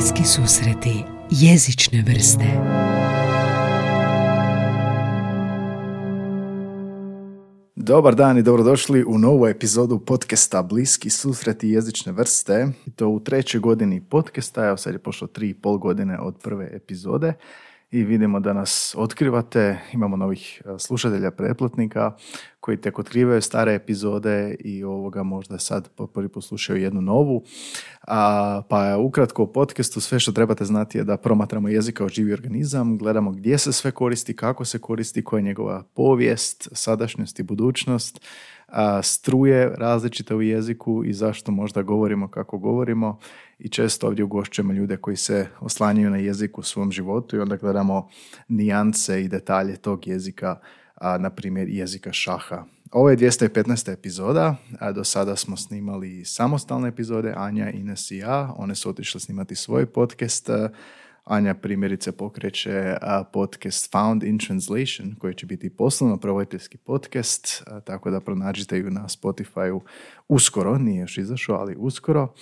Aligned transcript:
Bliski 0.00 0.24
susreti 0.24 1.04
jezične 1.30 2.04
vrste 2.06 2.44
Dobar 7.76 8.14
dan 8.14 8.38
i 8.38 8.42
dobrodošli 8.42 9.04
u 9.04 9.18
novu 9.18 9.46
epizodu 9.46 9.98
podcasta 9.98 10.62
Bliski 10.62 11.10
susreti 11.10 11.68
jezične 11.68 12.12
vrste. 12.12 12.68
I 12.86 12.90
to 12.90 13.08
u 13.08 13.20
trećoj 13.20 13.60
godini 13.60 14.00
podcasta, 14.00 14.66
evo 14.66 14.76
sad 14.76 14.92
je 14.92 14.98
pošlo 14.98 15.26
tri 15.26 15.48
i 15.48 15.54
pol 15.54 15.78
godine 15.78 16.18
od 16.20 16.38
prve 16.42 16.70
epizode 16.72 17.32
i 17.90 18.04
vidimo 18.04 18.40
da 18.40 18.52
nas 18.52 18.94
otkrivate, 18.98 19.78
imamo 19.92 20.16
novih 20.16 20.62
e, 20.64 20.78
slušatelja, 20.78 21.30
pretplatnika 21.30 22.12
koji 22.60 22.76
tek 22.76 22.98
otkrivaju 22.98 23.42
stare 23.42 23.74
epizode 23.74 24.56
i 24.60 24.84
ovoga 24.84 25.22
možda 25.22 25.58
sad 25.58 25.88
prvi 26.14 26.28
poslušaju 26.28 26.82
jednu 26.82 27.00
novu. 27.00 27.42
A, 28.06 28.62
pa 28.68 28.96
ukratko 28.98 29.42
o 29.42 29.52
podcastu 29.52 30.00
sve 30.00 30.20
što 30.20 30.32
trebate 30.32 30.64
znati 30.64 30.98
je 30.98 31.04
da 31.04 31.16
promatramo 31.16 31.68
jezik 31.68 31.96
kao 31.96 32.08
živi 32.08 32.32
organizam, 32.32 32.98
gledamo 32.98 33.30
gdje 33.30 33.58
se 33.58 33.72
sve 33.72 33.90
koristi, 33.90 34.36
kako 34.36 34.64
se 34.64 34.78
koristi, 34.78 35.24
koja 35.24 35.38
je 35.38 35.44
njegova 35.44 35.82
povijest, 35.94 36.68
sadašnjost 36.72 37.38
i 37.38 37.42
budućnost, 37.42 38.20
a, 38.66 39.02
struje 39.02 39.74
različite 39.76 40.34
u 40.34 40.42
jeziku 40.42 41.04
i 41.04 41.12
zašto 41.12 41.52
možda 41.52 41.82
govorimo 41.82 42.28
kako 42.28 42.58
govorimo 42.58 43.18
i 43.60 43.68
često 43.68 44.06
ovdje 44.06 44.24
ugošćujemo 44.24 44.72
ljude 44.72 44.96
koji 44.96 45.16
se 45.16 45.46
oslanjaju 45.60 46.10
na 46.10 46.16
jezik 46.16 46.58
u 46.58 46.62
svom 46.62 46.92
životu 46.92 47.36
i 47.36 47.40
onda 47.40 47.56
gledamo 47.56 48.08
nijance 48.48 49.24
i 49.24 49.28
detalje 49.28 49.76
tog 49.76 50.06
jezika, 50.06 50.60
a, 50.94 51.18
na 51.18 51.30
primjer 51.30 51.68
jezika 51.68 52.12
šaha. 52.12 52.64
Ovo 52.92 53.10
je 53.10 53.16
215. 53.16 53.92
epizoda, 53.92 54.56
a 54.78 54.92
do 54.92 55.04
sada 55.04 55.36
smo 55.36 55.56
snimali 55.56 56.24
samostalne 56.24 56.88
epizode, 56.88 57.34
Anja, 57.36 57.70
Ines 57.70 58.10
i 58.10 58.16
ja, 58.16 58.54
one 58.56 58.74
su 58.74 58.90
otišle 58.90 59.20
snimati 59.20 59.54
svoj 59.54 59.86
podcast, 59.86 60.50
Anja 61.24 61.54
primjerice 61.54 62.12
pokreće 62.12 62.96
podcast 63.32 63.92
Found 63.92 64.22
in 64.22 64.38
Translation, 64.38 65.14
koji 65.18 65.34
će 65.34 65.46
biti 65.46 65.70
poslovno 65.70 66.16
provoditeljski 66.16 66.76
podcast, 66.76 67.62
tako 67.84 68.10
da 68.10 68.20
pronađite 68.20 68.78
ju 68.78 68.90
na 68.90 69.04
Spotify 69.08 69.80
uskoro, 70.28 70.78
nije 70.78 71.00
još 71.00 71.18
izašao, 71.18 71.56
ali 71.56 71.76
uskoro 71.78 72.34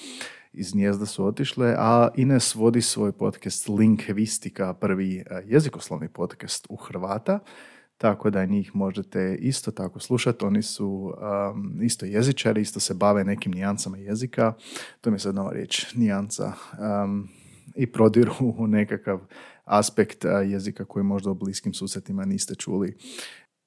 iz 0.59 0.75
Njezda 0.75 1.06
su 1.06 1.27
otišle, 1.27 1.75
a 1.78 2.09
Ines 2.17 2.55
vodi 2.55 2.83
svoj 2.83 3.12
podcast 3.12 3.69
Lingvistika, 3.69 4.75
prvi 4.75 5.25
jezikoslovni 5.47 6.09
podcast 6.09 6.67
u 6.69 6.77
Hrvata, 6.77 7.39
tako 7.98 8.31
da 8.31 8.45
njih 8.45 8.77
možete 8.77 9.36
isto 9.41 9.70
tako 9.70 10.01
slušati. 10.01 10.45
Oni 10.45 10.62
su 10.62 10.89
um, 10.89 11.83
isto 11.83 12.06
jezičari, 12.06 12.61
isto 12.61 12.81
se 12.81 12.95
bave 12.95 13.25
nekim 13.25 13.53
nijancama 13.53 13.97
jezika. 13.97 14.53
To 15.01 15.11
mi 15.11 15.14
je 15.14 15.20
sad 15.20 15.34
nova 15.34 15.53
riječ, 15.53 15.95
nijanca. 15.95 16.53
Um, 17.05 17.29
I 17.75 17.86
prodiru 17.86 18.34
u 18.59 18.67
nekakav 18.67 19.20
aspekt 19.64 20.25
jezika 20.47 20.84
koji 20.84 21.05
možda 21.05 21.31
u 21.31 21.34
bliskim 21.34 21.75
susretima 21.75 22.25
niste 22.25 22.55
čuli. 22.55 22.97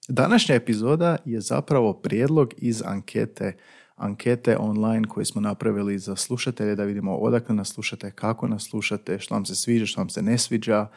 Današnja 0.07 0.55
epizoda 0.55 1.17
je 1.25 1.41
zapravo 1.41 1.93
prijedlog 1.93 2.53
iz 2.57 2.83
ankete 2.85 3.57
ankete 4.01 4.57
online 4.57 5.07
koje 5.07 5.25
smo 5.25 5.41
napravili 5.41 5.99
za 5.99 6.15
slušatelje 6.15 6.75
da 6.75 6.83
vidimo 6.83 7.15
odakle 7.15 7.55
nas 7.55 7.73
slušate, 7.73 8.11
kako 8.11 8.47
nas 8.47 8.63
slušate, 8.63 9.19
što 9.19 9.35
vam 9.35 9.45
se 9.45 9.55
sviđa, 9.55 9.85
što 9.85 10.01
vam 10.01 10.09
se 10.09 10.21
ne 10.21 10.37
sviđa. 10.37 10.87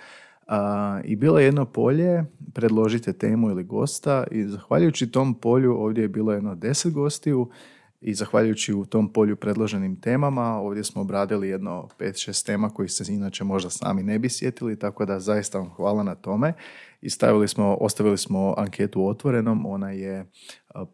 I 1.04 1.16
bilo 1.16 1.38
je 1.38 1.44
jedno 1.44 1.64
polje, 1.64 2.24
predložite 2.54 3.12
temu 3.12 3.50
ili 3.50 3.64
gosta 3.64 4.24
i 4.30 4.44
zahvaljujući 4.44 5.10
tom 5.10 5.34
polju 5.34 5.72
ovdje 5.72 6.02
je 6.02 6.08
bilo 6.08 6.32
jedno 6.32 6.54
deset 6.54 6.92
gostiju 6.92 7.50
i 8.06 8.14
zahvaljujući 8.14 8.74
u 8.74 8.84
tom 8.84 9.12
polju 9.12 9.36
predloženim 9.36 10.00
temama 10.00 10.42
ovdje 10.42 10.84
smo 10.84 11.02
obradili 11.02 11.48
jedno 11.48 11.88
5-6 11.98 12.46
tema 12.46 12.70
koji 12.70 12.88
se 12.88 13.12
inače 13.12 13.44
možda 13.44 13.70
sami 13.70 14.02
ne 14.02 14.18
bi 14.18 14.28
sjetili, 14.30 14.78
tako 14.78 15.04
da 15.04 15.20
zaista 15.20 15.58
vam 15.58 15.70
hvala 15.70 16.02
na 16.02 16.14
tome. 16.14 16.52
I 17.00 17.10
stavili 17.10 17.48
smo, 17.48 17.76
ostavili 17.80 18.18
smo 18.18 18.54
anketu 18.56 19.06
otvorenom, 19.06 19.66
ona 19.66 19.90
je 19.90 20.30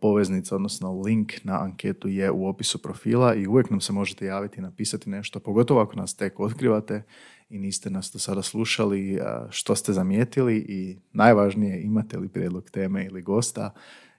poveznica, 0.01 0.57
odnosno 0.57 1.01
link 1.01 1.33
na 1.45 1.63
anketu 1.63 2.09
je 2.09 2.31
u 2.31 2.49
opisu 2.49 2.83
profila 2.83 3.35
i 3.35 3.47
uvijek 3.47 3.71
nam 3.71 3.81
se 3.81 3.93
možete 3.93 4.27
javiti 4.27 4.59
i 4.59 4.63
napisati 4.63 5.11
nešto, 5.11 5.41
pogotovo 5.41 5.81
ako 5.81 5.97
nas 5.97 6.17
tek 6.17 6.41
otkrivate 6.41 7.03
i 7.49 7.59
niste 7.59 7.91
nas 7.91 8.11
do 8.13 8.19
sada 8.19 8.43
slušali, 8.43 9.21
što 9.51 9.75
ste 9.75 9.93
zamijetili 9.93 10.57
i 10.69 10.99
najvažnije 11.13 11.83
imate 11.83 12.19
li 12.19 12.29
prijedlog 12.29 12.71
teme 12.71 13.05
ili 13.05 13.23
gosta, 13.23 13.75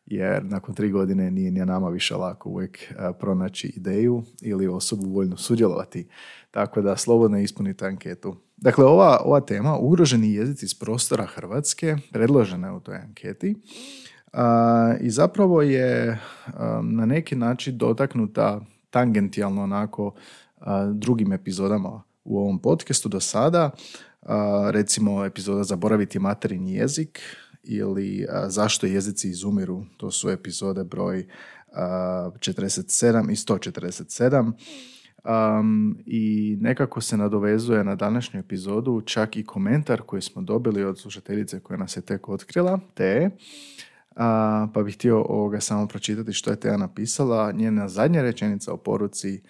jer 0.05 0.45
nakon 0.45 0.75
tri 0.75 0.91
godine 0.91 1.31
nije 1.31 1.51
ni 1.51 1.65
nama 1.65 1.89
više 1.89 2.15
lako 2.15 2.49
uvijek 2.49 2.93
pronaći 3.19 3.73
ideju 3.75 4.23
ili 4.41 4.67
osobu 4.67 5.09
voljno 5.09 5.37
sudjelovati. 5.37 6.07
Tako 6.51 6.81
da 6.81 6.97
slobodno 6.97 7.39
ispunite 7.39 7.85
anketu. 7.85 8.35
Dakle, 8.57 8.85
ova, 8.85 9.21
ova 9.25 9.41
tema, 9.41 9.77
ugroženi 9.77 10.33
jezici 10.33 10.65
iz 10.65 10.73
prostora 10.73 11.25
Hrvatske, 11.25 11.97
predložena 12.11 12.67
je 12.67 12.73
u 12.73 12.79
toj 12.79 12.95
anketi 12.95 13.55
i 14.99 15.09
zapravo 15.09 15.61
je 15.61 16.19
na 16.83 17.05
neki 17.05 17.35
način 17.35 17.77
dotaknuta 17.77 18.61
tangentijalno 18.89 19.63
onako 19.63 20.13
drugim 20.93 21.33
epizodama 21.33 22.01
u 22.23 22.39
ovom 22.39 22.59
podcastu 22.59 23.09
do 23.09 23.19
sada, 23.19 23.71
recimo 24.71 25.25
epizoda 25.25 25.63
Zaboraviti 25.63 26.19
materinji 26.19 26.73
jezik 26.73 27.19
ili 27.63 28.27
Zašto 28.47 28.85
jezici 28.85 29.29
izumiru, 29.29 29.85
to 29.97 30.11
su 30.11 30.29
epizode 30.29 30.83
broj 30.83 31.27
47 31.73 33.31
i 33.31 33.35
147. 33.35 34.51
Um, 35.23 35.97
I 36.05 36.57
nekako 36.61 37.01
se 37.01 37.17
nadovezuje 37.17 37.83
na 37.83 37.95
današnju 37.95 38.39
epizodu 38.39 39.01
čak 39.05 39.37
i 39.37 39.43
komentar 39.43 40.01
koji 40.01 40.21
smo 40.21 40.41
dobili 40.41 40.83
od 40.83 40.99
slušateljice 40.99 41.59
koja 41.59 41.77
nas 41.77 41.97
je 41.97 42.01
tek 42.01 42.29
otkrila, 42.29 42.79
te 42.93 43.29
pa 44.73 44.83
bih 44.85 44.95
htio 44.95 45.21
ovoga 45.21 45.59
samo 45.59 45.87
pročitati 45.87 46.33
što 46.33 46.49
je 46.49 46.59
Teja 46.59 46.77
napisala. 46.77 47.51
Njena 47.51 47.87
zadnja 47.87 48.21
rečenica 48.21 48.73
o 48.73 48.77
poruci 48.77 49.41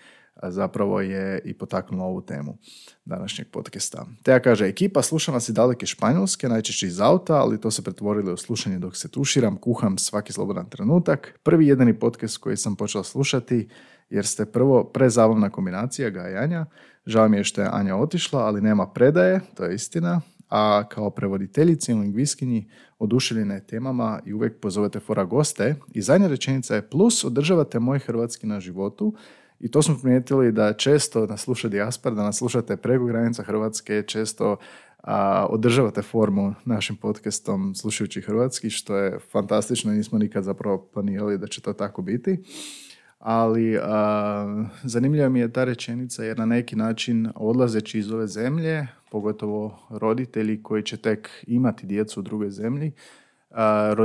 zapravo 0.49 1.01
je 1.01 1.41
i 1.45 1.53
potaknula 1.53 2.05
ovu 2.05 2.21
temu 2.21 2.57
današnjeg 3.05 3.47
podcasta. 3.51 4.05
Teja 4.23 4.39
kaže, 4.39 4.67
ekipa 4.67 5.01
sluša 5.01 5.31
nas 5.31 5.49
i 5.49 5.53
daleke 5.53 5.85
španjolske, 5.85 6.49
najčešće 6.49 6.87
iz 6.87 7.01
auta, 7.01 7.35
ali 7.35 7.61
to 7.61 7.71
se 7.71 7.83
pretvorilo 7.83 8.33
u 8.33 8.37
slušanje 8.37 8.79
dok 8.79 8.95
se 8.95 9.11
tuširam, 9.11 9.57
kuham 9.57 9.97
svaki 9.97 10.33
slobodan 10.33 10.69
trenutak. 10.69 11.39
Prvi 11.43 11.67
jedini 11.67 11.99
podcast 11.99 12.37
koji 12.37 12.57
sam 12.57 12.75
počela 12.75 13.03
slušati 13.03 13.69
jer 14.09 14.25
ste 14.25 14.45
prvo 14.45 14.83
prezabavna 14.83 15.49
kombinacija 15.49 16.09
gajanja. 16.09 16.65
Žao 17.05 17.29
mi 17.29 17.37
je 17.37 17.43
što 17.43 17.61
je 17.61 17.69
Anja 17.71 17.95
otišla, 17.95 18.39
ali 18.39 18.61
nema 18.61 18.87
predaje, 18.87 19.41
to 19.55 19.63
je 19.63 19.75
istina. 19.75 20.21
A 20.49 20.83
kao 20.89 21.09
prevoditeljici 21.09 21.91
i 21.91 21.95
lingviskinji 21.95 22.69
oduševljene 22.99 23.59
temama 23.59 24.19
i 24.25 24.33
uvijek 24.33 24.59
pozovete 24.59 24.99
fora 24.99 25.23
goste. 25.23 25.75
I 25.93 26.01
zadnja 26.01 26.27
rečenica 26.27 26.75
je 26.75 26.89
plus 26.89 27.23
održavate 27.23 27.79
moj 27.79 27.99
hrvatski 27.99 28.47
na 28.47 28.59
životu. 28.59 29.15
I 29.61 29.71
to 29.71 29.81
smo 29.81 29.97
primijetili 30.01 30.51
da 30.51 30.73
često 30.73 31.25
nas 31.25 31.41
sluša 31.41 31.67
dijaspora, 31.67 32.15
da 32.15 32.23
nas 32.23 32.37
slušate 32.37 32.77
preko 32.77 33.05
granica 33.05 33.43
Hrvatske, 33.43 34.03
često 34.07 34.57
a, 35.03 35.47
održavate 35.49 36.01
formu 36.01 36.53
našim 36.65 36.95
podcastom 36.95 37.75
slušajući 37.75 38.21
hrvatski, 38.21 38.69
što 38.69 38.97
je 38.97 39.19
fantastično, 39.31 39.91
nismo 39.91 40.19
nikad 40.19 40.43
zapravo 40.43 40.89
planirali 40.93 41.37
da 41.37 41.47
će 41.47 41.61
to 41.61 41.73
tako 41.73 42.01
biti. 42.01 42.43
Ali 43.19 43.77
a, 43.81 44.65
zanimljiva 44.83 45.29
mi 45.29 45.39
je 45.39 45.53
ta 45.53 45.63
rečenica 45.63 46.23
jer 46.23 46.39
na 46.39 46.45
neki 46.45 46.75
način 46.75 47.29
odlazeći 47.35 47.99
iz 47.99 48.11
ove 48.11 48.27
zemlje, 48.27 48.87
pogotovo 49.11 49.79
roditelji 49.89 50.63
koji 50.63 50.83
će 50.83 50.97
tek 50.97 51.29
imati 51.47 51.85
djecu 51.85 52.19
u 52.19 52.23
drugoj 52.23 52.49
zemlji, 52.49 52.91
a, 53.51 53.95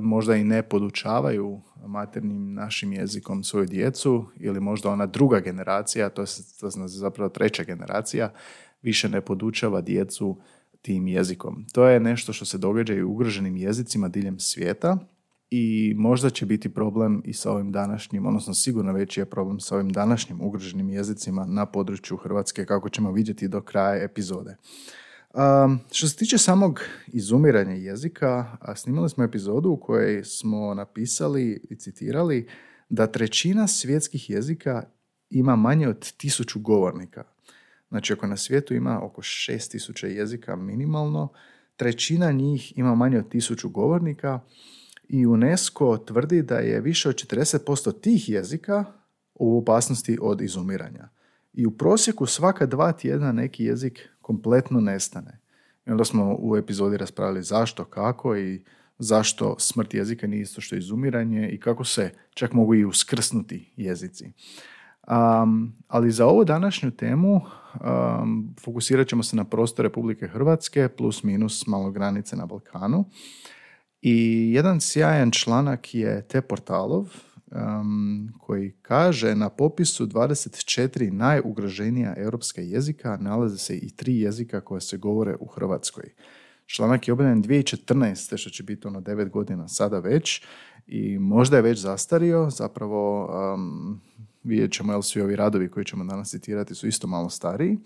možda 0.00 0.36
i 0.36 0.44
ne 0.44 0.62
podučavaju 0.62 1.60
maternim 1.86 2.54
našim 2.54 2.92
jezikom 2.92 3.44
svoju 3.44 3.66
djecu 3.66 4.26
ili 4.36 4.60
možda 4.60 4.90
ona 4.90 5.06
druga 5.06 5.40
generacija, 5.40 6.08
to 6.08 6.22
je 6.22 6.26
zapravo 6.86 7.28
treća 7.28 7.64
generacija, 7.64 8.32
više 8.82 9.08
ne 9.08 9.20
podučava 9.20 9.80
djecu 9.80 10.40
tim 10.82 11.06
jezikom. 11.06 11.64
To 11.72 11.88
je 11.88 12.00
nešto 12.00 12.32
što 12.32 12.44
se 12.44 12.58
događa 12.58 12.94
i 12.94 13.02
u 13.02 13.10
ugroženim 13.10 13.56
jezicima 13.56 14.08
diljem 14.08 14.38
svijeta 14.38 14.98
i 15.50 15.94
možda 15.96 16.30
će 16.30 16.46
biti 16.46 16.74
problem 16.74 17.22
i 17.24 17.32
sa 17.32 17.52
ovim 17.52 17.72
današnjim, 17.72 18.26
odnosno 18.26 18.54
sigurno 18.54 18.92
veći 18.92 19.20
je 19.20 19.24
problem 19.24 19.60
sa 19.60 19.74
ovim 19.74 19.92
današnjim 19.92 20.40
ugroženim 20.40 20.88
jezicima 20.88 21.46
na 21.46 21.66
području 21.66 22.16
Hrvatske, 22.16 22.66
kako 22.66 22.88
ćemo 22.88 23.12
vidjeti 23.12 23.48
do 23.48 23.60
kraja 23.60 24.04
epizode. 24.04 24.56
Um, 25.38 25.80
što 25.92 26.08
se 26.08 26.16
tiče 26.16 26.38
samog 26.38 26.80
izumiranja 27.06 27.74
jezika, 27.74 28.56
snimali 28.76 29.10
smo 29.10 29.24
epizodu 29.24 29.70
u 29.70 29.76
kojoj 29.76 30.24
smo 30.24 30.74
napisali 30.74 31.66
i 31.70 31.76
citirali 31.76 32.48
da 32.88 33.06
trećina 33.06 33.66
svjetskih 33.66 34.30
jezika 34.30 34.82
ima 35.30 35.56
manje 35.56 35.88
od 35.88 36.12
tisuću 36.12 36.60
govornika. 36.60 37.24
Znači, 37.88 38.12
ako 38.12 38.26
na 38.26 38.36
svijetu 38.36 38.74
ima 38.74 39.00
oko 39.02 39.22
šest 39.22 39.70
tisuća 39.70 40.06
jezika 40.06 40.56
minimalno, 40.56 41.28
trećina 41.76 42.32
njih 42.32 42.78
ima 42.78 42.94
manje 42.94 43.18
od 43.18 43.28
tisuću 43.28 43.68
govornika, 43.68 44.40
i 45.08 45.26
UNESCO 45.26 45.96
tvrdi 45.98 46.42
da 46.42 46.58
je 46.58 46.80
više 46.80 47.08
od 47.08 47.14
40% 47.14 48.00
tih 48.00 48.28
jezika 48.28 48.84
u 49.34 49.58
opasnosti 49.58 50.18
od 50.20 50.40
izumiranja. 50.40 51.08
i 51.52 51.66
u 51.66 51.70
prosjeku 51.70 52.26
svaka 52.26 52.66
dva 52.66 52.92
tjedna 52.92 53.32
neki 53.32 53.64
jezik 53.64 54.08
kompletno 54.28 54.80
nestane. 54.80 55.38
I 55.86 55.90
onda 55.90 56.04
smo 56.04 56.36
u 56.38 56.56
epizodi 56.56 56.96
raspravili 56.96 57.42
zašto, 57.42 57.84
kako 57.84 58.36
i 58.36 58.64
zašto 58.98 59.56
smrt 59.58 59.94
jezika 59.94 60.26
nije 60.26 60.42
isto 60.42 60.60
što 60.60 60.76
izumiranje 60.76 61.48
i 61.48 61.60
kako 61.60 61.84
se 61.84 62.10
čak 62.34 62.52
mogu 62.52 62.74
i 62.74 62.84
uskrsnuti 62.84 63.72
jezici. 63.76 64.32
Um, 65.44 65.72
ali 65.88 66.10
za 66.10 66.26
ovu 66.26 66.44
današnju 66.44 66.90
temu 66.90 67.34
um, 67.34 68.54
fokusirat 68.64 69.08
ćemo 69.08 69.22
se 69.22 69.36
na 69.36 69.44
prostor 69.44 69.82
Republike 69.84 70.28
Hrvatske 70.28 70.88
plus 70.88 71.22
minus 71.22 71.66
malo 71.66 71.90
granice 71.90 72.36
na 72.36 72.46
Balkanu. 72.46 73.04
I 74.02 74.50
jedan 74.52 74.80
sjajan 74.80 75.30
članak 75.30 75.94
je 75.94 76.28
te 76.28 76.40
portalov 76.40 77.08
um, 77.50 78.32
koji 78.40 78.72
kaže 78.82 79.34
na 79.34 79.48
popisu 79.48 80.06
24 80.06 81.10
najugroženija 81.10 82.14
europska 82.16 82.60
jezika 82.60 83.18
nalaze 83.20 83.58
se 83.58 83.76
i 83.76 83.90
tri 83.90 84.20
jezika 84.20 84.60
koje 84.60 84.80
se 84.80 84.96
govore 84.96 85.36
u 85.40 85.46
Hrvatskoj. 85.46 86.04
Članak 86.66 87.08
je 87.08 87.12
objavljen 87.12 87.42
2014. 87.42 88.36
što 88.36 88.50
će 88.50 88.62
biti 88.62 88.86
ono 88.86 89.00
9 89.00 89.30
godina 89.30 89.68
sada 89.68 89.98
već 89.98 90.42
i 90.86 91.18
možda 91.18 91.56
je 91.56 91.62
već 91.62 91.78
zastario, 91.78 92.50
zapravo 92.50 93.30
um, 93.54 94.00
vidjet 94.44 94.72
ćemo 94.72 94.92
jel 94.92 95.02
svi 95.02 95.20
ovi 95.20 95.36
radovi 95.36 95.70
koji 95.70 95.84
ćemo 95.84 96.04
danas 96.04 96.30
citirati 96.30 96.74
su 96.74 96.86
isto 96.86 97.06
malo 97.06 97.30
stariji. 97.30 97.78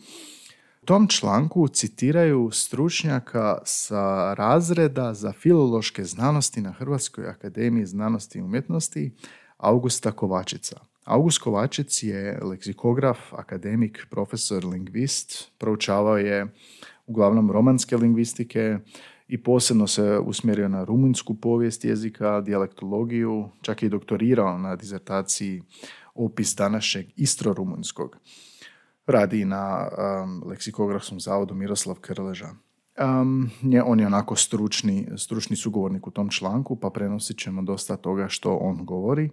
U 0.83 0.87
tom 0.87 1.09
članku 1.09 1.69
citiraju 1.69 2.51
stručnjaka 2.53 3.59
sa 3.65 4.35
razreda 4.35 5.15
za 5.15 5.33
filološke 5.33 6.05
znanosti 6.05 6.61
na 6.61 6.73
Hrvatskoj 6.73 7.29
akademiji 7.29 7.87
znanosti 7.87 8.39
i 8.39 8.43
umjetnosti 8.43 9.13
Augusta 9.63 10.13
Kovačica. 10.13 10.81
August 11.05 11.39
Kovačic 11.39 12.03
je 12.03 12.39
leksikograf, 12.43 13.19
akademik, 13.33 14.07
profesor, 14.11 14.65
lingvist, 14.65 15.51
proučavao 15.59 16.19
je 16.19 16.47
uglavnom 17.07 17.51
romanske 17.51 17.97
lingvistike 17.97 18.79
i 19.29 19.43
posebno 19.43 19.87
se 19.87 20.19
usmjerio 20.19 20.69
na 20.69 20.85
rumunjsku 20.85 21.35
povijest 21.35 21.85
jezika, 21.85 22.41
dijalektologiju, 22.41 23.49
čak 23.61 23.83
i 23.83 23.89
doktorirao 23.89 24.59
na 24.59 24.77
dizertaciji 24.77 25.63
opis 26.15 26.57
današnjeg 26.57 27.07
istro-rumunjskog. 27.17 28.17
Radi 29.07 29.45
na 29.45 29.89
um, 29.89 30.43
leksikografskom 30.47 31.21
zavodu 31.21 31.55
Miroslav 31.55 31.97
Krleža. 32.01 32.51
Um, 33.01 33.51
on 33.85 34.01
je 34.01 34.07
onako 34.07 34.37
stručni, 34.37 35.09
stručni 35.17 35.57
sugovornik 35.57 36.07
u 36.07 36.11
tom 36.11 36.29
članku, 36.31 36.77
pa 36.77 36.91
prenosit 36.91 37.39
ćemo 37.39 37.63
dosta 37.63 37.97
toga 37.97 38.29
što 38.29 38.57
on 38.57 38.85
govori. 38.85 39.31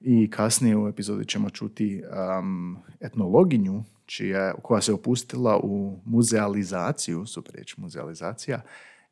I 0.00 0.30
kasnije 0.30 0.76
u 0.76 0.88
epizodi 0.88 1.24
ćemo 1.24 1.50
čuti 1.50 2.02
um, 2.02 2.76
etnologinju 3.00 3.84
čija, 4.06 4.54
koja 4.62 4.80
se 4.80 4.92
opustila 4.92 5.60
u 5.62 6.00
muzealizaciju, 6.04 7.26
super 7.26 7.54
riječ 7.54 7.76
muzealizacija, 7.76 8.62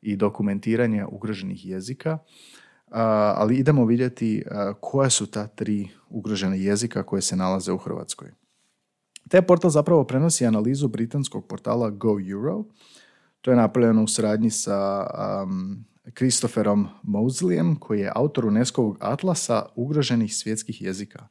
i 0.01 0.15
dokumentiranje 0.15 1.05
ugroženih 1.05 1.65
jezika. 1.65 2.17
ali 3.35 3.55
idemo 3.55 3.85
vidjeti 3.85 4.43
koja 4.79 5.09
su 5.09 5.25
ta 5.25 5.47
tri 5.47 5.89
ugrožene 6.09 6.59
jezika 6.59 7.03
koje 7.03 7.21
se 7.21 7.35
nalaze 7.35 7.71
u 7.71 7.77
Hrvatskoj. 7.77 8.31
Taj 9.29 9.41
portal 9.41 9.71
zapravo 9.71 10.03
prenosi 10.03 10.45
analizu 10.45 10.87
britanskog 10.87 11.47
portala 11.47 11.89
Go 11.89 12.17
Euro, 12.31 12.63
to 13.47 13.51
je 13.51 13.57
napravljeno 13.57 14.03
u 14.03 14.07
suradnji 14.07 14.49
sa 14.49 15.07
um, 15.43 15.85
Christopherom 16.17 16.87
koji 17.79 17.99
je 17.99 18.11
autor 18.15 18.45
UNESCO-ovog 18.45 18.97
atlasa 18.99 19.65
ugroženih 19.75 20.35
svjetskih 20.35 20.81
jezika. 20.81 21.27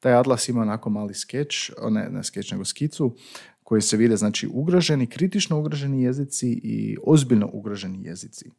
Taj 0.00 0.14
atlas 0.14 0.48
ima 0.48 0.60
onako 0.62 0.90
mali 0.90 1.14
skeč, 1.14 1.72
ne, 1.90 2.08
ne 2.10 2.24
skeč, 2.24 2.50
nego 2.50 2.64
skicu, 2.64 3.16
koji 3.62 3.82
se 3.82 3.96
vide 3.96 4.16
znači 4.16 4.48
ugroženi, 4.52 5.06
kritično 5.06 5.58
ugroženi 5.58 6.02
jezici 6.02 6.60
i 6.62 6.96
ozbiljno 7.06 7.50
ugroženi 7.52 8.04
jezici. 8.04 8.50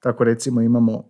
Tako 0.00 0.24
recimo 0.24 0.60
imamo 0.60 1.04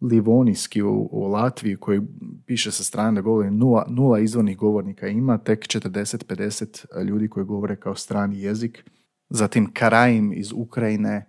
Livonijski 0.00 0.82
u, 0.82 1.08
u 1.12 1.26
Latviji 1.26 1.76
koji 1.76 2.00
piše 2.46 2.72
sa 2.72 2.84
strane 2.84 3.14
da 3.14 3.20
govori 3.20 3.50
nula, 3.50 3.86
nula 3.88 4.18
izvornih 4.18 4.56
govornika 4.56 5.08
ima, 5.08 5.38
tek 5.38 5.60
40-50 5.60 7.04
ljudi 7.04 7.28
koji 7.28 7.46
govore 7.46 7.76
kao 7.76 7.94
strani 7.94 8.40
jezik 8.40 8.84
zatim 9.30 9.72
Karaim 9.72 10.32
iz 10.32 10.52
Ukrajine, 10.52 11.26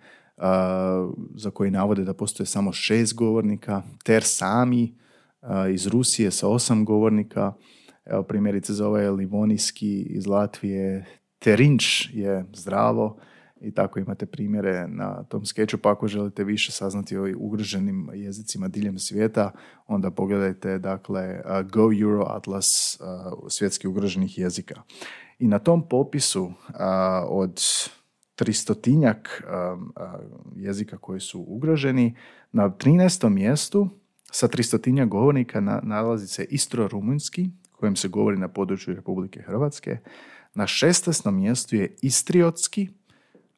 za 1.35 1.51
koji 1.53 1.71
navode 1.71 2.03
da 2.03 2.13
postoje 2.13 2.47
samo 2.47 2.73
šest 2.73 3.15
govornika, 3.15 3.81
Ter 4.03 4.23
Sami 4.23 4.95
iz 5.73 5.87
Rusije 5.87 6.31
sa 6.31 6.47
osam 6.47 6.85
govornika, 6.85 7.53
evo 8.05 8.23
primjerice 8.23 8.73
za 8.73 8.87
ovaj 8.87 9.09
Livonijski 9.09 10.01
iz 10.01 10.27
Latvije, 10.27 11.05
Terinč 11.39 12.09
je 12.13 12.45
zdravo. 12.53 13.17
I 13.63 13.73
tako 13.73 13.99
imate 13.99 14.25
primjere 14.25 14.87
na 14.87 15.23
tom 15.23 15.45
skeču, 15.45 15.77
pa 15.77 15.91
ako 15.91 16.07
želite 16.07 16.43
više 16.43 16.71
saznati 16.71 17.17
o 17.17 17.27
ugroženim 17.37 18.09
jezicima 18.13 18.67
diljem 18.67 18.99
svijeta, 18.99 19.51
onda 19.87 20.11
pogledajte 20.11 20.79
dakle 20.79 21.41
Go 21.71 21.93
Euro 22.01 22.25
Atlas 22.27 22.99
svjetski 23.49 23.87
ugroženih 23.87 24.37
jezika. 24.37 24.81
I 25.41 25.47
na 25.47 25.59
tom 25.59 25.87
popisu 25.89 26.51
od 27.27 27.61
tristotinjak 28.35 29.43
jezika 30.55 30.97
koji 30.97 31.19
su 31.19 31.45
ugroženi, 31.47 32.15
na 32.51 32.69
13. 32.69 33.29
mjestu 33.29 33.89
sa 34.31 34.47
tristotinjak 34.47 35.09
govornika 35.09 35.59
nalazi 35.83 36.27
se 36.27 36.45
istro-rumunjski, 36.49 37.49
kojem 37.71 37.95
se 37.95 38.07
govori 38.07 38.37
na 38.37 38.47
području 38.47 38.95
Republike 38.95 39.41
Hrvatske. 39.41 39.97
Na 40.53 40.63
16. 40.63 41.31
mjestu 41.31 41.75
je 41.75 41.95
istriotski, 42.01 42.89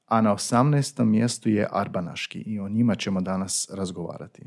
a 0.06 0.22
na 0.22 0.34
18. 0.34 1.06
mjestu 1.06 1.50
je 1.50 1.68
arbanaški 1.72 2.40
i 2.40 2.60
o 2.60 2.70
njima 2.70 2.96
ćemo 2.96 3.22
danas 3.22 3.70
razgovarati. 3.74 4.42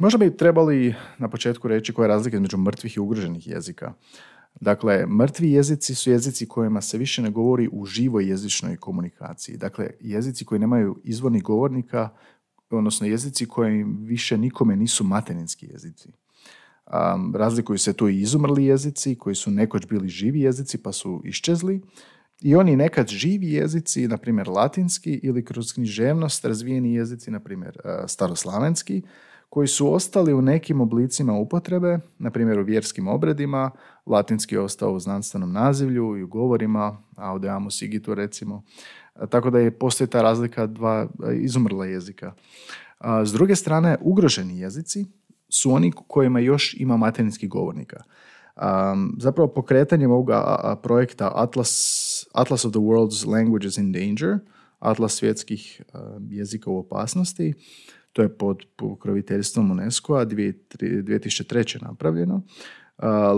Možda 0.00 0.18
bi 0.18 0.36
trebali 0.36 0.94
na 1.18 1.28
početku 1.28 1.68
reći 1.68 1.92
koja 1.92 2.04
je 2.04 2.08
razlika 2.08 2.36
između 2.36 2.56
mrtvih 2.56 2.96
i 2.96 3.00
ugroženih 3.00 3.46
jezika. 3.46 3.92
Dakle, 4.60 5.06
mrtvi 5.06 5.52
jezici 5.52 5.94
su 5.94 6.10
jezici 6.10 6.46
kojima 6.46 6.80
se 6.80 6.98
više 6.98 7.22
ne 7.22 7.30
govori 7.30 7.68
u 7.72 7.86
živoj 7.86 8.28
jezičnoj 8.30 8.76
komunikaciji. 8.76 9.56
Dakle, 9.56 9.90
jezici 10.00 10.44
koji 10.44 10.58
nemaju 10.58 11.00
izvornih 11.04 11.42
govornika, 11.42 12.08
odnosno 12.70 13.06
jezici 13.06 13.46
koji 13.46 13.84
više 13.84 14.38
nikome 14.38 14.76
nisu 14.76 15.04
materinski 15.04 15.66
jezici. 15.66 16.08
Um, 16.86 17.36
razlikuju 17.36 17.78
se 17.78 17.92
tu 17.92 18.08
i 18.08 18.20
izumrli 18.20 18.64
jezici 18.64 19.14
koji 19.14 19.34
su 19.34 19.50
nekoć 19.50 19.86
bili 19.86 20.08
živi 20.08 20.40
jezici 20.40 20.78
pa 20.78 20.92
su 20.92 21.22
iščezli 21.24 21.80
i 22.40 22.54
oni 22.54 22.76
nekad 22.76 23.08
živi 23.08 23.52
jezici, 23.52 24.08
na 24.08 24.16
primjer 24.16 24.48
latinski 24.48 25.20
ili 25.22 25.44
kroz 25.44 25.72
književnost 25.72 26.44
razvijeni 26.44 26.94
jezici, 26.94 27.30
na 27.30 27.40
primjer 27.40 27.78
staroslavenski, 28.06 29.02
koji 29.48 29.68
su 29.68 29.94
ostali 29.94 30.34
u 30.34 30.42
nekim 30.42 30.80
oblicima 30.80 31.32
upotrebe, 31.32 31.98
na 32.18 32.30
primjer 32.30 32.58
u 32.58 32.64
vjerskim 32.64 33.08
obredima, 33.08 33.70
latinski 34.06 34.54
je 34.54 34.60
ostao 34.60 34.92
u 34.92 35.00
znanstvenom 35.00 35.52
nazivlju 35.52 36.16
i 36.16 36.22
u 36.22 36.26
govorima, 36.26 37.02
audeamus 37.16 37.78
sigitu 37.78 38.14
recimo, 38.14 38.62
tako 39.30 39.50
da 39.50 39.58
je 39.58 39.78
postoji 39.78 40.08
ta 40.08 40.22
razlika 40.22 40.66
dva 40.66 41.08
izumrla 41.40 41.86
jezika. 41.86 42.32
S 43.24 43.32
druge 43.32 43.56
strane, 43.56 43.96
ugroženi 44.00 44.58
jezici 44.58 45.06
su 45.48 45.72
oni 45.72 45.92
kojima 46.06 46.40
još 46.40 46.74
ima 46.78 46.96
materinskih 46.96 47.48
govornika. 47.48 48.02
zapravo 49.18 49.48
pokretanjem 49.48 50.10
ovoga 50.10 50.76
projekta 50.82 51.32
Atlas, 51.34 52.26
Atlas 52.32 52.64
of 52.64 52.72
the 52.72 52.80
World's 52.80 53.26
Languages 53.26 53.78
in 53.78 53.92
Danger, 53.92 54.38
Atlas 54.78 55.12
svjetskih 55.12 55.82
jezika 56.30 56.70
u 56.70 56.78
opasnosti, 56.78 57.54
to 58.12 58.22
je 58.22 58.36
pod 58.36 58.64
pokroviteljstvom 58.76 59.70
UNESCO-a 59.70 60.26
2003. 60.26 61.82
napravljeno. 61.82 62.42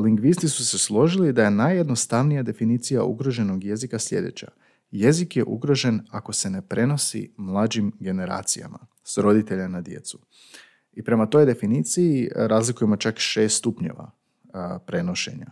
Lingvisti 0.05 0.49
su 0.49 0.67
se 0.67 0.79
složili 0.79 1.33
da 1.33 1.45
je 1.45 1.50
najjednostavnija 1.50 2.43
definicija 2.43 3.05
ugroženog 3.05 3.65
jezika 3.65 3.99
sljedeća. 3.99 4.49
Jezik 4.91 5.37
je 5.37 5.45
ugrožen 5.45 6.00
ako 6.11 6.33
se 6.33 6.50
ne 6.50 6.62
prenosi 6.62 7.33
mlađim 7.37 7.93
generacijama, 8.00 8.79
s 9.05 9.19
roditelja 9.19 9.69
na 9.69 9.81
djecu. 9.81 10.19
I 10.93 11.03
prema 11.03 11.27
toj 11.27 11.47
definiciji 11.47 12.29
razlikujemo 12.37 12.97
čak 12.97 13.19
šest 13.19 13.59
stupnjeva 13.59 14.11
prenošenja. 14.87 15.47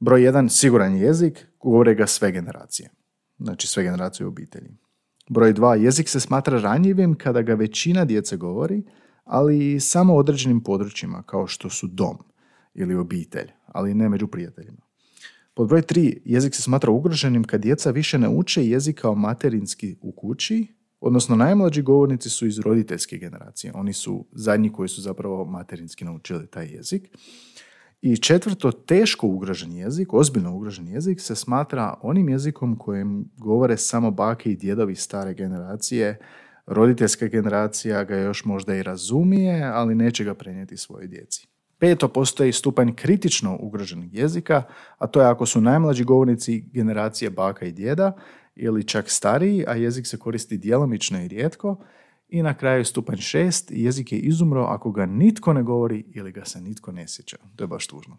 Broj 0.00 0.22
jedan, 0.22 0.48
siguran 0.48 0.96
jezik, 0.96 1.46
govore 1.60 1.94
ga 1.94 2.06
sve 2.06 2.32
generacije. 2.32 2.90
Znači 3.38 3.66
sve 3.66 3.82
generacije 3.82 4.26
u 4.26 4.28
obitelji. 4.28 4.76
Broj 5.28 5.52
dva, 5.52 5.74
jezik 5.76 6.08
se 6.08 6.20
smatra 6.20 6.60
ranjivim 6.60 7.14
kada 7.14 7.42
ga 7.42 7.54
većina 7.54 8.04
djece 8.04 8.36
govori, 8.36 8.82
ali 9.24 9.80
samo 9.80 10.14
u 10.14 10.18
određenim 10.18 10.60
područjima 10.60 11.22
kao 11.22 11.46
što 11.46 11.70
su 11.70 11.86
dom 11.86 12.18
ili 12.74 12.94
obitelj, 12.94 13.50
ali 13.66 13.94
ne 13.94 14.08
među 14.08 14.26
prijateljima. 14.26 14.82
Pod 15.54 15.68
broj 15.68 15.82
tri, 15.82 16.22
jezik 16.24 16.54
se 16.54 16.62
smatra 16.62 16.90
ugroženim 16.90 17.44
kad 17.44 17.60
djeca 17.60 17.90
više 17.90 18.18
ne 18.18 18.28
uče 18.28 18.66
jezik 18.66 19.00
kao 19.00 19.14
materinski 19.14 19.96
u 20.00 20.12
kući, 20.12 20.66
odnosno 21.00 21.36
najmlađi 21.36 21.82
govornici 21.82 22.30
su 22.30 22.46
iz 22.46 22.58
roditeljske 22.58 23.18
generacije. 23.18 23.72
Oni 23.74 23.92
su 23.92 24.26
zadnji 24.32 24.72
koji 24.72 24.88
su 24.88 25.00
zapravo 25.00 25.44
materinski 25.44 26.04
naučili 26.04 26.46
taj 26.46 26.66
jezik. 26.66 27.08
I 28.06 28.16
četvrto, 28.16 28.72
teško 28.72 29.26
ugrožen 29.26 29.72
jezik, 29.72 30.12
ozbiljno 30.12 30.56
ugrožen 30.56 30.88
jezik 30.88 31.20
se 31.20 31.36
smatra 31.36 31.94
onim 32.02 32.28
jezikom 32.28 32.78
kojem 32.78 33.24
govore 33.36 33.76
samo 33.76 34.10
bake 34.10 34.50
i 34.50 34.56
djedovi 34.56 34.94
stare 34.94 35.34
generacije, 35.34 36.18
roditeljska 36.66 37.26
generacija 37.26 38.04
ga 38.04 38.16
još 38.16 38.44
možda 38.44 38.74
i 38.74 38.82
razumije, 38.82 39.64
ali 39.64 39.94
neće 39.94 40.24
ga 40.24 40.34
prenijeti 40.34 40.76
svojoj 40.76 41.06
djeci. 41.06 41.48
Peto, 41.78 42.08
postoji 42.08 42.52
stupanj 42.52 42.94
kritično 42.94 43.56
ugroženih 43.60 44.14
jezika, 44.14 44.62
a 44.98 45.06
to 45.06 45.20
je 45.20 45.26
ako 45.26 45.46
su 45.46 45.60
najmlađi 45.60 46.04
govornici 46.04 46.64
generacije 46.72 47.30
baka 47.30 47.66
i 47.66 47.72
djeda 47.72 48.16
ili 48.56 48.84
čak 48.84 49.10
stariji, 49.10 49.64
a 49.68 49.74
jezik 49.74 50.06
se 50.06 50.18
koristi 50.18 50.58
djelomično 50.58 51.24
i 51.24 51.28
rijetko. 51.28 51.76
I 52.34 52.42
na 52.42 52.54
kraju 52.54 52.84
stupanj 52.84 53.16
šest, 53.16 53.70
jezik 53.70 54.12
je 54.12 54.18
izumro 54.18 54.62
ako 54.62 54.90
ga 54.92 55.06
nitko 55.06 55.52
ne 55.52 55.62
govori 55.62 56.04
ili 56.14 56.32
ga 56.32 56.44
se 56.44 56.60
nitko 56.60 56.92
ne 56.92 57.08
sjeća. 57.08 57.36
To 57.56 57.64
je 57.64 57.68
baš 57.68 57.86
tužno. 57.86 58.18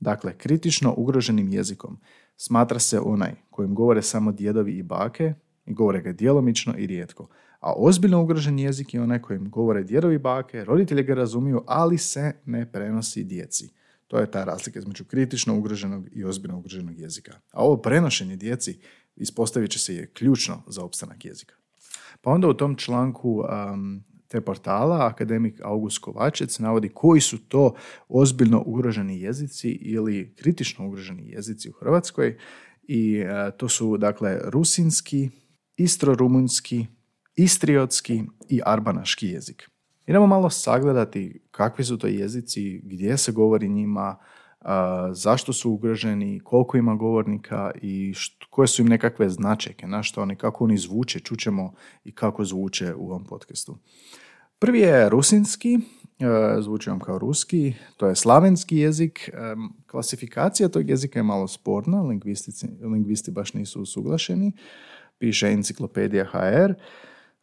Dakle, 0.00 0.38
kritično 0.38 0.94
ugroženim 0.96 1.48
jezikom 1.48 1.98
smatra 2.36 2.78
se 2.78 3.00
onaj 3.00 3.34
kojim 3.50 3.74
govore 3.74 4.02
samo 4.02 4.32
djedovi 4.32 4.72
i 4.72 4.82
bake 4.82 5.34
i 5.66 5.74
govore 5.74 6.02
ga 6.02 6.12
djelomično 6.12 6.74
i 6.78 6.86
rijetko. 6.86 7.28
A 7.60 7.72
ozbiljno 7.76 8.22
ugrožen 8.22 8.58
jezik 8.58 8.94
je 8.94 9.02
onaj 9.02 9.22
kojim 9.22 9.50
govore 9.50 9.82
djedovi 9.82 10.18
bake, 10.18 10.64
roditelji 10.64 11.02
ga 11.02 11.14
razumiju, 11.14 11.62
ali 11.66 11.98
se 11.98 12.32
ne 12.44 12.72
prenosi 12.72 13.24
djeci. 13.24 13.70
To 14.06 14.18
je 14.18 14.30
ta 14.30 14.44
razlika 14.44 14.78
između 14.78 15.04
kritično 15.04 15.58
ugroženog 15.58 16.06
i 16.12 16.24
ozbiljno 16.24 16.58
ugroženog 16.58 16.98
jezika. 16.98 17.32
A 17.52 17.64
ovo 17.64 17.76
prenošenje 17.76 18.36
djeci 18.36 18.78
ispostavit 19.16 19.70
će 19.70 19.78
se 19.78 19.94
je 19.94 20.06
ključno 20.06 20.62
za 20.66 20.84
opstanak 20.84 21.24
jezika. 21.24 21.54
Pa 22.24 22.30
onda 22.30 22.48
u 22.48 22.54
tom 22.54 22.76
članku 22.76 23.30
um, 23.30 24.04
te 24.28 24.40
portala 24.40 25.06
akademik 25.06 25.60
August 25.64 25.98
Kovačec 25.98 26.58
navodi 26.58 26.88
koji 26.88 27.20
su 27.20 27.38
to 27.48 27.74
ozbiljno 28.08 28.62
ugroženi 28.66 29.20
jezici 29.20 29.68
ili 29.70 30.34
kritično 30.36 30.86
ugroženi 30.86 31.28
jezici 31.28 31.70
u 31.70 31.72
Hrvatskoj 31.72 32.38
i 32.82 33.22
uh, 33.22 33.56
to 33.56 33.68
su 33.68 33.96
dakle 33.96 34.40
rusinski, 34.44 35.30
istro-rumunski, 35.76 36.86
istriotski 37.36 38.22
i 38.48 38.60
arbanaški 38.66 39.26
jezik. 39.26 39.70
Idemo 40.06 40.26
malo 40.26 40.50
sagledati 40.50 41.40
kakvi 41.50 41.84
su 41.84 41.98
to 41.98 42.06
jezici, 42.06 42.80
gdje 42.84 43.16
se 43.16 43.32
govori 43.32 43.68
njima, 43.68 44.16
zašto 45.12 45.52
su 45.52 45.70
ugroženi, 45.70 46.40
koliko 46.40 46.76
ima 46.76 46.94
govornika 46.94 47.70
i 47.82 48.14
koje 48.50 48.68
su 48.68 48.82
im 48.82 48.88
nekakve 48.88 49.28
značajke, 49.30 49.86
na 49.86 50.02
što 50.02 50.22
oni, 50.22 50.36
kako 50.36 50.64
oni 50.64 50.78
zvuče, 50.78 51.20
čućemo 51.20 51.74
i 52.04 52.12
kako 52.12 52.44
zvuče 52.44 52.94
u 52.94 53.06
ovom 53.06 53.24
podcastu. 53.24 53.76
Prvi 54.58 54.80
je 54.80 55.08
rusinski, 55.08 55.78
zvuči 56.60 56.90
vam 56.90 57.00
kao 57.00 57.18
ruski, 57.18 57.74
to 57.96 58.06
je 58.06 58.16
slavenski 58.16 58.76
jezik. 58.76 59.30
Klasifikacija 59.86 60.68
tog 60.68 60.90
jezika 60.90 61.18
je 61.18 61.22
malo 61.22 61.48
sporna, 61.48 62.02
lingvisti 62.82 63.30
baš 63.30 63.54
nisu 63.54 63.82
usuglašeni, 63.82 64.52
piše 65.18 65.48
enciklopedija 65.48 66.24
HR. 66.24 66.72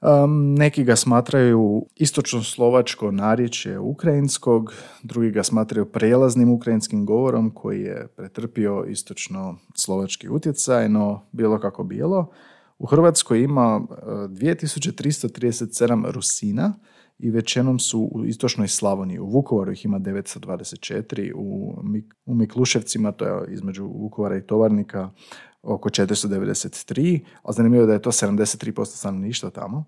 Um, 0.01 0.53
neki 0.53 0.83
ga 0.83 0.95
smatraju 0.95 1.85
istočno-slovačko 1.95 3.11
narječje 3.11 3.79
ukrajinskog, 3.79 4.73
drugi 5.03 5.31
ga 5.31 5.43
smatraju 5.43 5.85
prelaznim 5.85 6.49
ukrajinskim 6.49 7.05
govorom 7.05 7.53
koji 7.53 7.81
je 7.81 8.07
pretrpio 8.15 8.85
istočno-slovački 8.87 10.29
utjecaj, 10.29 10.89
no 10.89 11.25
bilo 11.31 11.59
kako 11.59 11.83
bilo. 11.83 12.31
U 12.79 12.85
Hrvatskoj 12.85 13.43
ima 13.43 13.81
2337 14.07 16.11
Rusina 16.11 16.73
i 17.19 17.31
većinom 17.31 17.79
su 17.79 18.09
u 18.11 18.25
istočnoj 18.25 18.67
Slavoniji. 18.67 19.19
U 19.19 19.25
Vukovaru 19.25 19.71
ih 19.71 19.85
ima 19.85 19.99
924, 19.99 21.31
u, 21.35 21.75
u 22.25 22.35
Mikluševcima, 22.35 23.11
to 23.11 23.25
je 23.25 23.53
između 23.53 23.85
Vukovara 23.85 24.37
i 24.37 24.47
Tovarnika, 24.47 25.09
oko 25.63 25.89
493, 25.89 27.19
ali 27.43 27.55
zanimljivo 27.55 27.85
da 27.85 27.93
je 27.93 28.01
to 28.01 28.11
73% 28.11 28.85
stanovništva 28.85 29.49
tamo. 29.49 29.85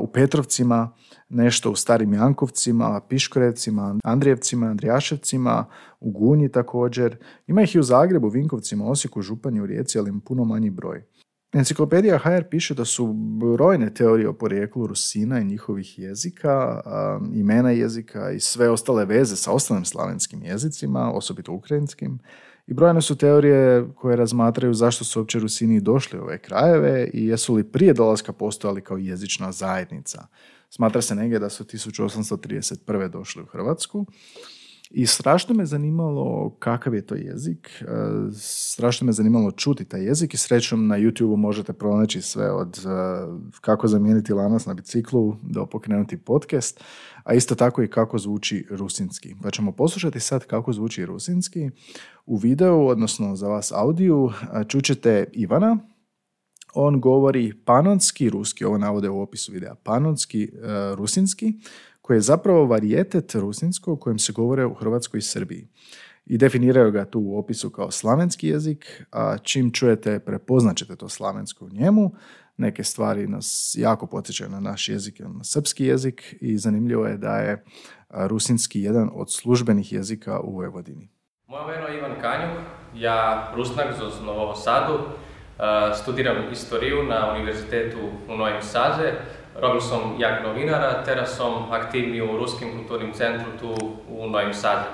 U 0.00 0.06
Petrovcima, 0.06 0.92
nešto 1.28 1.70
u 1.70 1.76
Starim 1.76 2.14
Jankovcima, 2.14 3.00
Piškorevcima, 3.08 3.96
Andrijevcima, 4.04 4.66
Andrijaševcima, 4.66 5.64
u 6.00 6.10
Gunji 6.10 6.48
također. 6.48 7.16
Ima 7.46 7.62
ih 7.62 7.74
i 7.74 7.78
u 7.78 7.82
Zagrebu, 7.82 8.28
Vinkovcima, 8.28 8.84
Osijeku, 8.84 9.22
Županju, 9.22 9.62
u 9.62 9.66
Rijeci, 9.66 9.98
ali 9.98 10.10
im 10.10 10.20
puno 10.20 10.44
manji 10.44 10.70
broj. 10.70 11.04
Enciklopedija 11.52 12.18
HR 12.18 12.44
piše 12.50 12.74
da 12.74 12.84
su 12.84 13.12
brojne 13.12 13.94
teorije 13.94 14.28
o 14.28 14.32
porijeklu 14.32 14.86
Rusina 14.86 15.40
i 15.40 15.44
njihovih 15.44 15.98
jezika, 15.98 16.80
imena 17.34 17.70
jezika 17.70 18.30
i 18.30 18.40
sve 18.40 18.70
ostale 18.70 19.04
veze 19.04 19.36
sa 19.36 19.52
ostalim 19.52 19.84
slavenskim 19.84 20.42
jezicima, 20.42 21.12
osobito 21.12 21.52
ukrajinskim, 21.52 22.18
i 22.66 22.74
brojne 22.74 23.02
su 23.02 23.16
teorije 23.16 23.88
koje 23.94 24.16
razmatraju 24.16 24.74
zašto 24.74 25.04
su 25.04 25.20
uopće 25.20 25.38
Rusini 25.38 25.80
došli 25.80 26.18
u 26.18 26.22
ove 26.22 26.38
krajeve 26.38 27.10
i 27.14 27.26
jesu 27.26 27.54
li 27.54 27.64
prije 27.64 27.94
dolaska 27.94 28.32
postojali 28.32 28.80
kao 28.80 28.96
jezična 28.96 29.52
zajednica. 29.52 30.26
Smatra 30.70 31.02
se 31.02 31.14
negdje 31.14 31.38
da 31.38 31.50
su 31.50 31.64
1831. 31.64 33.08
došli 33.08 33.42
u 33.42 33.46
Hrvatsku 33.46 34.06
i 34.90 35.06
strašno 35.06 35.54
me 35.54 35.66
zanimalo 35.66 36.56
kakav 36.58 36.94
je 36.94 37.06
to 37.06 37.14
jezik, 37.14 37.82
e, 37.82 37.86
strašno 38.32 39.04
me 39.04 39.12
zanimalo 39.12 39.50
čuti 39.50 39.84
taj 39.84 40.04
jezik 40.04 40.34
i 40.34 40.36
srećom 40.36 40.86
na 40.86 40.96
YouTube 40.98 41.36
možete 41.36 41.72
pronaći 41.72 42.22
sve 42.22 42.52
od 42.52 42.78
e, 42.78 42.80
kako 43.60 43.88
zamijeniti 43.88 44.32
lanac 44.32 44.66
na 44.66 44.74
biciklu 44.74 45.36
do 45.42 45.66
pokrenuti 45.66 46.16
podcast, 46.16 46.84
a 47.24 47.34
isto 47.34 47.54
tako 47.54 47.82
i 47.82 47.88
kako 47.88 48.18
zvuči 48.18 48.66
rusinski. 48.70 49.34
Pa 49.42 49.50
ćemo 49.50 49.72
poslušati 49.72 50.20
sad 50.20 50.46
kako 50.46 50.72
zvuči 50.72 51.06
rusinski. 51.06 51.70
U 52.26 52.36
videu, 52.36 52.86
odnosno 52.86 53.36
za 53.36 53.48
vas 53.48 53.72
audiju, 53.72 54.30
čućete 54.68 55.24
Ivana, 55.32 55.78
on 56.74 57.00
govori 57.00 57.52
panonski 57.64 58.30
ruski, 58.30 58.64
ovo 58.64 58.78
navode 58.78 59.08
u 59.08 59.20
opisu 59.20 59.52
videa, 59.52 59.74
panonski 59.74 60.42
e, 60.42 60.48
rusinski, 60.94 61.52
koji 62.06 62.16
je 62.16 62.20
zapravo 62.20 62.66
varijetet 62.66 63.34
rusinskog 63.34 64.00
kojem 64.00 64.18
se 64.18 64.32
govore 64.32 64.66
u 64.66 64.74
Hrvatskoj 64.74 65.18
i 65.18 65.22
Srbiji. 65.22 65.68
I 66.26 66.38
definiraju 66.38 66.92
ga 66.92 67.04
tu 67.04 67.20
u 67.20 67.38
opisu 67.38 67.70
kao 67.70 67.90
slavenski 67.90 68.48
jezik, 68.48 69.02
a 69.12 69.38
čim 69.38 69.72
čujete 69.72 70.18
prepoznaćete 70.18 70.96
to 70.96 71.08
slavensko 71.08 71.64
u 71.64 71.68
njemu. 71.68 72.10
Neke 72.56 72.84
stvari 72.84 73.26
nas 73.26 73.74
jako 73.78 74.06
podsjećaju 74.06 74.50
na 74.50 74.60
naš 74.60 74.88
jezik, 74.88 75.20
na 75.20 75.44
srpski 75.44 75.84
jezik 75.84 76.34
i 76.40 76.58
zanimljivo 76.58 77.06
je 77.06 77.16
da 77.16 77.36
je 77.36 77.64
rusinski 78.10 78.82
jedan 78.82 79.10
od 79.14 79.32
službenih 79.32 79.92
jezika 79.92 80.40
u 80.40 80.54
Vojvodini. 80.54 81.08
Moje 81.46 81.78
ime 81.78 81.92
je 81.92 81.98
Ivan 81.98 82.20
Kanjuh, 82.20 82.58
ja 82.94 83.52
rusnak 83.56 83.86
z 83.94 84.24
Novovo 84.24 84.54
Sadu, 84.54 84.98
studiram 86.02 86.36
istoriju 86.52 87.02
na 87.02 87.32
univerzitetu 87.36 87.98
u 88.28 88.36
Novim 88.36 88.62
Saze, 88.62 89.12
Robil 89.56 89.80
som 89.80 90.20
jak 90.20 90.44
novinara, 90.44 91.00
teraz 91.00 91.36
som 91.36 91.72
aktívny 91.72 92.20
u 92.20 92.36
Ruským 92.36 92.76
kultúrnym 92.76 93.16
centru 93.16 93.56
tu 93.56 93.72
u 94.08 94.28
Novým 94.28 94.52
Sade. 94.52 94.84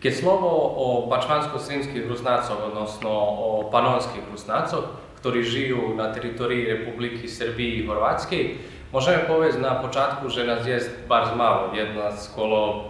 Keď 0.00 0.12
slovo 0.12 0.48
o 0.74 0.86
pačvansko-srímských 1.06 2.08
Rusnácoch, 2.08 2.72
odnosno 2.72 3.12
o 3.12 3.48
panonských 3.68 4.26
Rusnácoch, 4.32 4.98
ktorí 5.22 5.44
žijú 5.46 5.94
na 5.94 6.10
teritorii 6.10 6.66
Republiky 6.66 7.28
Srbiji 7.28 7.84
i 7.84 7.86
Horvátskej, 7.86 8.44
Możemy 8.92 9.18
powiedzieć 9.18 9.60
na 9.60 9.74
początku, 9.74 10.30
że 10.30 10.44
nas 10.44 10.66
jest 10.66 11.06
bardzo 11.08 11.36
mało, 11.36 11.74
jedna 11.74 12.16
skolo 12.16 12.84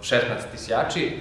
e, 0.00 0.04
16 0.04 0.48
tysięcy. 0.48 1.12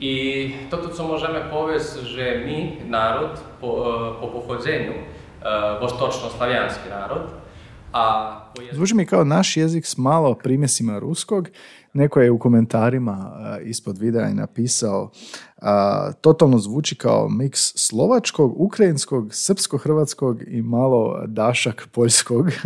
I 0.00 0.54
to, 0.70 0.76
to, 0.76 0.88
co 0.88 1.08
możemy 1.08 1.40
powiedzieć, 1.40 1.88
że 2.02 2.22
my, 2.46 2.76
naród 2.90 3.30
po, 3.60 3.66
e, 3.66 4.20
po 4.20 4.26
pochodzeniu, 4.26 4.92
e, 5.42 5.80
wostočno-slavijanski 5.80 6.88
naród, 6.90 7.22
a 7.92 8.34
Zvuči 8.72 8.94
mi 8.94 9.06
kao 9.06 9.24
naš 9.24 9.56
jezik 9.56 9.86
s 9.86 9.96
malo 9.96 10.34
primjesima 10.34 10.98
ruskog. 10.98 11.48
Neko 11.92 12.20
je 12.20 12.30
u 12.30 12.38
komentarima 12.38 13.32
ispod 13.64 13.98
videa 13.98 14.28
i 14.28 14.34
napisao 14.34 15.10
totalno 16.20 16.58
zvuči 16.58 16.96
kao 16.96 17.28
miks 17.28 17.60
slovačkog, 17.60 18.60
ukrajinskog, 18.60 19.28
srpsko-hrvatskog 19.32 20.42
i 20.46 20.62
malo 20.62 21.22
dašak 21.26 21.88
poljskog. 21.92 22.46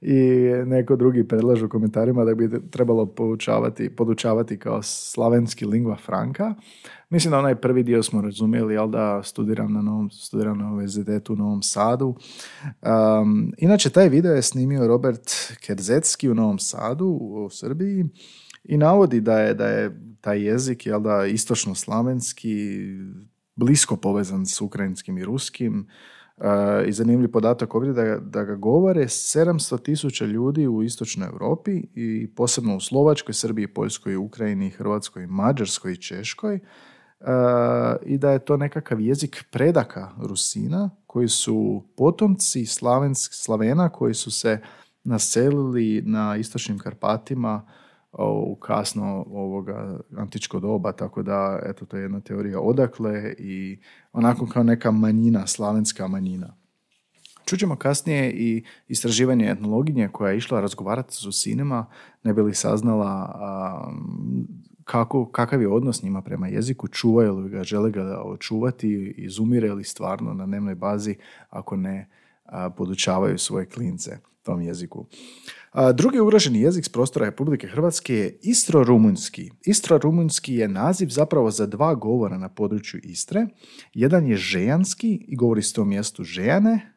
I 0.00 0.20
neko 0.66 0.96
drugi 0.96 1.28
predlažu 1.28 1.66
u 1.66 1.68
komentarima 1.68 2.24
da 2.24 2.34
bi 2.34 2.70
trebalo 2.70 3.06
poučavati, 3.06 3.96
podučavati 3.96 4.58
kao 4.58 4.82
slavenski 4.82 5.64
lingua 5.64 5.96
franca. 5.96 6.54
Mislim 7.08 7.30
da 7.30 7.38
onaj 7.38 7.54
prvi 7.54 7.82
dio 7.82 8.02
smo 8.02 8.20
razumjeli, 8.20 8.74
jel 8.74 8.90
da 8.90 9.22
studiram 9.22 9.72
na 9.72 9.82
novom, 9.82 10.10
studiram 10.10 10.58
na 10.58 10.66
univerzitetu 10.66 11.32
u 11.32 11.36
Novom 11.36 11.62
Sadu. 11.62 12.16
Um, 12.82 13.52
inače, 13.58 13.90
taj 13.90 14.08
video 14.08 14.32
je 14.32 14.42
snimio 14.42 14.86
Robert 14.86 15.30
Kerzetski 15.60 16.30
u 16.30 16.34
Novom 16.34 16.58
Sadu 16.58 17.06
u 17.06 17.48
Srbiji 17.50 18.04
i 18.64 18.76
navodi 18.76 19.20
da 19.20 19.38
je, 19.38 19.54
da 19.54 19.66
je 19.66 20.00
taj 20.20 20.42
jezik, 20.42 20.86
jel 20.86 21.00
da, 21.00 21.26
istočno-slavenski, 21.26 22.78
blisko 23.56 23.96
povezan 23.96 24.46
s 24.46 24.60
ukrajinskim 24.60 25.18
i 25.18 25.24
ruskim, 25.24 25.86
I 26.88 26.92
zanimljiv 26.92 27.30
podatak 27.30 27.74
ovdje 27.74 27.92
da, 27.92 28.18
da 28.18 28.44
ga 28.44 28.54
govore 28.54 29.02
700 29.02 29.82
tisuća 29.82 30.24
ljudi 30.24 30.66
u 30.66 30.82
istočnoj 30.82 31.28
Europi 31.28 31.82
i 31.94 32.28
posebno 32.36 32.76
u 32.76 32.80
Slovačkoj, 32.80 33.34
Srbiji, 33.34 33.66
Poljskoj, 33.66 34.16
Ukrajini, 34.16 34.70
Hrvatskoj, 34.70 35.26
Mađarskoj 35.26 35.92
i 35.92 35.96
Češkoj. 35.96 36.60
I 38.06 38.18
da 38.18 38.30
je 38.30 38.38
to 38.38 38.56
nekakav 38.56 39.00
jezik 39.00 39.44
predaka 39.50 40.10
Rusina 40.22 40.90
koji 41.06 41.28
su 41.28 41.82
potomci 41.96 42.66
slavensk, 42.66 43.32
Slavena 43.34 43.88
koji 43.88 44.14
su 44.14 44.30
se 44.30 44.60
naselili 45.04 46.02
na 46.06 46.36
istočnim 46.36 46.78
Karpatima 46.78 47.66
u 48.18 48.54
kasno 48.54 49.24
ovoga 49.30 49.98
antičko 50.16 50.60
doba, 50.60 50.92
tako 50.92 51.22
da 51.22 51.60
eto 51.62 51.86
to 51.86 51.96
je 51.96 52.02
jedna 52.02 52.20
teorija 52.20 52.60
odakle 52.60 53.34
i 53.38 53.78
onako 54.12 54.46
kao 54.46 54.62
neka 54.62 54.90
manjina, 54.90 55.46
slavenska 55.46 56.08
manjina. 56.08 56.54
Čućemo 57.44 57.76
kasnije 57.76 58.30
i 58.30 58.64
istraživanje 58.88 59.50
etnologinje 59.50 60.08
koja 60.12 60.30
je 60.30 60.36
išla 60.36 60.60
razgovarati 60.60 61.14
s 61.14 61.26
Usinima, 61.26 61.86
ne 62.22 62.32
bi 62.32 62.42
li 62.42 62.54
saznala 62.54 63.92
kako, 64.86 65.26
kakav 65.26 65.62
je 65.62 65.68
odnos 65.68 66.02
njima 66.02 66.22
prema 66.22 66.48
jeziku, 66.48 66.88
čuvaju 66.88 67.36
li 67.36 67.50
ga, 67.50 67.64
žele 67.64 67.90
ga 67.90 68.22
očuvati, 68.24 69.14
izumire 69.16 69.72
li 69.72 69.84
stvarno 69.84 70.34
na 70.34 70.46
dnevnoj 70.46 70.74
bazi 70.74 71.16
ako 71.50 71.76
ne 71.76 72.08
podučavaju 72.76 73.38
svoje 73.38 73.66
klince 73.66 74.18
tom 74.42 74.62
jeziku. 74.62 75.06
Drugi 75.94 76.20
ugroženi 76.20 76.60
jezik 76.60 76.84
s 76.84 76.88
prostora 76.88 77.26
Republike 77.26 77.66
Hrvatske 77.66 78.14
je 78.14 78.38
istro-rumunjski. 78.42 79.50
Istro-rumunjski 79.66 80.54
je 80.54 80.68
naziv 80.68 81.08
zapravo 81.08 81.50
za 81.50 81.66
dva 81.66 81.94
govora 81.94 82.38
na 82.38 82.48
području 82.48 83.00
Istre. 83.02 83.46
Jedan 83.94 84.26
je 84.26 84.36
žejanski 84.36 85.24
i 85.28 85.36
govori 85.36 85.62
se 85.62 85.74
to 85.74 85.84
mjestu 85.84 86.24
žejane, 86.24 86.92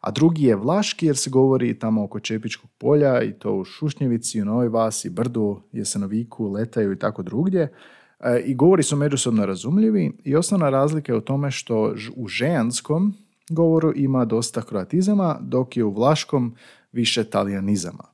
a 0.00 0.10
drugi 0.14 0.44
je 0.44 0.56
vlaški 0.56 1.06
jer 1.06 1.16
se 1.16 1.30
govori 1.30 1.78
tamo 1.78 2.04
oko 2.04 2.20
Čepičkog 2.20 2.70
polja 2.78 3.22
i 3.22 3.32
to 3.32 3.54
u 3.54 3.64
Šušnjevici, 3.64 4.42
u 4.42 4.44
Novoj 4.44 4.68
Vasi, 4.68 5.10
Brdu, 5.10 5.60
Jesenoviku, 5.72 6.48
Letaju 6.48 6.92
i 6.92 6.98
tako 6.98 7.22
drugdje. 7.22 7.72
E, 8.20 8.42
I 8.46 8.54
govori 8.54 8.82
su 8.82 8.96
međusobno 8.96 9.46
razumljivi 9.46 10.12
i 10.24 10.36
osnovna 10.36 10.70
razlika 10.70 11.12
je 11.12 11.18
u 11.18 11.20
tome 11.20 11.50
što 11.50 11.94
u 12.16 12.28
žejanskom 12.28 13.14
govoru 13.50 13.92
ima 13.96 14.24
dosta 14.24 14.62
kroatizama, 14.62 15.38
dok 15.40 15.76
je 15.76 15.84
u 15.84 15.92
vlaškom 15.92 16.54
više 16.92 17.24
talijanizama. 17.24 18.04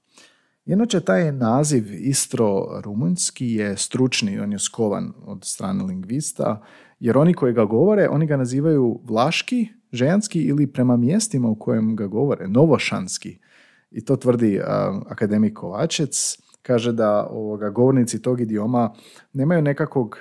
Inače, 0.67 1.01
taj 1.01 1.33
naziv 1.33 1.85
istro-rumunjski 1.91 3.47
je 3.47 3.77
stručni, 3.77 4.39
on 4.39 4.53
je 4.53 4.59
skovan 4.59 5.13
od 5.25 5.45
strane 5.45 5.85
lingvista, 5.85 6.63
jer 7.01 7.19
oni 7.19 7.35
koji 7.35 7.53
ga 7.53 7.65
govore, 7.65 8.09
oni 8.09 8.27
ga 8.27 8.37
nazivaju 8.37 9.01
vlaški, 9.05 9.69
ženski 9.93 10.41
ili 10.43 10.67
prema 10.67 10.97
mjestima 10.97 11.49
u 11.49 11.55
kojem 11.55 11.97
ga 11.97 12.07
govore, 12.07 12.49
novošanski. 12.49 13.39
I 13.91 14.05
to 14.05 14.17
tvrdi 14.17 14.61
akademik 15.09 15.55
Kovačec, 15.55 16.39
kaže 16.63 16.93
da 16.93 17.27
ovoga, 17.31 17.71
govornici 17.71 18.23
tog 18.23 18.41
idioma 18.41 18.95
nemaju 19.33 19.63
nekakvog 19.63 20.19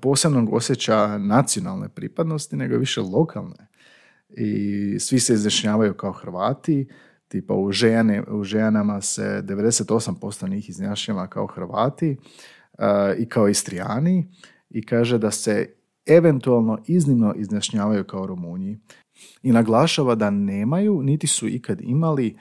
posebnog 0.00 0.52
osjećaja 0.52 1.18
nacionalne 1.18 1.88
pripadnosti, 1.88 2.56
nego 2.56 2.76
više 2.76 3.00
lokalne. 3.00 3.68
I 4.28 4.98
svi 4.98 5.20
se 5.20 5.34
izjašnjavaju 5.34 5.94
kao 5.94 6.12
Hrvati, 6.12 6.88
tipa 7.28 7.54
u, 7.54 7.72
žene, 7.72 8.22
u 8.22 8.44
ženama 8.44 9.00
se 9.00 9.42
98% 9.44 10.48
njih 10.48 10.68
izjašnjava 10.68 11.26
kao 11.26 11.46
Hrvati 11.46 12.16
i 13.18 13.28
kao 13.28 13.48
Istrijani 13.48 14.28
i 14.70 14.86
kaže 14.86 15.18
da 15.18 15.30
se 15.30 15.74
eventualno 16.06 16.78
iznimno 16.86 17.34
izjašnjavaju 17.36 18.04
kao 18.04 18.26
Rumunji 18.26 18.78
i 19.42 19.52
naglašava 19.52 20.14
da 20.14 20.30
nemaju 20.30 21.02
niti 21.02 21.26
su 21.26 21.48
ikad 21.48 21.80
imali 21.80 22.36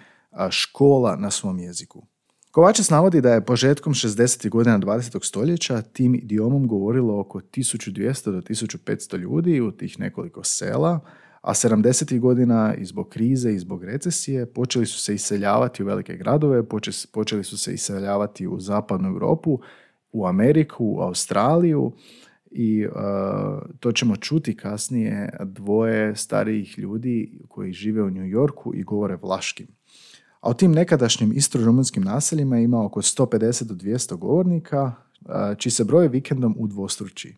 škola 0.49 1.15
na 1.15 1.31
svom 1.31 1.59
jeziku. 1.59 2.05
Kovačec 2.51 2.89
navodi 2.89 3.21
da 3.21 3.33
je 3.33 3.45
početkom 3.45 3.93
60. 3.93 4.49
godina 4.49 4.79
20. 4.79 5.25
stoljeća 5.25 5.81
tim 5.81 6.15
idiomom 6.15 6.67
govorilo 6.67 7.19
oko 7.19 7.39
1200 7.39 8.31
do 8.31 8.41
1500 8.41 9.17
ljudi 9.17 9.61
u 9.61 9.71
tih 9.71 9.99
nekoliko 9.99 10.43
sela, 10.43 10.99
a 11.41 11.53
70. 11.53 12.19
godina 12.19 12.75
i 12.77 12.85
zbog 12.85 13.09
krize 13.09 13.53
i 13.53 13.59
zbog 13.59 13.83
recesije 13.83 14.45
počeli 14.45 14.85
su 14.85 14.99
se 14.99 15.15
iseljavati 15.15 15.83
u 15.83 15.85
velike 15.85 16.17
gradove, 16.17 16.63
počeli 17.11 17.43
su 17.43 17.57
se 17.57 17.73
iseljavati 17.73 18.47
u 18.47 18.59
zapadnu 18.59 19.09
Europu, 19.09 19.59
u 20.11 20.27
Ameriku, 20.27 20.85
u 20.85 21.01
Australiju 21.01 21.91
i 22.51 22.87
uh, 22.87 22.93
to 23.79 23.91
ćemo 23.91 24.15
čuti 24.15 24.57
kasnije 24.57 25.29
dvoje 25.45 26.15
starijih 26.15 26.79
ljudi 26.79 27.39
koji 27.47 27.73
žive 27.73 28.03
u 28.03 28.09
New 28.09 28.25
Yorku 28.25 28.71
i 28.75 28.83
govore 28.83 29.15
vlaškim. 29.15 29.67
A 30.41 30.49
u 30.49 30.53
tim 30.53 30.71
nekadašnjim 30.71 31.31
istro-rumunskim 31.31 32.03
naseljima 32.03 32.57
ima 32.57 32.85
oko 32.85 33.01
150 33.01 33.63
do 33.63 33.73
200 33.73 34.17
govornika, 34.17 34.83
uh, 35.21 35.57
čiji 35.57 35.71
se 35.71 35.83
broj 35.83 36.07
vikendom 36.07 36.55
udvostruči. 36.57 37.35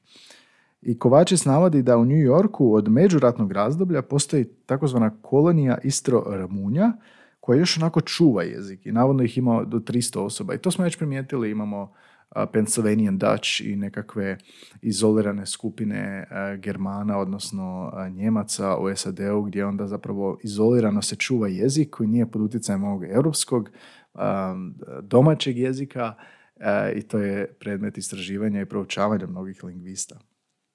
I 0.82 1.00
Kovačec 1.00 1.46
navodi 1.46 1.84
da 1.84 1.98
u 1.98 2.06
New 2.06 2.18
Yorku 2.18 2.74
od 2.74 2.90
međuratnog 2.90 3.52
razdoblja 3.52 4.02
postoji 4.02 4.46
takozvana 4.66 5.22
kolonija 5.22 5.78
Istro-Ramunja 5.84 6.92
koja 7.40 7.60
još 7.60 7.78
onako 7.78 8.02
čuva 8.02 8.44
jezik 8.44 8.86
i 8.86 8.92
navodno 8.92 9.24
ih 9.24 9.38
ima 9.38 9.64
do 9.64 9.80
300 9.80 10.20
osoba. 10.20 10.54
I 10.54 10.58
to 10.58 10.72
smo 10.72 10.84
već 10.84 10.98
primijetili, 10.98 11.52
imamo 11.52 11.94
Pennsylvanian 12.36 13.18
Dutch 13.18 13.62
i 13.62 13.76
nekakve 13.76 14.38
izolirane 14.82 15.46
skupine 15.46 16.28
Germana, 16.58 17.18
odnosno 17.18 17.92
Njemaca 18.12 18.78
u 18.78 18.96
SAD-u 18.96 19.42
gdje 19.42 19.66
onda 19.66 19.88
zapravo 19.88 20.38
izolirano 20.44 21.02
se 21.02 21.16
čuva 21.16 21.48
jezik 21.48 21.90
koji 21.90 22.10
nije 22.10 22.32
pod 22.32 22.42
utjecajem 22.42 22.84
ovog 22.84 23.04
europskog 23.04 23.70
domaćeg 25.02 25.58
jezika 25.58 26.14
i 26.96 27.02
to 27.02 27.20
je 27.20 27.54
predmet 27.60 27.98
istraživanja 27.98 28.62
i 28.62 28.66
proučavanja 28.66 29.28
mnogih 29.28 29.64
lingvista. 29.64 30.20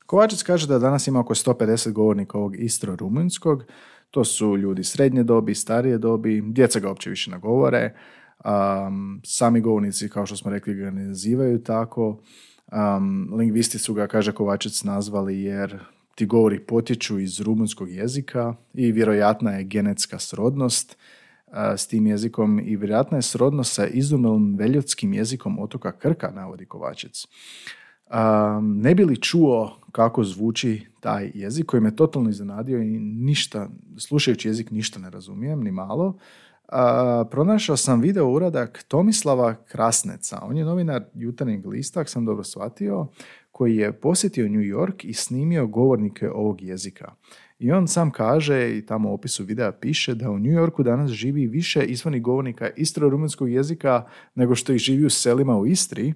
Kovačec 0.07 0.43
kaže 0.43 0.67
da 0.67 0.79
danas 0.79 1.07
ima 1.07 1.21
oko 1.21 1.35
150 1.35 1.93
govornika 1.93 2.39
ovog 2.39 2.57
istro-rumunjskog. 2.57 3.65
To 4.11 4.25
su 4.25 4.57
ljudi 4.57 4.85
srednje 4.85 5.23
dobi, 5.23 5.55
starije 5.55 5.99
dobi, 5.99 6.43
djeca 6.47 6.81
ga 6.81 6.89
uopće 6.89 7.11
više 7.11 7.31
ne 7.31 7.39
govore. 7.39 7.95
Um, 8.45 9.21
sami 9.25 9.61
govornici, 9.61 10.09
kao 10.09 10.27
što 10.27 10.37
smo 10.37 10.51
rekli, 10.51 10.75
ga 10.75 10.91
ne 10.91 11.05
nazivaju 11.05 11.63
tako. 11.63 12.19
Um, 12.73 13.35
lingvisti 13.35 13.79
su 13.79 13.95
ga, 13.95 14.07
kaže 14.07 14.33
Kovačec, 14.33 14.85
nazvali 14.85 15.43
jer 15.43 15.79
ti 16.15 16.27
govori 16.27 16.61
potječu 16.61 17.19
iz 17.19 17.41
rumunskog 17.41 17.91
jezika 17.91 18.55
i 18.75 18.93
vjerojatna 18.93 19.51
je 19.51 19.65
genetska 19.65 20.19
srodnost 20.19 20.97
s 21.77 21.87
tim 21.87 22.07
jezikom 22.07 22.61
i 22.65 22.77
vjerojatna 22.77 23.19
je 23.19 23.23
srodnost 23.23 23.75
sa 23.75 23.87
izumilom 23.87 24.55
veljotskim 24.59 25.13
jezikom 25.13 25.59
otoka 25.59 25.93
Krka, 25.93 26.31
navodi 26.31 26.67
Kovačec. 26.67 27.27
Um, 27.27 28.81
ne 28.81 28.95
bi 28.95 29.05
li 29.05 29.21
čuo 29.21 29.81
kako 29.93 30.25
zvuči 30.25 30.87
taj 31.01 31.31
jezik 31.35 31.67
koji 31.67 31.81
me 31.81 31.97
totalno 31.97 32.31
iznenadio 32.31 32.83
i 32.83 32.99
ništa, 32.99 33.69
slušajući 33.99 34.49
jezik 34.49 34.71
ništa 34.71 34.99
ne 34.99 35.11
razumijem, 35.11 35.61
ni 35.61 35.73
malo. 35.73 36.19
Uh, 36.73 37.29
pronašao 37.31 37.77
sam 37.77 38.01
video 38.01 38.29
uradak 38.29 38.85
Tomislava 38.89 39.55
Krasneca. 39.55 40.41
On 40.43 40.57
je 40.57 40.65
novinar 40.65 41.05
jutarnjeg 41.15 41.67
lista, 41.67 42.01
ako 42.01 42.11
sam 42.11 42.25
dobro 42.25 42.45
shvatio, 42.45 43.07
koji 43.51 43.77
je 43.77 44.01
posjetio 44.01 44.49
New 44.49 44.61
York 44.61 45.05
i 45.05 45.13
snimio 45.13 45.67
govornike 45.67 46.31
ovog 46.31 46.63
jezika. 46.63 47.15
I 47.59 47.73
on 47.73 47.89
sam 47.89 48.11
kaže, 48.11 48.79
i 48.79 48.87
tamo 48.87 49.11
u 49.11 49.15
opisu 49.15 49.45
videa 49.45 49.73
piše, 49.73 50.15
da 50.15 50.31
u 50.31 50.39
New 50.39 50.53
Yorku 50.53 50.83
danas 50.83 51.11
živi 51.11 51.47
više 51.47 51.85
izvornih 51.85 52.23
govornika 52.23 52.71
istro-rumunskog 52.77 53.49
jezika 53.49 54.05
nego 54.35 54.55
što 54.55 54.73
ih 54.73 54.79
živi 54.79 55.05
u 55.05 55.11
selima 55.11 55.59
u 55.59 55.67
Istri, 55.67 56.15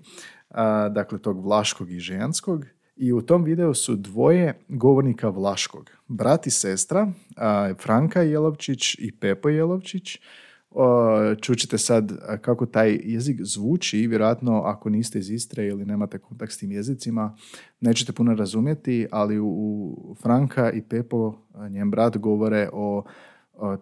dakle 0.91 1.19
tog 1.19 1.45
vlaškog 1.45 1.91
i 1.91 1.99
ženskog. 1.99 2.67
I 3.03 3.13
u 3.13 3.23
tom 3.23 3.45
videu 3.45 3.75
su 3.75 3.97
dvoje 3.97 4.61
govornika 4.69 5.29
vlaškog. 5.29 5.91
Brat 6.09 6.47
i 6.47 6.51
sestra, 6.51 7.13
Franka 7.83 8.23
Jelovčić 8.23 8.95
i 8.99 9.13
Pepo 9.21 9.49
Jelovčić. 9.49 10.19
Čućete 11.41 11.79
sad 11.79 12.13
kako 12.41 12.67
taj 12.67 13.01
jezik 13.05 13.41
zvuči, 13.43 14.07
vjerojatno 14.07 14.63
ako 14.63 14.91
niste 14.91 15.19
iz 15.19 15.31
Istre 15.31 15.67
ili 15.67 15.85
nemate 15.85 16.19
kontakt 16.19 16.53
s 16.53 16.59
tim 16.59 16.73
jezicima, 16.73 17.37
nećete 17.81 18.13
puno 18.13 18.35
razumjeti, 18.35 19.07
ali 19.11 19.39
u 19.41 20.17
Franka 20.23 20.71
i 20.71 20.83
Pepo, 20.83 21.35
njen 21.71 21.91
brat, 21.91 22.17
govore 22.17 22.69
o 22.73 23.05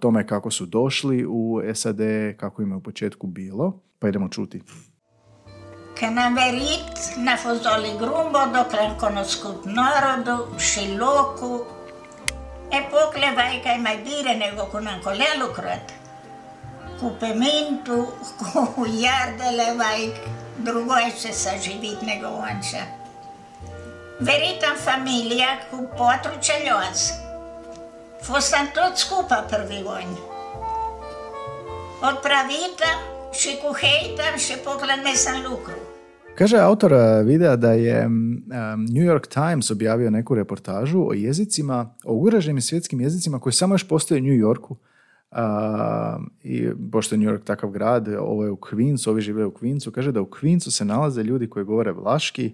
tome 0.01 0.27
kako 0.27 0.51
su 0.51 0.67
došli 0.67 1.27
u 1.29 1.61
SAD, 1.75 2.01
kako 2.37 2.63
im 2.63 2.71
je 2.71 2.77
u 2.77 2.83
početku 2.83 3.27
bilo, 3.27 3.81
pa 3.99 4.09
idemo 4.09 4.29
čuti. 4.29 4.61
che 5.99 6.09
naverit 6.11 7.17
nafosoli 7.17 7.97
grumbodo 7.97 8.67
clanconoscut 8.67 9.65
norodu 9.65 10.55
scilocu 10.57 11.67
e 12.69 12.83
pocle 12.91 13.33
vai 13.35 13.61
kai 13.61 13.79
mai 13.79 14.03
dire 14.03 14.35
nego 14.37 14.69
cunanco 14.69 15.11
le 15.11 15.37
lucrat 15.39 15.91
cu 16.99 17.07
pemintu 17.19 18.15
cu 18.75 18.87
iardele 18.87 19.75
vai 19.77 20.13
drugoi 20.57 21.13
se 21.17 21.33
sa 21.33 21.57
živit 21.57 22.01
nego 22.01 22.29
onša 22.29 22.85
veritam 24.19 24.77
familia 24.77 25.51
cu 25.71 25.77
patru 25.97 26.33
celioați 26.39 27.13
fostam 28.21 28.71
tot 28.71 28.97
scupa 28.97 29.37
prvi 29.51 29.83
vojni 29.83 30.21
odpravitam 32.01 32.99
și 33.33 33.57
cu 33.57 33.77
heitam 33.77 34.37
și 34.37 34.53
poclan 34.53 35.01
mesan 35.03 35.43
lucru 35.43 35.88
Kaže 36.39 36.57
autor 36.57 36.93
eh, 36.93 37.23
videa 37.23 37.57
da 37.57 37.73
je 37.73 38.07
um, 38.07 38.45
New 38.77 39.05
York 39.05 39.27
Times 39.27 39.71
objavio 39.71 40.11
neku 40.11 40.35
reportažu 40.35 41.09
o 41.09 41.13
jezicima, 41.13 41.95
o 42.05 42.15
ugroženim 42.15 42.61
svjetskim 42.61 43.01
jezicima 43.01 43.39
koji 43.39 43.53
samo 43.53 43.75
još 43.75 43.89
postoje 43.89 44.21
u 44.21 44.25
New 44.25 44.37
Yorku. 44.37 44.77
Uh, 45.31 45.39
I 46.43 46.69
pošto 46.93 47.15
je 47.15 47.19
New 47.19 47.31
York 47.31 47.45
takav 47.45 47.71
grad, 47.71 48.09
ovo 48.21 48.45
je 48.45 48.51
u 48.51 48.57
Queensu, 48.57 49.11
ovi 49.11 49.21
žive 49.21 49.47
u 49.47 49.51
Queensu, 49.51 49.91
kaže 49.91 50.13
da 50.13 50.21
u 50.21 50.27
Queensu 50.27 50.71
se 50.71 50.85
nalaze 50.85 51.23
ljudi 51.23 51.51
koji 51.51 51.65
govore 51.65 51.93
vlaški 51.93 52.53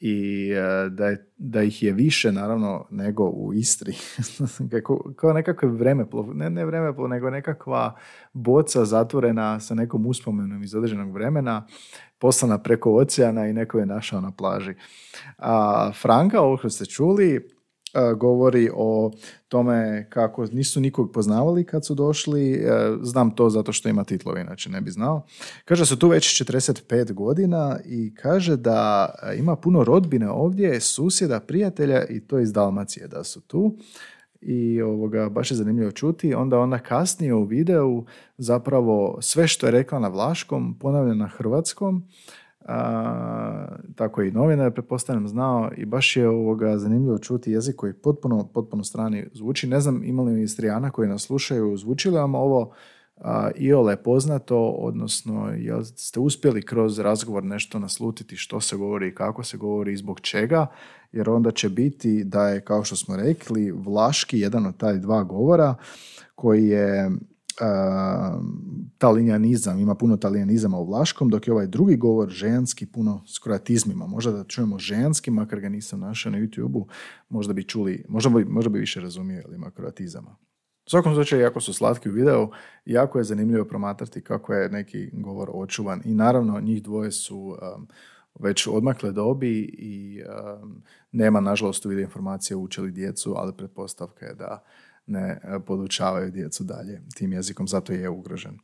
i 0.00 0.50
e, 0.50 0.88
da, 0.88 1.06
je, 1.06 1.26
da 1.36 1.62
ih 1.62 1.82
je 1.82 1.92
više 1.92 2.32
naravno 2.32 2.86
nego 2.90 3.24
u 3.24 3.54
Istri. 3.54 3.94
Kako, 4.72 5.12
kao 5.16 5.32
nekakve 5.32 5.68
vremeplov, 5.68 6.36
ne, 6.36 6.50
ne 6.50 6.64
vremeplov, 6.64 7.08
nego 7.08 7.30
nekakva 7.30 7.96
boca 8.32 8.84
zatvorena 8.84 9.60
sa 9.60 9.74
nekom 9.74 10.06
uspomenom 10.06 10.62
iz 10.62 10.74
određenog 10.74 11.12
vremena, 11.12 11.66
poslana 12.20 12.58
preko 12.58 12.94
oceana 12.94 13.46
i 13.46 13.52
neko 13.52 13.78
je 13.78 13.86
našao 13.86 14.20
na 14.20 14.30
plaži. 14.30 14.74
A 15.38 15.92
Franka, 15.92 16.40
ovo 16.40 16.56
što 16.56 16.70
ste 16.70 16.86
čuli, 16.86 17.50
E, 17.94 18.14
govori 18.14 18.70
o 18.74 19.10
tome 19.48 20.06
kako 20.10 20.46
nisu 20.52 20.80
nikog 20.80 21.12
poznavali 21.12 21.64
kad 21.64 21.86
su 21.86 21.94
došli. 21.94 22.52
E, 22.52 22.68
znam 23.02 23.30
to 23.30 23.50
zato 23.50 23.72
što 23.72 23.88
ima 23.88 24.04
titlovi, 24.04 24.40
inače 24.40 24.70
ne 24.70 24.80
bi 24.80 24.90
znao. 24.90 25.26
Kaže 25.64 25.86
su 25.86 25.98
tu 25.98 26.08
već 26.08 26.42
45 26.42 27.12
godina 27.12 27.78
i 27.84 28.14
kaže 28.14 28.56
da 28.56 29.08
ima 29.38 29.56
puno 29.56 29.84
rodbine 29.84 30.30
ovdje, 30.30 30.80
susjeda, 30.80 31.40
prijatelja 31.40 32.04
i 32.04 32.20
to 32.20 32.38
iz 32.38 32.52
Dalmacije 32.52 33.08
da 33.08 33.24
su 33.24 33.40
tu. 33.40 33.76
I 34.40 34.82
ovoga, 34.82 35.28
baš 35.28 35.50
je 35.50 35.56
zanimljivo 35.56 35.90
čuti. 35.90 36.34
Onda 36.34 36.58
ona 36.58 36.78
kasnije 36.78 37.34
u 37.34 37.44
videu 37.44 38.04
zapravo 38.38 39.18
sve 39.20 39.48
što 39.48 39.66
je 39.66 39.70
rekla 39.70 39.98
na 39.98 40.08
vlaškom 40.08 40.78
ponavlja 40.78 41.14
na 41.14 41.26
hrvatskom 41.26 42.04
a, 42.64 43.66
tako 43.96 44.22
i 44.22 44.30
novinar, 44.30 44.72
pretpostavljam, 44.72 45.28
znao 45.28 45.70
i 45.76 45.84
baš 45.84 46.16
je 46.16 46.28
ovoga 46.28 46.78
zanimljivo 46.78 47.18
čuti 47.18 47.52
jezik 47.52 47.76
koji 47.76 47.92
potpuno, 47.92 48.48
potpuno 48.54 48.84
strani 48.84 49.26
zvuči. 49.32 49.68
Ne 49.68 49.80
znam 49.80 50.04
imali 50.04 50.32
li 50.32 50.42
Istrijana 50.42 50.90
koji 50.90 51.08
nas 51.08 51.22
slušaju, 51.22 51.76
zvuči 51.76 52.10
li 52.10 52.16
vam 52.16 52.34
ovo 52.34 52.72
iole 53.56 53.96
poznato, 53.96 54.58
odnosno 54.68 55.52
jel 55.56 55.84
ste 55.84 56.20
uspjeli 56.20 56.62
kroz 56.62 56.98
razgovor 56.98 57.44
nešto 57.44 57.78
naslutiti 57.78 58.36
što 58.36 58.60
se 58.60 58.76
govori 58.76 59.08
i 59.08 59.14
kako 59.14 59.44
se 59.44 59.56
govori 59.56 59.92
i 59.92 59.96
zbog 59.96 60.20
čega, 60.20 60.66
jer 61.12 61.30
onda 61.30 61.50
će 61.50 61.68
biti 61.68 62.24
da 62.24 62.48
je, 62.48 62.60
kao 62.60 62.84
što 62.84 62.96
smo 62.96 63.16
rekli, 63.16 63.70
vlaški 63.70 64.38
jedan 64.38 64.66
od 64.66 64.76
taj 64.76 64.98
dva 64.98 65.22
govora 65.22 65.74
koji 66.34 66.68
je 66.68 67.10
talijanizam, 68.98 69.78
ima 69.78 69.94
puno 69.94 70.16
talijanizama 70.16 70.78
u 70.78 70.86
vlaškom, 70.86 71.28
dok 71.28 71.46
je 71.46 71.52
ovaj 71.52 71.66
drugi 71.66 71.96
govor 71.96 72.28
ženski 72.28 72.86
puno 72.86 73.24
s 73.26 73.38
kroatizmima. 73.38 74.06
Možda 74.06 74.32
da 74.32 74.44
čujemo 74.44 74.78
ženski, 74.78 75.30
makar 75.30 75.60
ga 75.60 75.68
nisam 75.68 76.00
našao 76.00 76.32
na 76.32 76.38
YouTube-u, 76.38 76.86
možda 77.28 77.52
bi 77.52 77.64
čuli, 77.64 78.04
možda 78.08 78.30
bi, 78.30 78.44
možda 78.44 78.70
bi 78.70 78.78
više 78.78 79.00
razumio, 79.00 79.42
ali 79.46 79.56
ima 79.56 79.70
kroatizama. 79.70 80.36
U 80.90 80.92
svakom 80.92 81.14
slučaju, 81.14 81.42
jako 81.42 81.60
su 81.60 81.72
slatki 81.72 82.08
u 82.08 82.12
videu, 82.12 82.48
jako 82.84 83.18
je 83.18 83.24
zanimljivo 83.24 83.64
promatrati 83.64 84.20
kako 84.20 84.54
je 84.54 84.68
neki 84.68 85.10
govor 85.12 85.50
očuvan. 85.52 86.02
I 86.04 86.14
naravno, 86.14 86.60
njih 86.60 86.82
dvoje 86.82 87.12
su 87.12 87.38
um, 87.38 87.88
već 88.40 88.66
odmakle 88.66 89.12
dobi 89.12 89.60
i 89.78 90.22
um, 90.22 90.82
nema, 91.12 91.40
nažalost, 91.40 91.86
u 91.86 91.88
video 91.88 92.02
informacije 92.02 92.56
učili 92.56 92.90
djecu, 92.90 93.34
ali 93.36 93.56
pretpostavka 93.56 94.26
je 94.26 94.34
da 94.34 94.64
ne 95.06 95.40
e, 95.42 95.60
podučavaju 95.66 96.30
djecu 96.30 96.64
dalje 96.64 97.02
tim 97.14 97.32
jezikom, 97.32 97.68
zato 97.68 97.92
je 97.92 98.08
ugrožen. 98.08 98.58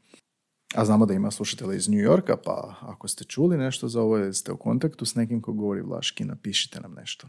A 0.75 0.85
znamo 0.85 1.07
da 1.07 1.15
ima 1.15 1.31
slušatelja 1.31 1.75
iz 1.75 1.89
New 1.89 2.01
Yorka, 2.01 2.37
pa 2.45 2.75
ako 2.81 3.09
ste 3.09 3.25
čuli 3.25 3.57
nešto 3.57 3.89
za 3.89 4.03
ovo, 4.03 4.33
ste 4.33 4.53
u 4.53 4.57
kontaktu 4.57 5.05
s 5.05 5.15
nekim 5.15 5.43
ko 5.43 5.53
govori 5.53 5.83
vlaški, 5.83 6.25
napišite 6.25 6.81
nam 6.81 6.95
nešto. 6.95 7.29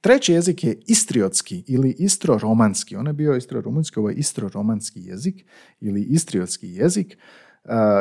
Treći 0.00 0.32
jezik 0.32 0.64
je 0.64 0.80
istriotski 0.86 1.64
ili 1.66 1.96
istro-romanski. 1.98 2.96
On 2.96 3.06
je 3.06 3.12
bio 3.12 3.36
istro-rumunjski, 3.36 3.98
ovo 3.98 4.10
je 4.10 4.16
istro-romanski 4.16 5.00
jezik 5.00 5.44
ili 5.80 6.02
istriotski 6.02 6.68
jezik 6.68 7.18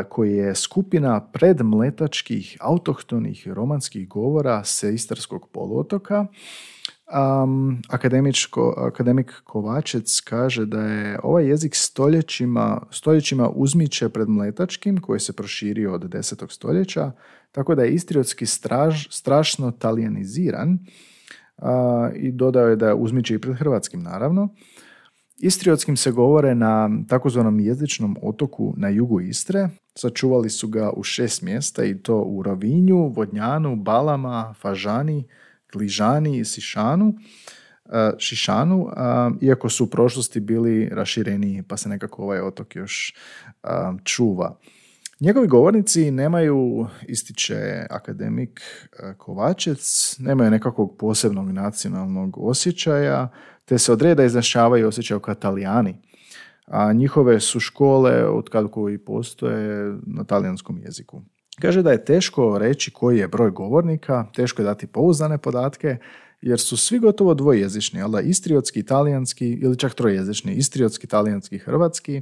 koji 0.10 0.34
je 0.34 0.56
skupina 0.56 1.32
predmletačkih 1.32 2.58
autohtonih 2.60 3.48
romanskih 3.48 4.08
govora 4.08 4.64
se 4.64 4.94
Istarskog 4.94 5.50
poluotoka 5.52 6.28
Um, 7.08 7.82
akademik 8.78 9.32
Kovačec 9.44 10.22
kaže 10.22 10.66
da 10.66 10.82
je 10.82 11.20
ovaj 11.24 11.48
jezik 11.48 11.76
stoljećima, 11.76 12.82
stoljećima 12.92 13.50
uzmiče 13.50 14.10
pred 14.10 14.30
mletačkim 14.30 15.02
koji 15.02 15.20
se 15.20 15.34
proširio 15.34 15.94
od 15.94 16.02
10. 16.02 16.52
stoljeća, 16.52 17.12
tako 17.52 17.76
da 17.76 17.84
je 17.84 17.94
istriotski 17.94 18.46
straž, 18.46 19.08
strašno 19.10 19.72
talijaniziran 19.72 20.80
i 22.16 22.32
dodao 22.32 22.68
je 22.68 22.76
da 22.76 22.96
uzmiče 22.96 23.36
i 23.36 23.40
pred 23.40 23.56
hrvatskim 23.56 24.04
naravno. 24.04 24.50
Istriotskim 25.40 25.98
se 25.98 26.12
govore 26.12 26.56
na 26.56 26.90
takozvanom 27.08 27.60
jezičnom 27.60 28.18
otoku 28.22 28.74
na 28.78 28.90
jugu 28.90 29.22
Istre. 29.22 29.70
Sačuvali 29.96 30.50
su 30.50 30.68
ga 30.68 30.90
u 30.90 31.04
šest 31.04 31.42
mjesta 31.42 31.84
i 31.84 31.98
to 31.98 32.22
u 32.22 32.44
Rovinju, 32.44 33.14
Vodnjanu, 33.16 33.76
Balama, 33.76 34.54
Fažani, 34.60 35.28
Kližani 35.72 36.38
i 36.38 36.46
Sišanu, 36.46 37.14
Šišanu, 38.18 38.88
iako 39.42 39.70
su 39.70 39.84
u 39.84 39.88
prošlosti 39.88 40.40
bili 40.40 40.90
rašireniji, 40.92 41.64
pa 41.64 41.78
se 41.78 41.90
nekako 41.90 42.24
ovaj 42.24 42.40
otok 42.40 42.76
još 42.76 43.16
čuva. 44.04 44.58
Njegovi 45.20 45.48
govornici 45.48 46.12
nemaju, 46.12 46.88
ističe 47.08 47.86
akademik 47.90 48.62
e, 48.62 49.14
Kovačec, 49.18 50.16
nemaju 50.20 50.52
nekakvog 50.52 50.98
posebnog 50.98 51.52
nacionalnog 51.52 52.38
osjećaja, 52.38 53.30
te 53.66 53.78
se 53.78 53.92
od 53.92 54.02
reda 54.02 54.24
izrašavaju 54.24 54.88
osjećaju 54.88 55.20
kao 55.20 55.32
italijani. 55.32 55.96
A 56.66 56.94
njihove 56.94 57.40
su 57.40 57.60
škole, 57.60 58.30
od 58.30 58.50
kad 58.50 58.72
koji 58.72 58.98
postoje, 58.98 59.98
na 60.06 60.24
talijanskom 60.24 60.80
jeziku. 60.86 61.22
Kaže 61.62 61.82
da 61.82 61.92
je 61.92 62.06
teško 62.06 62.58
reći 62.58 62.92
koji 62.92 63.18
je 63.18 63.28
broj 63.28 63.52
govornika, 63.52 64.26
teško 64.36 64.62
je 64.62 64.66
dati 64.66 64.88
pouzdane 64.88 65.38
podatke, 65.38 65.98
jer 66.42 66.60
su 66.60 66.78
svi 66.78 67.00
gotovo 67.00 67.34
dvojezični, 67.34 68.02
ali 68.02 68.30
istriotski, 68.30 68.80
italijanski 68.80 69.50
ili 69.50 69.78
čak 69.78 69.94
trojezični, 69.94 70.54
istriotski, 70.54 71.08
talijanski, 71.08 71.58
hrvatski. 71.58 72.22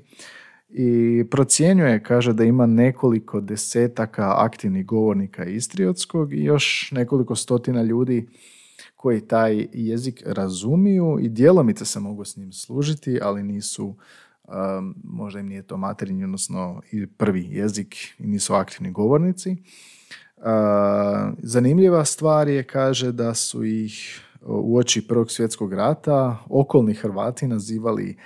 I 0.69 1.23
procjenjuje, 1.32 2.04
kaže 2.04 2.34
da 2.34 2.43
ima 2.43 2.65
nekoliko 2.65 3.41
desetaka 3.41 4.34
aktivnih 4.38 4.86
govornika 4.86 5.45
istriotskog 5.45 6.34
i 6.34 6.43
još 6.43 6.91
nekoliko 6.91 7.36
stotina 7.36 7.84
ljudi 7.84 8.28
koji 8.95 9.21
taj 9.21 9.67
jezik 9.73 10.23
razumiju 10.25 11.17
i 11.21 11.30
djelomice 11.30 11.86
se 11.86 11.99
mogu 11.99 12.25
s 12.25 12.38
njim 12.38 12.51
služiti, 12.51 13.19
ali 13.21 13.43
nisu 13.43 13.86
um, 13.88 14.95
možda 15.04 15.39
im 15.39 15.47
nije 15.47 15.62
to 15.62 15.78
materinji, 15.78 16.23
odnosno 16.23 16.82
i 16.91 17.08
prvi 17.08 17.47
jezik 17.51 17.95
i 18.19 18.28
nisu 18.28 18.54
aktivni 18.54 18.91
govornici. 18.91 19.56
Uh, 20.38 20.43
zanimljiva 21.38 22.06
stvar 22.06 22.47
je, 22.47 22.63
kaže, 22.63 23.12
da 23.12 23.34
su 23.34 23.63
ih 23.63 24.21
u 24.41 24.78
oči 24.78 25.08
Prvog 25.08 25.32
svjetskog 25.32 25.73
rata 25.73 26.38
okolni 26.49 26.93
Hrvati 26.93 27.47
nazivali 27.47 28.17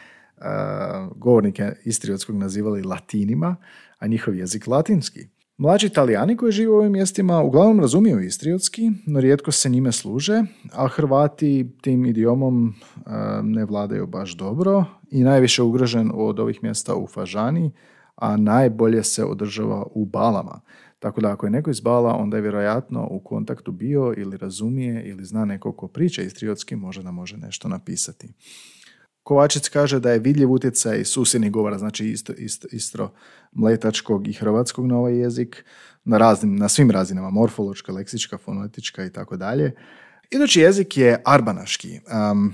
govornike 1.15 1.71
istriotskog 1.85 2.35
nazivali 2.35 2.83
latinima, 2.83 3.55
a 3.99 4.07
njihov 4.07 4.35
jezik 4.35 4.67
latinski. 4.67 5.19
Mlađi 5.57 5.87
italijani 5.87 6.37
koji 6.37 6.51
žive 6.51 6.71
u 6.71 6.75
ovim 6.75 6.91
mjestima 6.91 7.41
uglavnom 7.41 7.79
razumiju 7.79 8.19
istriotski, 8.19 8.91
no 9.07 9.19
rijetko 9.21 9.51
se 9.51 9.69
njime 9.69 9.91
služe, 9.91 10.43
a 10.71 10.87
Hrvati 10.87 11.71
tim 11.81 12.05
idiomom 12.05 12.73
ne 13.43 13.65
vladaju 13.65 14.07
baš 14.07 14.37
dobro 14.37 14.85
i 15.11 15.23
najviše 15.23 15.63
ugrožen 15.63 16.11
od 16.13 16.39
ovih 16.39 16.63
mjesta 16.63 16.95
u 16.95 17.07
Fažani, 17.07 17.71
a 18.15 18.37
najbolje 18.37 19.03
se 19.03 19.25
održava 19.25 19.85
u 19.91 20.05
Balama. 20.05 20.61
Tako 20.99 21.21
da 21.21 21.31
ako 21.31 21.45
je 21.45 21.49
neko 21.49 21.69
iz 21.69 21.79
Bala, 21.79 22.15
onda 22.15 22.37
je 22.37 22.41
vjerojatno 22.41 23.07
u 23.11 23.19
kontaktu 23.19 23.71
bio 23.71 24.13
ili 24.17 24.37
razumije 24.37 25.03
ili 25.03 25.25
zna 25.25 25.45
neko 25.45 25.71
ko 25.71 25.87
priča 25.87 26.21
istriotski, 26.21 26.75
može 26.75 27.03
da 27.03 27.11
može 27.11 27.37
nešto 27.37 27.67
napisati. 27.67 28.27
Kovačić 29.29 29.69
kaže 29.69 29.99
da 29.99 30.11
je 30.11 30.19
vidljiv 30.19 30.51
utjecaj 30.51 31.05
susjednih 31.05 31.51
govora, 31.51 31.77
znači 31.77 32.05
isto, 32.05 32.33
isto, 32.33 32.67
istro 32.71 33.11
mletačkog 33.51 34.27
i 34.27 34.33
hrvatskog 34.33 34.87
na 34.87 34.97
ovaj 34.97 35.19
jezik, 35.19 35.65
na, 36.03 36.17
raznim, 36.17 36.55
na 36.55 36.69
svim 36.69 36.91
razinama, 36.91 37.29
morfološka, 37.29 37.91
leksička, 37.91 38.37
fonetička 38.37 39.05
i 39.05 39.11
tako 39.13 39.37
dalje. 39.37 39.71
Idući 40.31 40.59
jezik 40.59 40.97
je 40.97 41.21
arbanaški. 41.25 41.99
Um, 42.31 42.53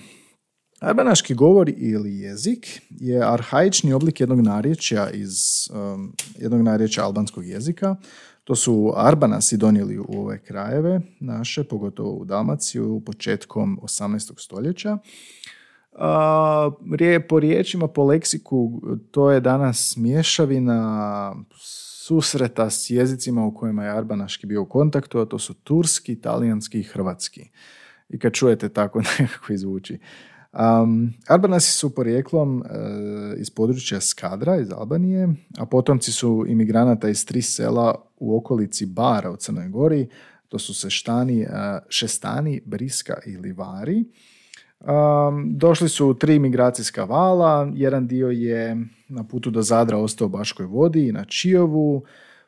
arbanaški 0.81 1.33
govor 1.33 1.71
ili 1.77 2.19
jezik 2.19 2.81
je 2.89 3.23
arhaični 3.23 3.93
oblik 3.93 4.19
jednog 4.19 4.41
narječja 4.41 5.09
iz 5.09 5.37
um, 5.69 6.13
jednog 6.37 6.61
narječja 6.61 7.05
albanskog 7.05 7.47
jezika. 7.47 7.95
To 8.43 8.55
su 8.55 8.93
Arbanasi 8.95 9.57
donijeli 9.57 9.97
u 9.97 10.05
ove 10.09 10.43
krajeve 10.43 11.01
naše, 11.19 11.63
pogotovo 11.63 12.11
u 12.11 12.25
Dalmaciju, 12.25 13.01
početkom 13.05 13.79
18. 13.81 14.33
stoljeća 14.37 14.97
po 17.27 17.39
riječima, 17.39 17.87
po 17.87 18.03
leksiku, 18.03 18.81
to 19.11 19.31
je 19.31 19.39
danas 19.39 19.97
mješavina 19.97 21.35
susreta 22.05 22.69
s 22.69 22.89
jezicima 22.89 23.45
u 23.45 23.53
kojima 23.53 23.83
je 23.83 23.97
arbanaški 23.97 24.47
bio 24.47 24.61
u 24.61 24.65
kontaktu, 24.65 25.19
a 25.19 25.25
to 25.25 25.39
su 25.39 25.53
turski, 25.53 26.21
talijanski 26.21 26.79
i 26.79 26.83
hrvatski. 26.83 27.49
I 28.09 28.19
kad 28.19 28.33
čujete 28.33 28.69
tako 28.69 29.01
nekako 29.19 29.53
izvuči. 29.53 29.99
Um, 30.53 31.13
Arbanasi 31.27 31.71
su 31.71 31.95
porijeklom 31.95 32.57
uh, 32.57 32.65
iz 33.37 33.49
područja 33.49 34.01
Skadra, 34.01 34.57
iz 34.57 34.71
Albanije, 34.71 35.27
a 35.57 35.65
potomci 35.65 36.11
su 36.11 36.45
imigranata 36.47 37.09
iz 37.09 37.25
tri 37.25 37.41
sela 37.41 37.95
u 38.17 38.37
okolici 38.37 38.85
Bara 38.85 39.31
u 39.31 39.35
Crnoj 39.35 39.69
Gori, 39.69 40.07
to 40.47 40.59
su 40.59 40.73
Seštani, 40.73 41.41
uh, 41.41 41.49
Šestani, 41.89 42.61
Briska 42.65 43.13
i 43.25 43.37
Livari. 43.37 44.05
Um, 44.79 45.57
došli 45.57 45.89
su 45.89 46.13
tri 46.13 46.39
migracijska 46.39 47.03
vala, 47.03 47.71
jedan 47.73 48.07
dio 48.07 48.29
je 48.29 48.77
na 49.09 49.23
putu 49.23 49.51
do 49.51 49.61
Zadra 49.61 49.97
ostao 49.97 50.25
u 50.25 50.29
Baškoj 50.29 50.65
vodi 50.65 51.07
i 51.07 51.11
na 51.11 51.25
Čijovu, 51.25 52.03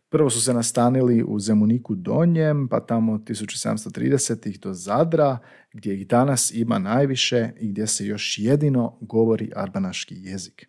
Prvo 0.09 0.29
su 0.29 0.41
se 0.41 0.53
nastanili 0.53 1.23
u 1.23 1.39
Zemuniku 1.39 1.95
Donjem, 1.95 2.67
pa 2.67 2.79
tamo 2.79 3.17
1730-ih 3.17 4.59
do 4.59 4.73
Zadra, 4.73 5.37
gdje 5.73 5.93
ih 5.93 6.07
danas 6.07 6.51
ima 6.51 6.79
najviše 6.79 7.49
i 7.59 7.67
gdje 7.67 7.87
se 7.87 8.05
još 8.05 8.35
jedino 8.39 8.97
govori 9.01 9.51
arbanaški 9.55 10.15
jezik. 10.17 10.67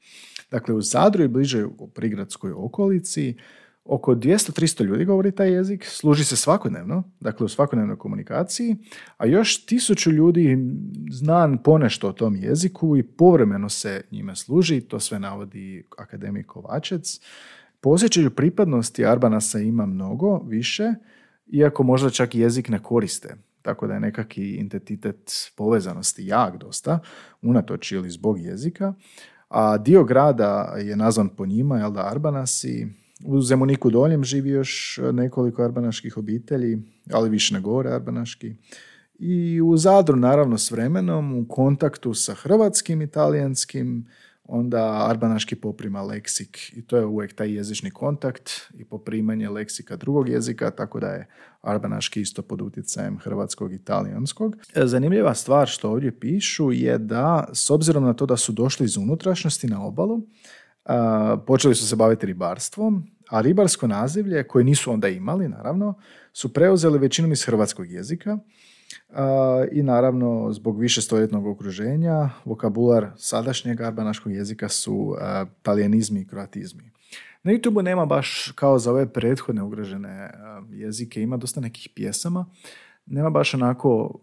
Dakle, 0.51 0.75
u 0.75 0.83
Zadru 0.83 1.25
i 1.25 1.29
bliže 1.29 1.65
u 1.65 1.89
prigradskoj 1.89 2.53
okolici 2.53 3.37
oko 3.89 4.15
200-300 4.15 4.85
ljudi 4.85 5.05
govori 5.05 5.33
taj 5.33 5.53
jezik, 5.53 5.85
služi 5.85 6.25
se 6.25 6.37
svakodnevno, 6.37 7.03
dakle 7.21 7.45
u 7.45 7.49
svakodnevnoj 7.49 7.99
komunikaciji, 7.99 8.77
a 9.17 9.27
još 9.27 9.67
tisuću 9.67 10.11
ljudi 10.11 10.59
zna 11.11 11.59
ponešto 11.65 12.09
o 12.09 12.13
tom 12.13 12.37
jeziku 12.37 12.97
i 12.97 13.03
povremeno 13.03 13.69
se 13.69 14.01
njime 14.11 14.37
služi, 14.37 14.81
to 14.81 15.01
sve 15.01 15.19
navodi 15.19 15.85
akademik 15.99 16.47
Kovačec. 16.47 17.21
Posjećaju 17.81 18.31
pripadnosti 18.31 19.07
Arbanasa 19.07 19.59
ima 19.59 19.87
mnogo, 19.87 20.39
više, 20.39 20.95
iako 21.47 21.83
možda 21.83 22.11
čak 22.11 22.35
jezik 22.35 22.69
ne 22.69 22.83
koriste. 22.83 23.37
Tako 23.63 23.87
da 23.87 23.95
je 23.95 24.01
nekakvi 24.01 24.51
identitet 24.51 25.33
povezanosti 25.57 26.27
jak 26.27 26.57
dosta, 26.57 26.99
unatoč 27.43 27.93
ili 27.93 28.11
zbog 28.11 28.41
jezika. 28.41 28.95
A 29.49 29.79
dio 29.79 30.05
grada 30.05 30.75
je 30.79 30.97
nazvan 30.97 31.29
po 31.29 31.47
njima, 31.47 31.79
jel 31.79 31.93
da, 31.93 32.07
Arbanasi. 32.11 32.87
U 33.25 33.41
Zemuniku 33.41 33.91
Doljem 33.91 34.25
živi 34.25 34.51
još 34.51 35.01
nekoliko 35.13 35.63
arbanaških 35.63 36.17
obitelji, 36.17 36.83
ali 37.13 37.31
više 37.31 37.55
ne 37.55 37.61
govore 37.61 37.91
arbanaški. 37.91 38.55
I 39.19 39.61
u 39.61 39.77
Zadru, 39.77 40.17
naravno, 40.17 40.59
s 40.59 40.71
vremenom, 40.71 41.39
u 41.39 41.49
kontaktu 41.49 42.15
sa 42.15 42.35
hrvatskim, 42.35 43.03
italijanskim, 43.03 44.07
onda 44.49 45.07
arbanaški 45.09 45.57
poprima 45.57 46.03
leksik 46.03 46.73
i 46.77 46.87
to 46.87 46.97
je 46.97 47.05
uvijek 47.05 47.35
taj 47.35 47.55
jezični 47.55 47.91
kontakt 47.91 48.51
i 48.75 48.85
poprimanje 48.85 49.49
leksika 49.49 49.97
drugog 49.97 50.29
jezika, 50.29 50.71
tako 50.71 51.01
da 51.01 51.07
je 51.07 51.27
arbanaški 51.61 52.21
isto 52.21 52.43
pod 52.43 52.63
utjecajem 52.63 53.19
hrvatskog 53.19 53.73
i 53.73 53.85
talijanskog. 53.85 54.57
E, 54.75 54.87
zanimljiva 54.87 55.35
stvar 55.35 55.69
što 55.69 55.91
ovdje 55.91 56.21
pišu 56.21 56.73
je 56.73 56.99
da, 56.99 57.49
s 57.53 57.71
obzirom 57.71 58.05
na 58.05 58.15
to 58.15 58.27
da 58.27 58.37
su 58.37 58.53
došli 58.53 58.85
iz 58.85 58.97
unutrašnjosti 58.97 59.67
na 59.67 59.87
obalu, 59.87 60.23
počeli 61.47 61.75
su 61.75 61.87
se 61.87 61.97
baviti 61.97 62.27
ribarstvom, 62.27 63.07
a 63.31 63.41
ribarsko 63.41 63.87
nazivlje, 63.87 64.49
koje 64.49 64.65
nisu 64.65 64.93
onda 64.93 65.09
imali, 65.09 65.49
naravno, 65.49 65.95
su 66.33 66.53
preuzeli 66.53 66.99
većinom 66.99 67.33
iz 67.33 67.45
hrvatskog 67.45 67.91
jezika, 67.91 68.39
i 69.73 69.83
naravno 69.83 70.53
zbog 70.53 70.81
više 70.81 71.03
stoljetnog 71.03 71.47
okruženja 71.47 72.31
vokabular 72.45 73.11
sadašnjeg 73.17 73.81
arbanaškog 73.81 74.33
jezika 74.33 74.69
su 74.69 75.17
talijanizmi 75.63 76.21
i 76.21 76.27
kroatizmi. 76.27 76.91
Na 77.43 77.53
youtube 77.53 77.83
nema 77.83 78.07
baš 78.07 78.53
kao 78.55 78.79
za 78.79 78.91
ove 78.91 79.13
prethodne 79.13 79.63
ugrožene 79.63 80.31
jezike, 80.71 81.23
ima 81.23 81.37
dosta 81.37 81.61
nekih 81.61 81.89
pjesama, 81.95 82.47
nema 83.07 83.31
baš 83.31 83.55
onako 83.55 84.21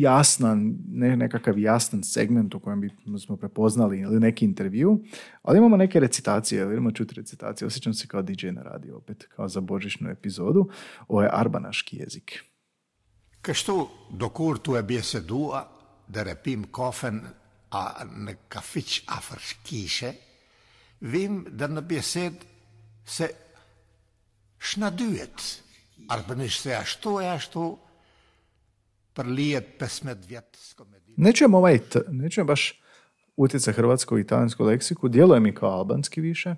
jasnan, 0.00 0.74
ne, 0.88 1.16
nekakav 1.16 1.58
jasan 1.58 2.02
segment 2.02 2.54
u 2.54 2.60
kojem 2.60 2.80
bi 2.80 2.90
smo 3.18 3.36
prepoznali 3.36 4.00
ili 4.00 4.20
neki 4.20 4.44
intervju, 4.44 4.98
ali 5.42 5.58
imamo 5.58 5.76
neke 5.76 6.00
recitacije, 6.00 6.62
idemo 6.62 6.90
čuti 6.90 7.14
recitacije, 7.14 7.66
osjećam 7.66 7.94
se 7.94 8.06
kao 8.06 8.22
DJ 8.22 8.46
na 8.46 8.62
radio 8.62 8.96
opet, 8.96 9.28
kao 9.36 9.48
za 9.48 9.60
božićnu 9.60 10.10
epizodu, 10.10 10.68
ovo 11.08 11.22
je 11.22 11.30
arbanaški 11.32 11.96
jezik. 11.96 12.44
Kështu 13.42 13.86
do 14.10 14.28
kur 14.28 14.58
tu 14.58 14.76
e 14.76 14.82
bje 14.82 15.02
se 15.02 15.20
dua, 15.20 15.68
dhe 16.08 16.24
repim 16.24 16.66
kofen 16.70 17.20
a 17.70 18.04
në 18.04 18.36
kafiq 18.50 19.04
afër 19.06 19.42
kishe, 19.66 20.12
vim 21.00 21.44
dhe 21.50 21.68
në 21.70 21.82
bjesed 21.86 22.44
se 23.06 23.30
shna 24.58 24.90
dyet, 24.90 25.48
arbënisht 26.10 26.66
se 26.66 26.74
ashtu 26.76 27.18
e 27.22 27.28
ashtu, 27.30 27.66
për 27.66 27.76
lijet 27.76 27.85
15 29.16 30.28
vjetë 30.28 30.58
skomedi. 30.58 31.14
Ne 31.16 31.32
čujem 31.32 31.54
ovaj, 31.54 31.78
ne 32.08 32.30
čujem 32.30 32.46
baš 32.46 32.82
utjecaj 33.36 33.74
hrvatskog 33.74 34.20
i 34.20 34.26
talijanskog 34.26 34.66
leksiku, 34.66 35.08
djeluje 35.08 35.40
mi 35.40 35.54
kao 35.54 35.70
albanski 35.70 36.20
više, 36.20 36.50
a, 36.50 36.56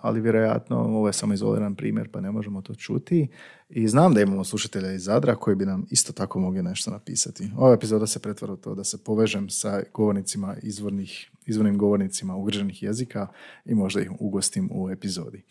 ali 0.00 0.20
vjerojatno 0.20 0.76
ovo 0.76 1.06
je 1.06 1.12
samo 1.12 1.34
izoliran 1.34 1.74
primjer 1.74 2.08
pa 2.12 2.20
ne 2.20 2.30
možemo 2.30 2.62
to 2.62 2.74
čuti. 2.74 3.28
I 3.68 3.88
znam 3.88 4.14
da 4.14 4.20
imamo 4.20 4.44
slušatelja 4.44 4.92
iz 4.92 5.04
Zadra 5.04 5.36
koji 5.36 5.56
bi 5.56 5.66
nam 5.66 5.86
isto 5.90 6.12
tako 6.12 6.40
mogli 6.40 6.62
nešto 6.62 6.90
napisati. 6.90 7.50
Ova 7.56 7.74
epizoda 7.74 8.06
se 8.06 8.18
pretvara 8.18 8.52
u 8.52 8.56
to 8.56 8.74
da 8.74 8.84
se 8.84 9.04
povežem 9.04 9.50
sa 9.50 9.82
govornicima 9.94 10.56
izvornih, 10.62 11.30
izvornim 11.46 11.78
govornicima 11.78 12.36
ugrženih 12.36 12.82
jezika 12.82 13.26
i 13.64 13.74
možda 13.74 14.00
ih 14.00 14.10
ugostim 14.18 14.70
u 14.72 14.90
epizodi. 14.90 15.42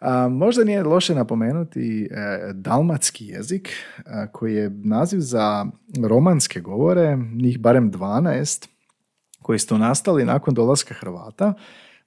A, 0.00 0.28
možda 0.28 0.64
nije 0.64 0.82
loše 0.82 1.14
napomenuti 1.14 2.08
e, 2.10 2.52
dalmatski 2.52 3.26
jezik 3.26 3.68
koji 4.32 4.54
je 4.54 4.70
naziv 4.70 5.18
za 5.18 5.66
romanske 6.08 6.60
govore, 6.60 7.16
njih 7.16 7.58
barem 7.58 7.92
12, 7.92 8.68
koji 9.42 9.58
su 9.58 9.78
nastali 9.78 10.24
nakon 10.24 10.54
dolaska 10.54 10.94
Hrvata 10.94 11.54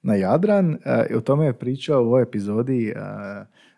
na 0.01 0.15
Jadran. 0.15 0.77
I 1.09 1.13
o 1.13 1.21
tome 1.21 1.45
je 1.45 1.59
pričao 1.59 2.03
u 2.03 2.05
ovoj 2.05 2.23
epizodi 2.23 2.93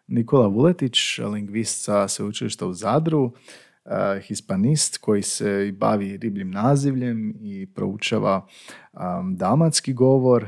Nikola 0.08 0.48
Vuletić, 0.48 1.20
lingvist 1.34 1.84
sa 1.84 2.08
sveučilišta 2.08 2.68
u 2.68 2.74
Zadru, 2.74 3.32
hispanist 4.28 4.98
koji 4.98 5.22
se 5.22 5.74
bavi 5.78 6.18
ribljim 6.18 6.52
nazivljem 6.52 7.34
i 7.40 7.68
proučava 7.76 8.48
dalmatski 9.32 9.94
govor. 9.94 10.48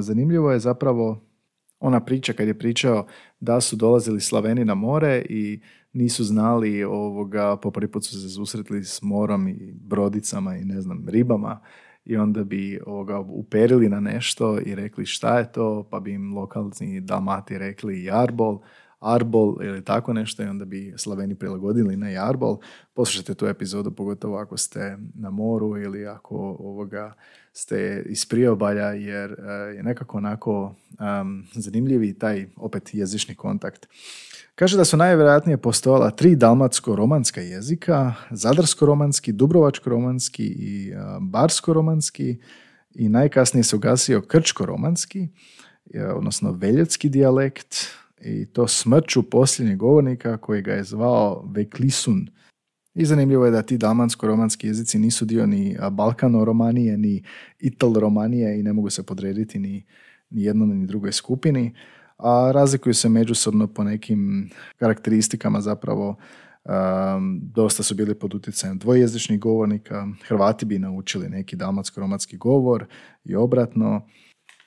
Zanimljivo 0.00 0.52
je 0.52 0.58
zapravo 0.58 1.24
ona 1.80 2.00
priča 2.00 2.32
kad 2.32 2.48
je 2.48 2.58
pričao 2.58 3.06
da 3.40 3.60
su 3.60 3.76
dolazili 3.76 4.20
Slaveni 4.20 4.64
na 4.64 4.74
more 4.74 5.24
i 5.28 5.60
nisu 5.92 6.24
znali 6.24 6.84
ovoga, 6.84 7.56
po 7.56 7.70
prvi 7.70 7.90
put 7.90 8.04
su 8.04 8.20
se 8.20 8.28
susretli 8.28 8.84
s 8.84 9.02
morom 9.02 9.48
i 9.48 9.72
brodicama 9.74 10.56
i 10.56 10.64
ne 10.64 10.80
znam, 10.80 11.04
ribama 11.08 11.60
i 12.04 12.16
onda 12.16 12.44
bi 12.44 12.80
ovoga, 12.86 13.18
uperili 13.18 13.88
na 13.88 14.00
nešto 14.00 14.58
i 14.60 14.74
rekli 14.74 15.06
šta 15.06 15.38
je 15.38 15.52
to, 15.52 15.88
pa 15.90 16.00
bi 16.00 16.12
im 16.12 16.34
lokalni 16.34 17.00
dalmati 17.00 17.58
rekli 17.58 18.04
jarbol, 18.04 18.60
arbol 19.00 19.56
ili 19.62 19.84
tako 19.84 20.12
nešto 20.12 20.42
i 20.42 20.46
onda 20.46 20.64
bi 20.64 20.94
Slaveni 20.96 21.34
prilagodili 21.34 21.96
na 21.96 22.08
jarbol. 22.08 22.58
Poslušajte 22.94 23.34
tu 23.34 23.46
epizodu, 23.46 23.90
pogotovo 23.90 24.36
ako 24.36 24.56
ste 24.56 24.98
na 25.14 25.30
moru 25.30 25.78
ili 25.78 26.06
ako 26.06 26.56
ovoga 26.58 27.14
ste 27.52 28.04
iz 28.06 28.26
priobalja, 28.26 28.86
jer 28.86 29.32
eh, 29.32 29.52
je 29.76 29.82
nekako 29.82 30.18
onako 30.18 30.74
um, 31.22 31.44
zanimljivi 31.52 32.18
taj 32.18 32.46
opet 32.56 32.94
jezični 32.94 33.34
kontakt. 33.34 33.86
Kaže 34.62 34.76
da 34.76 34.84
su 34.84 34.96
najvjerojatnije 34.96 35.56
postojala 35.56 36.10
tri 36.10 36.36
dalmatsko-romanska 36.36 37.40
jezika, 37.40 38.14
zadarsko-romanski, 38.30 39.32
dubrovačko-romanski 39.32 40.44
i 40.44 40.92
barsko-romanski 41.20 42.38
i 42.94 43.08
najkasnije 43.08 43.64
se 43.64 43.76
ugasio 43.76 44.20
krčko-romanski, 44.20 45.28
e, 45.94 46.06
odnosno 46.06 46.52
veljotski 46.52 47.08
dijalekt 47.08 47.74
i 48.20 48.46
to 48.46 48.68
smrću 48.68 49.30
posljednjeg 49.30 49.78
govornika 49.78 50.36
koji 50.36 50.62
ga 50.62 50.72
je 50.72 50.84
zvao 50.84 51.50
Veklisun. 51.54 52.28
I 52.94 53.04
zanimljivo 53.04 53.44
je 53.44 53.50
da 53.50 53.62
ti 53.62 53.78
dalmansko-romanski 53.78 54.66
jezici 54.66 54.98
nisu 54.98 55.24
dio 55.24 55.46
ni 55.46 55.76
balkano-romanije, 55.90 56.96
ni 56.96 57.24
ital-romanije 57.58 58.60
i 58.60 58.62
ne 58.62 58.72
mogu 58.72 58.90
se 58.90 59.02
podrediti 59.02 59.58
ni, 59.58 59.86
ni 60.30 60.44
jednoj 60.44 60.68
ni 60.68 60.86
drugoj 60.86 61.12
skupini 61.12 61.74
a 62.22 62.50
razlikuju 62.54 62.94
se 62.94 63.08
međusobno 63.08 63.66
po 63.66 63.84
nekim 63.84 64.50
karakteristikama 64.78 65.60
zapravo 65.60 66.16
Um, 66.64 67.40
dosta 67.42 67.82
su 67.82 67.94
bili 67.94 68.14
pod 68.14 68.34
utjecajem 68.34 68.78
dvojezičnih 68.78 69.40
govornika, 69.40 70.08
Hrvati 70.28 70.64
bi 70.64 70.78
naučili 70.78 71.28
neki 71.28 71.56
dalmatsko-romanski 71.56 72.36
govor 72.36 72.86
i 73.24 73.36
obratno. 73.36 74.08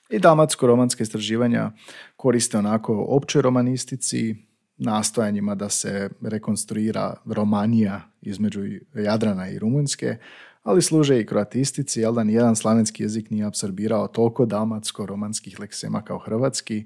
I 0.09 0.19
dalmatsko-romanske 0.19 1.03
istraživanja 1.03 1.71
koriste 2.15 2.57
onako 2.57 3.05
općoj 3.09 3.41
romanistici, 3.41 4.35
nastojanjima 4.77 5.55
da 5.55 5.69
se 5.69 6.09
rekonstruira 6.21 7.15
Romanija 7.25 8.01
između 8.21 8.61
Jadrana 8.93 9.49
i 9.49 9.59
Rumunjske, 9.59 10.17
ali 10.63 10.81
služe 10.81 11.19
i 11.19 11.25
kroatistici, 11.25 12.01
jel 12.01 12.13
da 12.13 12.23
nijedan 12.23 12.55
slavenski 12.55 13.03
jezik 13.03 13.29
nije 13.29 13.45
apsorbirao 13.45 14.07
toliko 14.07 14.45
dalmatsko-romanskih 14.45 15.59
leksema 15.59 16.01
kao 16.01 16.17
hrvatski, 16.17 16.85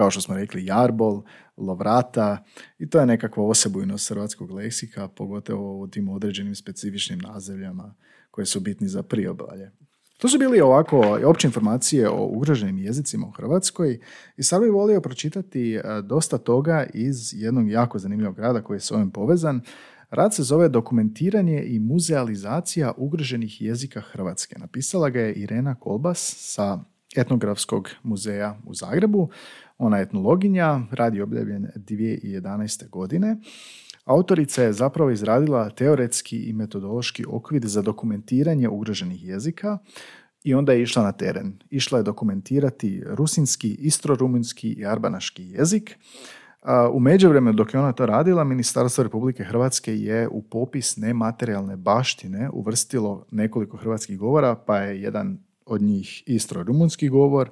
kao 0.00 0.10
što 0.10 0.20
smo 0.20 0.34
rekli 0.34 0.66
jarbol, 0.66 1.22
lovrata 1.56 2.44
i 2.78 2.90
to 2.90 3.00
je 3.00 3.06
nekakva 3.06 3.44
osebujnost 3.44 4.08
hrvatskog 4.08 4.50
leksika, 4.50 5.08
pogotovo 5.08 5.80
u 5.80 5.88
tim 5.88 6.08
određenim 6.08 6.54
specifičnim 6.54 7.18
nazivljama 7.18 7.94
koje 8.30 8.46
su 8.46 8.60
bitni 8.60 8.88
za 8.88 9.02
priobalje. 9.02 9.70
To 10.18 10.28
su 10.28 10.38
bili 10.38 10.60
ovako 10.60 11.18
opće 11.26 11.46
informacije 11.46 12.08
o 12.08 12.24
ugroženim 12.26 12.78
jezicima 12.78 13.26
u 13.26 13.30
Hrvatskoj 13.30 13.98
i 14.36 14.42
sad 14.42 14.62
bih 14.62 14.72
volio 14.72 15.00
pročitati 15.00 15.74
e, 15.74 15.82
dosta 16.02 16.38
toga 16.38 16.86
iz 16.94 17.34
jednog 17.34 17.70
jako 17.70 17.98
zanimljivog 17.98 18.38
rada 18.38 18.62
koji 18.62 18.76
je 18.76 18.80
s 18.80 18.92
ovim 18.92 19.10
povezan. 19.10 19.60
Rad 20.10 20.34
se 20.34 20.42
zove 20.42 20.68
Dokumentiranje 20.68 21.62
i 21.62 21.78
muzealizacija 21.78 22.92
ugroženih 22.96 23.62
jezika 23.62 24.00
Hrvatske. 24.00 24.58
Napisala 24.58 25.10
ga 25.10 25.20
je 25.20 25.34
Irena 25.34 25.74
Kolbas 25.74 26.34
sa 26.38 26.78
Etnografskog 27.16 27.88
muzeja 28.02 28.58
u 28.66 28.74
Zagrebu. 28.74 29.28
Ona 29.82 29.96
je 29.96 30.02
etnologinja, 30.02 30.80
rad 30.90 31.14
je 31.14 31.22
objavljen 31.22 31.66
2011. 31.76 32.88
godine. 32.88 33.36
Autorica 34.04 34.62
je 34.62 34.72
zapravo 34.72 35.10
izradila 35.10 35.70
teoretski 35.70 36.36
i 36.36 36.52
metodološki 36.52 37.24
okvir 37.28 37.66
za 37.66 37.82
dokumentiranje 37.82 38.68
ugroženih 38.68 39.24
jezika 39.24 39.78
i 40.44 40.54
onda 40.54 40.72
je 40.72 40.82
išla 40.82 41.02
na 41.02 41.12
teren. 41.12 41.58
Išla 41.70 41.98
je 41.98 42.04
dokumentirati 42.04 43.02
rusinski, 43.06 43.68
istrorumunski 43.68 44.72
i 44.72 44.86
arbanaški 44.86 45.42
jezik. 45.42 45.98
U 46.92 47.00
međuvremenu 47.00 47.56
dok 47.56 47.74
je 47.74 47.80
ona 47.80 47.92
to 47.92 48.06
radila, 48.06 48.44
Ministarstvo 48.44 49.04
Republike 49.04 49.44
Hrvatske 49.44 49.96
je 49.96 50.28
u 50.28 50.42
popis 50.42 50.96
nematerijalne 50.96 51.76
baštine 51.76 52.50
uvrstilo 52.52 53.26
nekoliko 53.30 53.76
hrvatskih 53.76 54.18
govora, 54.18 54.54
pa 54.54 54.78
je 54.78 55.02
jedan 55.02 55.38
od 55.66 55.82
njih 55.82 56.22
istro-rumunski 56.26 57.08
govor, 57.08 57.50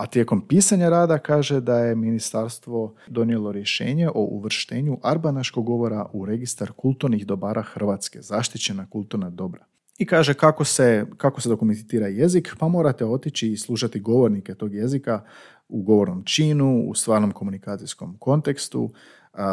a 0.00 0.06
tijekom 0.06 0.40
pisanja 0.48 0.88
rada 0.88 1.18
kaže 1.18 1.60
da 1.60 1.78
je 1.78 1.94
ministarstvo 1.94 2.94
donijelo 3.08 3.52
rješenje 3.52 4.08
o 4.08 4.20
uvrštenju 4.20 4.98
arbanaškog 5.02 5.64
govora 5.66 6.06
u 6.12 6.24
registar 6.24 6.72
kulturnih 6.72 7.26
dobara 7.26 7.62
Hrvatske, 7.62 8.22
zaštićena 8.22 8.86
kulturna 8.90 9.30
dobra. 9.30 9.64
I 9.98 10.06
kaže 10.06 10.34
kako 10.34 10.64
se, 10.64 11.06
kako 11.16 11.40
se 11.40 11.48
dokumentira 11.48 12.06
jezik, 12.06 12.56
pa 12.58 12.68
morate 12.68 13.04
otići 13.04 13.52
i 13.52 13.56
slušati 13.56 14.00
govornike 14.00 14.54
tog 14.54 14.74
jezika 14.74 15.24
u 15.68 15.82
govornom 15.82 16.24
činu, 16.24 16.84
u 16.88 16.94
stvarnom 16.94 17.32
komunikacijskom 17.32 18.16
kontekstu, 18.18 18.90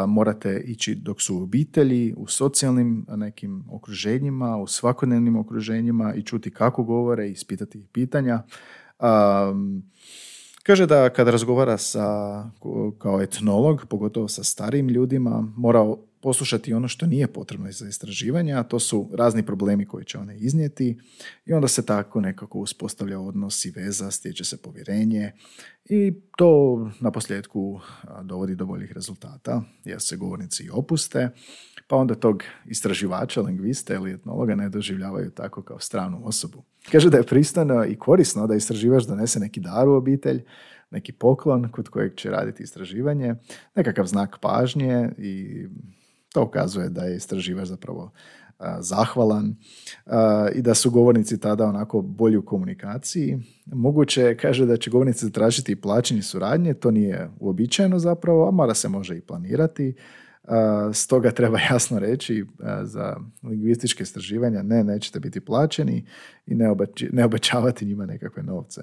morate 0.06 0.62
ići 0.64 0.94
dok 0.94 1.22
su 1.22 1.36
u 1.36 1.42
obitelji, 1.42 2.14
u 2.16 2.26
socijalnim 2.26 3.06
nekim 3.08 3.64
okruženjima, 3.70 4.56
u 4.56 4.66
svakodnevnim 4.66 5.36
okruženjima 5.36 6.14
i 6.14 6.22
čuti 6.22 6.50
kako 6.50 6.84
govore 6.84 7.28
i 7.28 7.32
ispitati 7.32 7.78
ih 7.78 7.88
pitanja. 7.92 8.42
Kaže 10.68 10.86
da 10.86 11.08
kada 11.10 11.30
razgovara 11.30 11.78
sa, 11.78 12.44
kao 12.98 13.22
etnolog, 13.22 13.86
pogotovo 13.88 14.28
sa 14.28 14.44
starijim 14.44 14.88
ljudima, 14.88 15.44
mora 15.56 15.94
poslušati 16.20 16.74
ono 16.74 16.88
što 16.88 17.06
nije 17.06 17.26
potrebno 17.26 17.72
za 17.72 17.88
istraživanje, 17.88 18.52
a 18.52 18.62
to 18.62 18.78
su 18.78 19.10
razni 19.14 19.46
problemi 19.46 19.86
koji 19.86 20.04
će 20.04 20.18
one 20.18 20.38
iznijeti 20.38 20.98
i 21.46 21.52
onda 21.52 21.68
se 21.68 21.86
tako 21.86 22.20
nekako 22.20 22.58
uspostavlja 22.58 23.20
odnos 23.20 23.64
i 23.64 23.70
veza, 23.70 24.10
stječe 24.10 24.44
se 24.44 24.62
povjerenje 24.62 25.32
i 25.84 26.14
to 26.36 26.90
na 27.00 27.10
posljedku 27.10 27.80
dovodi 28.22 28.54
do 28.54 28.66
boljih 28.66 28.92
rezultata 28.92 29.62
jer 29.84 30.00
se 30.00 30.16
govornici 30.16 30.64
i 30.64 30.70
opuste, 30.70 31.30
pa 31.88 31.96
onda 31.96 32.14
tog 32.14 32.42
istraživača, 32.66 33.40
lingvista 33.40 33.94
ili 33.94 34.12
etnologa 34.12 34.54
ne 34.54 34.68
doživljavaju 34.68 35.30
tako 35.30 35.62
kao 35.62 35.80
stranu 35.80 36.20
osobu. 36.24 36.64
Kaže 36.92 37.10
da 37.10 37.16
je 37.16 37.26
pristojno 37.26 37.84
i 37.84 37.96
korisno 37.96 38.46
da 38.46 38.54
istraživač 38.54 39.04
donese 39.04 39.40
neki 39.40 39.60
dar 39.60 39.88
u 39.88 39.92
obitelj, 39.92 40.44
neki 40.90 41.12
poklon 41.12 41.68
kod 41.72 41.88
kojeg 41.88 42.14
će 42.14 42.30
raditi 42.30 42.62
istraživanje, 42.62 43.34
nekakav 43.74 44.06
znak 44.06 44.38
pažnje 44.40 45.10
i 45.18 45.66
to 46.38 46.44
ukazuje 46.44 46.88
da 46.88 47.02
je 47.02 47.16
istraživač 47.16 47.68
zapravo 47.68 48.10
zahvalan 48.80 49.56
i 50.54 50.62
da 50.62 50.74
su 50.74 50.90
govornici 50.90 51.40
tada 51.40 51.66
onako 51.66 52.00
bolji 52.02 52.36
u 52.36 52.44
komunikaciji. 52.44 53.38
Moguće 53.66 54.36
kaže 54.36 54.66
da 54.66 54.76
će 54.76 54.90
govornici 54.90 55.24
zatražiti 55.24 55.72
i 55.72 55.76
plaćanje 55.76 56.22
suradnje, 56.22 56.74
to 56.74 56.90
nije 56.90 57.30
uobičajeno 57.40 57.98
zapravo, 57.98 58.48
a 58.48 58.50
mora 58.50 58.74
se 58.74 58.88
može 58.88 59.16
i 59.16 59.20
planirati. 59.20 59.94
Stoga 60.92 61.30
treba 61.30 61.58
jasno 61.70 61.98
reći 61.98 62.44
za 62.82 63.16
lingvističke 63.42 64.02
istraživanja 64.02 64.62
ne, 64.62 64.84
nećete 64.84 65.20
biti 65.20 65.40
plaćeni 65.40 66.04
i 66.46 66.54
ne 67.12 67.24
obećavati 67.24 67.84
njima 67.84 68.06
nekakve 68.06 68.42
novce. 68.42 68.80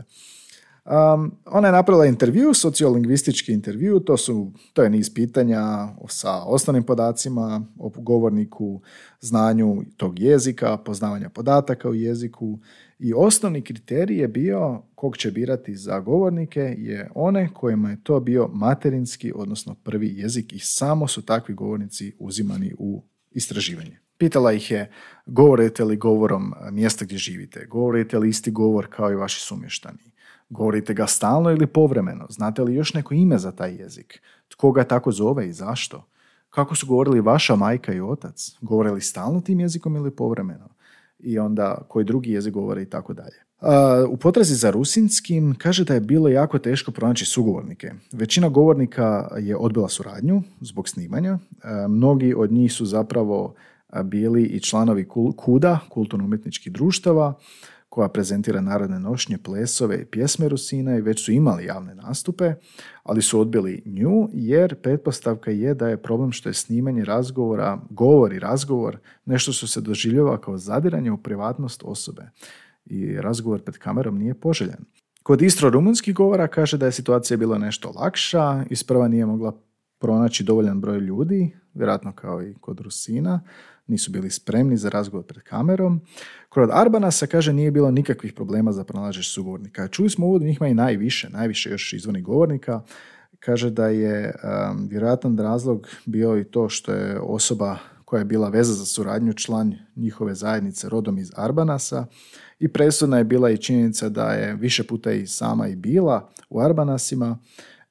Um, 0.85 1.31
ona 1.45 1.67
je 1.67 1.71
napravila 1.71 2.05
intervju, 2.05 2.53
sociolingvistički 2.53 3.53
intervju, 3.53 3.99
to, 3.99 4.17
su, 4.17 4.51
to 4.73 4.83
je 4.83 4.89
niz 4.89 5.13
pitanja 5.13 5.87
sa 6.07 6.43
osnovnim 6.43 6.83
podacima 6.83 7.65
o 7.79 7.91
govorniku, 7.95 8.81
znanju 9.21 9.83
tog 9.97 10.19
jezika, 10.19 10.77
poznavanja 10.77 11.29
podataka 11.29 11.89
u 11.89 11.93
jeziku 11.93 12.59
i 12.99 13.13
osnovni 13.13 13.61
kriterij 13.61 14.17
je 14.17 14.27
bio 14.27 14.81
kog 14.95 15.17
će 15.17 15.31
birati 15.31 15.75
za 15.75 15.99
govornike 15.99 16.75
je 16.77 17.09
one 17.15 17.49
kojima 17.53 17.89
je 17.89 18.03
to 18.03 18.19
bio 18.19 18.49
materinski, 18.53 19.31
odnosno 19.35 19.75
prvi 19.75 20.13
jezik 20.15 20.53
i 20.53 20.59
samo 20.59 21.07
su 21.07 21.21
takvi 21.21 21.53
govornici 21.53 22.13
uzimani 22.19 22.73
u 22.77 23.03
istraživanje. 23.31 23.99
Pitala 24.17 24.53
ih 24.53 24.71
je, 24.71 24.91
govorite 25.25 25.83
li 25.83 25.97
govorom 25.97 26.53
mjesta 26.71 27.05
gdje 27.05 27.17
živite, 27.17 27.65
govorite 27.65 28.19
li 28.19 28.29
isti 28.29 28.51
govor 28.51 28.87
kao 28.89 29.11
i 29.11 29.15
vaši 29.15 29.41
sumještani, 29.41 30.14
Govorite 30.49 30.93
ga 30.93 31.07
stalno 31.07 31.51
ili 31.51 31.67
povremeno? 31.67 32.25
Znate 32.29 32.61
li 32.61 32.75
još 32.75 32.93
neko 32.93 33.13
ime 33.13 33.37
za 33.37 33.51
taj 33.51 33.75
jezik? 33.75 34.21
Tko 34.47 34.71
ga 34.71 34.83
tako 34.83 35.11
zove 35.11 35.49
i 35.49 35.53
zašto? 35.53 36.07
Kako 36.49 36.75
su 36.75 36.87
govorili 36.87 37.21
vaša 37.21 37.55
majka 37.55 37.93
i 37.93 38.01
otac? 38.01 38.57
Govorili 38.61 39.01
stalno 39.01 39.41
tim 39.41 39.59
jezikom 39.59 39.95
ili 39.95 40.11
povremeno? 40.11 40.69
I 41.19 41.39
onda 41.39 41.77
koji 41.87 42.05
drugi 42.05 42.31
jezik 42.31 42.53
govore 42.53 42.81
i 42.81 42.89
tako 42.89 43.13
dalje. 43.13 43.35
U 44.09 44.17
potrazi 44.17 44.55
za 44.55 44.71
rusinskim 44.71 45.55
kaže 45.57 45.83
da 45.83 45.93
je 45.93 45.99
bilo 45.99 46.29
jako 46.29 46.59
teško 46.59 46.91
pronaći 46.91 47.25
sugovornike. 47.25 47.91
Većina 48.11 48.49
govornika 48.49 49.29
je 49.39 49.57
odbila 49.57 49.89
suradnju 49.89 50.41
zbog 50.61 50.89
snimanja. 50.89 51.39
Mnogi 51.89 52.33
od 52.37 52.51
njih 52.51 52.73
su 52.73 52.85
zapravo 52.85 53.53
bili 54.03 54.43
i 54.43 54.59
članovi 54.59 55.07
KUDA, 55.35 55.79
kulturno-umjetničkih 55.89 56.73
društava, 56.73 57.33
koja 57.95 58.09
prezentira 58.09 58.61
narodne 58.61 58.99
nošnje, 58.99 59.37
plesove 59.37 60.01
i 60.01 60.05
pjesme 60.05 60.49
Rusina 60.49 60.97
i 60.97 61.01
već 61.01 61.25
su 61.25 61.31
imali 61.31 61.65
javne 61.65 61.95
nastupe, 61.95 62.53
ali 63.03 63.21
su 63.21 63.39
odbili 63.39 63.81
nju 63.85 64.29
jer 64.33 64.75
pretpostavka 64.75 65.51
je 65.51 65.73
da 65.73 65.87
je 65.87 66.01
problem 66.01 66.31
što 66.31 66.49
je 66.49 66.53
snimanje 66.53 67.05
razgovora, 67.05 67.79
govor 67.89 68.33
i 68.33 68.39
razgovor 68.39 68.97
nešto 69.25 69.51
što 69.51 69.67
se 69.67 69.81
doživljava 69.81 70.41
kao 70.41 70.57
zadiranje 70.57 71.11
u 71.11 71.17
privatnost 71.17 71.83
osobe 71.85 72.29
i 72.85 73.21
razgovor 73.21 73.61
pred 73.61 73.77
kamerom 73.77 74.17
nije 74.17 74.33
poželjen. 74.33 74.83
Kod 75.23 75.41
istro-rumunskih 75.41 76.13
govora 76.13 76.47
kaže 76.47 76.77
da 76.77 76.85
je 76.85 76.91
situacija 76.91 77.37
bila 77.37 77.57
nešto 77.57 77.93
lakša, 77.95 78.65
isprva 78.69 79.07
nije 79.07 79.25
mogla 79.25 79.53
pronaći 79.99 80.43
dovoljan 80.43 80.81
broj 80.81 80.99
ljudi, 80.99 81.55
vjerojatno 81.73 82.11
kao 82.11 82.43
i 82.43 82.53
kod 82.61 82.79
Rusina, 82.79 83.41
nisu 83.87 84.11
bili 84.11 84.29
spremni 84.29 84.77
za 84.77 84.89
razgovor 84.89 85.25
pred 85.25 85.43
kamerom. 85.43 86.01
Kod 86.49 86.69
Arbanasa, 86.73 87.27
kaže, 87.27 87.53
nije 87.53 87.71
bilo 87.71 87.91
nikakvih 87.91 88.33
problema 88.33 88.71
za 88.71 88.83
pronalažeš 88.83 89.33
sugovornika. 89.33 89.87
Čuli 89.87 90.09
smo 90.09 90.27
uvodu 90.27 90.45
njih 90.45 90.57
ima 90.61 90.67
i 90.67 90.73
najviše, 90.73 91.29
najviše 91.29 91.69
još 91.69 91.93
izvornih 91.93 92.23
govornika. 92.23 92.81
Kaže 93.39 93.69
da 93.69 93.87
je 93.87 94.33
um, 94.33 94.87
vjerojatan 94.87 95.37
razlog 95.37 95.87
bio 96.05 96.39
i 96.39 96.43
to 96.43 96.69
što 96.69 96.93
je 96.93 97.19
osoba 97.19 97.77
koja 98.05 98.19
je 98.19 98.25
bila 98.25 98.49
veza 98.49 98.73
za 98.73 98.85
suradnju 98.85 99.33
član 99.33 99.75
njihove 99.95 100.35
zajednice 100.35 100.89
rodom 100.89 101.17
iz 101.17 101.31
Arbanasa 101.35 102.05
i 102.59 102.67
presudna 102.67 103.17
je 103.17 103.23
bila 103.23 103.51
i 103.51 103.57
činjenica 103.57 104.09
da 104.09 104.31
je 104.31 104.55
više 104.55 104.83
puta 104.83 105.11
i 105.11 105.27
sama 105.27 105.67
i 105.67 105.75
bila 105.75 106.29
u 106.49 106.59
Arbanasima 106.59 107.37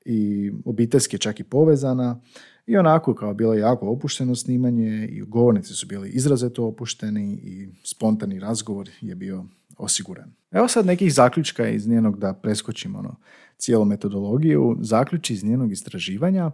i 0.05 0.53
obiteljski 0.65 1.19
čak 1.19 1.41
i 1.41 1.45
povezana 1.45 2.21
i 2.67 2.77
onako 2.77 3.15
kao 3.15 3.35
bilo 3.35 3.55
jako 3.55 3.89
opušteno 3.89 4.35
snimanje 4.35 5.09
i 5.11 5.21
govornici 5.21 5.73
su 5.73 5.87
bili 5.87 6.09
izrazito 6.11 6.67
opušteni 6.67 7.33
i 7.43 7.69
spontani 7.85 8.41
razgovor 8.41 8.91
je 9.01 9.15
bio 9.15 9.45
osiguran. 9.79 10.33
Evo 10.51 10.69
sad 10.69 10.87
nekih 10.87 11.15
zaključka 11.15 11.69
iz 11.69 11.89
njenog 11.89 12.19
da 12.19 12.33
preskočimo 12.33 12.99
ono, 12.99 13.17
cijelu 13.59 13.85
metodologiju. 13.85 14.77
Zaključi 14.81 15.35
iz 15.35 15.45
njenog 15.45 15.73
istraživanja 15.73 16.51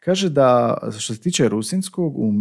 kaže 0.00 0.28
da 0.28 0.78
što 0.98 1.14
se 1.14 1.20
tiče 1.20 1.48
rusinskog 1.48 2.18
u, 2.18 2.32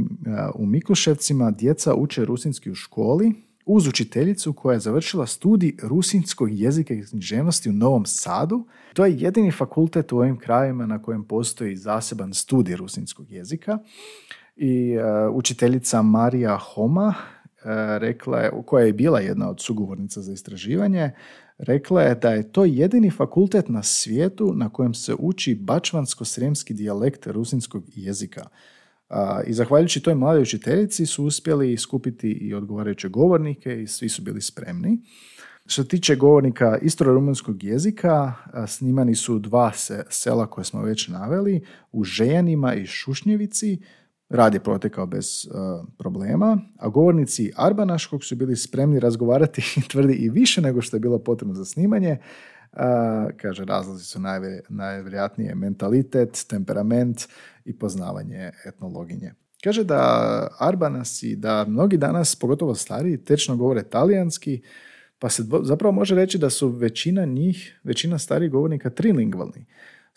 u 0.56 0.66
Mikloševcima 0.66 1.52
djeca 1.52 1.96
uče 1.96 2.26
rusinski 2.26 2.72
u 2.72 2.76
školi 2.76 3.34
uz 3.74 3.88
učiteljicu 3.88 4.54
koja 4.54 4.74
je 4.74 4.80
završila 4.80 5.28
studij 5.28 5.76
rusinskog 5.84 6.50
jezika 6.52 6.94
i 6.94 7.06
književnosti 7.06 7.70
u 7.70 7.74
Novom 7.74 8.06
Sadu. 8.06 8.66
To 8.94 9.06
je 9.06 9.18
jedini 9.18 9.52
fakultet 9.52 10.12
u 10.12 10.18
ovim 10.18 10.38
krajevima 10.38 10.86
na 10.86 11.02
kojem 11.02 11.24
postoji 11.24 11.76
zaseban 11.76 12.34
studij 12.34 12.76
rusinskog 12.76 13.32
jezika. 13.32 13.80
I 14.56 14.98
uh, 14.98 15.36
učiteljica 15.36 16.02
Marija 16.02 16.58
Homa 16.58 17.14
rekla 17.98 18.40
je, 18.40 18.52
koja 18.66 18.86
je 18.86 18.94
bila 18.94 19.20
jedna 19.20 19.50
od 19.50 19.62
sugovornica 19.62 20.22
za 20.22 20.34
istraživanje, 20.34 21.12
rekla 21.58 22.02
je 22.02 22.16
da 22.16 22.30
je 22.30 22.52
to 22.52 22.66
jedini 22.66 23.12
fakultet 23.12 23.70
na 23.70 23.84
svijetu 23.84 24.54
na 24.54 24.70
kojem 24.70 24.94
se 24.94 25.16
uči 25.20 25.56
bačvansko-sremski 25.56 26.74
dijalekt 26.74 27.28
rusinskog 27.28 27.84
jezika. 27.96 28.48
I 29.48 29.54
zahvaljujući 29.54 30.04
toj 30.04 30.16
mladoj 30.16 30.42
učiteljici 30.42 31.06
su 31.06 31.26
uspjeli 31.26 31.78
skupiti 31.78 32.32
i 32.32 32.54
odgovarajuće 32.54 33.10
govornike 33.10 33.82
i 33.82 33.88
svi 33.88 34.10
su 34.10 34.22
bili 34.22 34.42
spremni. 34.42 35.00
Što 35.66 35.84
tiče 35.84 36.16
govornika 36.16 36.78
istro-rumunskog 36.82 37.64
jezika, 37.64 38.34
snimani 38.68 39.16
su 39.16 39.40
dva 39.40 39.72
sela 40.10 40.48
koje 40.48 40.66
smo 40.66 40.82
već 40.82 41.08
naveli, 41.08 41.62
u 41.92 42.04
Žejanima 42.04 42.76
i 42.76 42.86
Šušnjevici, 42.86 43.80
Rad 44.32 44.54
je 44.54 44.60
protekao 44.60 45.06
bez 45.06 45.48
problema, 45.98 46.58
a 46.78 46.90
govornici 46.90 47.52
Arbanaškog 47.56 48.24
su 48.24 48.36
bili 48.36 48.56
spremni 48.56 49.00
razgovarati 49.00 49.62
tvrdi 49.92 50.14
i 50.14 50.30
više 50.30 50.62
nego 50.62 50.82
što 50.82 50.96
je 50.96 51.00
bilo 51.00 51.20
potrebno 51.20 51.56
za 51.56 51.66
snimanje. 51.66 52.18
Kaže, 53.38 53.66
razlozi 53.66 54.06
su 54.06 54.20
najvjerojatnije 54.70 55.56
mentalitet, 55.56 56.46
temperament 56.50 57.28
i 57.66 57.80
poznavanje 57.80 58.52
etnologinje. 58.66 59.34
Kaže 59.64 59.84
da 59.84 60.48
Arbanasi, 60.60 61.36
da 61.36 61.66
mnogi 61.68 61.98
danas, 61.98 62.36
pogotovo 62.36 62.76
stariji, 62.76 63.24
tečno 63.24 63.58
govore 63.58 63.84
talijanski, 63.84 64.62
pa 65.20 65.30
se 65.30 65.44
zapravo 65.64 65.92
može 65.92 66.16
reći 66.16 66.38
da 66.38 66.50
su 66.50 66.68
većina 66.70 67.26
njih, 67.26 67.80
većina 67.84 68.18
starijih 68.18 68.52
govornika 68.52 68.90
trilingvalni. 68.90 69.66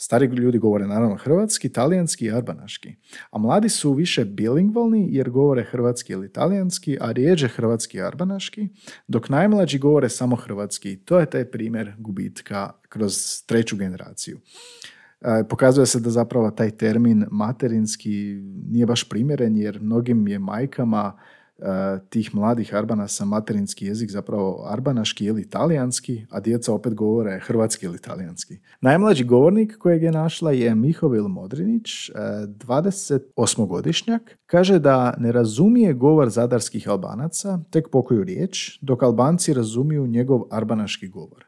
Stari 0.04 0.26
ljudi 0.26 0.58
govore 0.58 0.86
naravno 0.86 1.16
hrvatski, 1.16 1.68
talijanski 1.68 2.24
i 2.24 2.32
arbanaški. 2.32 2.94
A 3.30 3.38
mladi 3.38 3.68
su 3.68 3.92
više 3.92 4.24
bilingvalni 4.24 5.08
jer 5.10 5.30
govore 5.30 5.64
hrvatski 5.64 6.12
ili 6.12 6.32
talijanski, 6.32 6.98
a 7.00 7.12
rijeđe 7.12 7.48
hrvatski 7.48 7.96
i 7.98 8.02
arbanaški, 8.02 8.68
dok 9.08 9.28
najmlađi 9.28 9.78
govore 9.78 10.08
samo 10.08 10.36
hrvatski. 10.36 10.96
To 10.96 11.18
je 11.18 11.30
taj 11.30 11.44
primjer 11.50 11.92
gubitka 11.98 12.70
kroz 12.88 13.42
treću 13.46 13.76
generaciju. 13.76 14.40
E, 15.20 15.44
pokazuje 15.48 15.86
se 15.86 16.00
da 16.00 16.10
zapravo 16.10 16.50
taj 16.50 16.70
termin 16.70 17.24
materinski 17.30 18.42
nije 18.70 18.86
baš 18.86 19.08
primjeren 19.08 19.56
jer 19.56 19.80
mnogim 19.80 20.28
je 20.28 20.38
majkama 20.38 21.18
tih 22.08 22.34
mladih 22.34 22.74
Arbanasa 22.74 23.24
materinski 23.24 23.86
jezik 23.86 24.10
zapravo 24.10 24.66
arbanaški 24.68 25.24
ili 25.24 25.50
talijanski, 25.50 26.26
a 26.30 26.40
djeca 26.40 26.72
opet 26.72 26.94
govore 26.94 27.40
hrvatski 27.40 27.86
ili 27.86 27.98
talijanski. 27.98 28.58
Najmlađi 28.80 29.24
govornik 29.24 29.78
kojeg 29.78 30.02
je 30.02 30.12
našla 30.12 30.52
je 30.52 30.74
Mihovil 30.74 31.28
Modrinić, 31.28 32.10
28-godišnjak. 32.10 34.30
E, 34.30 34.34
Kaže 34.46 34.78
da 34.78 35.14
ne 35.18 35.32
razumije 35.32 35.92
govor 35.92 36.28
zadarskih 36.28 36.88
Albanaca, 36.88 37.58
tek 37.70 37.88
pokoju 37.88 38.24
riječ, 38.24 38.78
dok 38.80 39.02
Albanci 39.02 39.54
razumiju 39.54 40.06
njegov 40.06 40.42
arbanaški 40.50 41.08
govor. 41.08 41.44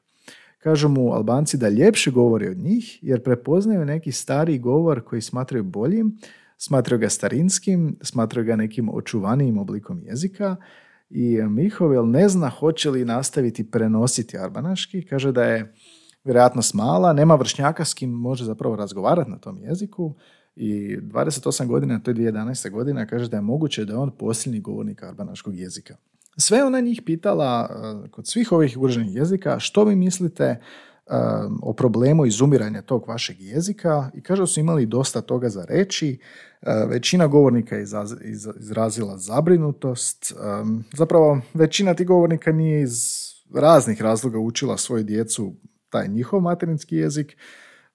Kažu 0.58 0.88
mu 0.88 1.12
Albanci 1.12 1.56
da 1.56 1.68
ljepše 1.68 2.10
govori 2.10 2.48
od 2.48 2.56
njih, 2.56 2.98
jer 3.02 3.22
prepoznaju 3.22 3.84
neki 3.84 4.12
stari 4.12 4.58
govor 4.58 5.04
koji 5.04 5.22
smatraju 5.22 5.64
boljim, 5.64 6.18
Smatraju 6.58 7.00
ga 7.00 7.08
starinskim, 7.08 7.96
smatraju 8.02 8.46
ga 8.46 8.56
nekim 8.56 8.88
očuvanijim 8.88 9.58
oblikom 9.58 10.02
jezika 10.04 10.56
i 11.10 11.42
Mihovil 11.42 12.10
ne 12.10 12.28
zna 12.28 12.48
hoće 12.48 12.90
li 12.90 13.04
nastaviti 13.04 13.70
prenositi 13.70 14.38
arbanaški. 14.38 15.06
Kaže 15.06 15.32
da 15.32 15.44
je 15.44 15.74
vjerojatno 16.24 16.62
mala, 16.74 17.12
nema 17.12 17.34
vršnjaka 17.34 17.84
s 17.84 17.94
kim 17.94 18.10
može 18.10 18.44
zapravo 18.44 18.76
razgovarati 18.76 19.30
na 19.30 19.38
tom 19.38 19.58
jeziku 19.62 20.14
i 20.56 20.98
28 21.00 21.66
godina, 21.66 22.00
to 22.00 22.10
je 22.10 22.14
2011. 22.14 22.70
godina, 22.70 23.06
kaže 23.06 23.28
da 23.28 23.36
je 23.36 23.40
moguće 23.40 23.84
da 23.84 23.92
je 23.92 23.98
on 23.98 24.10
posljednji 24.10 24.60
govornik 24.60 25.02
arbanaškog 25.02 25.56
jezika. 25.56 25.96
Sve 26.38 26.64
ona 26.64 26.80
njih 26.80 27.02
pitala 27.06 27.68
eh, 27.70 28.08
kod 28.10 28.26
svih 28.26 28.52
ovih 28.52 28.76
ugroženih 28.76 29.14
jezika 29.16 29.58
što 29.58 29.84
vi 29.84 29.96
mislite 29.96 30.60
o 31.62 31.72
problemu 31.72 32.26
izumiranja 32.26 32.82
tog 32.82 33.08
vašeg 33.08 33.40
jezika 33.40 34.10
i 34.14 34.22
kaže 34.22 34.42
da 34.42 34.46
su 34.46 34.60
imali 34.60 34.86
dosta 34.86 35.20
toga 35.20 35.48
za 35.48 35.64
reći. 35.68 36.18
E, 36.62 36.86
većina 36.88 37.26
govornika 37.26 37.76
je 37.76 37.84
izrazila 38.58 39.18
zabrinutost. 39.18 40.34
Zapravo, 40.92 41.40
većina 41.54 41.94
tih 41.94 42.06
govornika 42.06 42.52
nije 42.52 42.82
iz 42.82 43.26
raznih 43.54 44.02
razloga 44.02 44.38
učila 44.38 44.76
svoju 44.76 45.04
djecu 45.04 45.54
taj 45.90 46.08
njihov 46.08 46.40
materinski 46.40 46.96
jezik. 46.96 47.36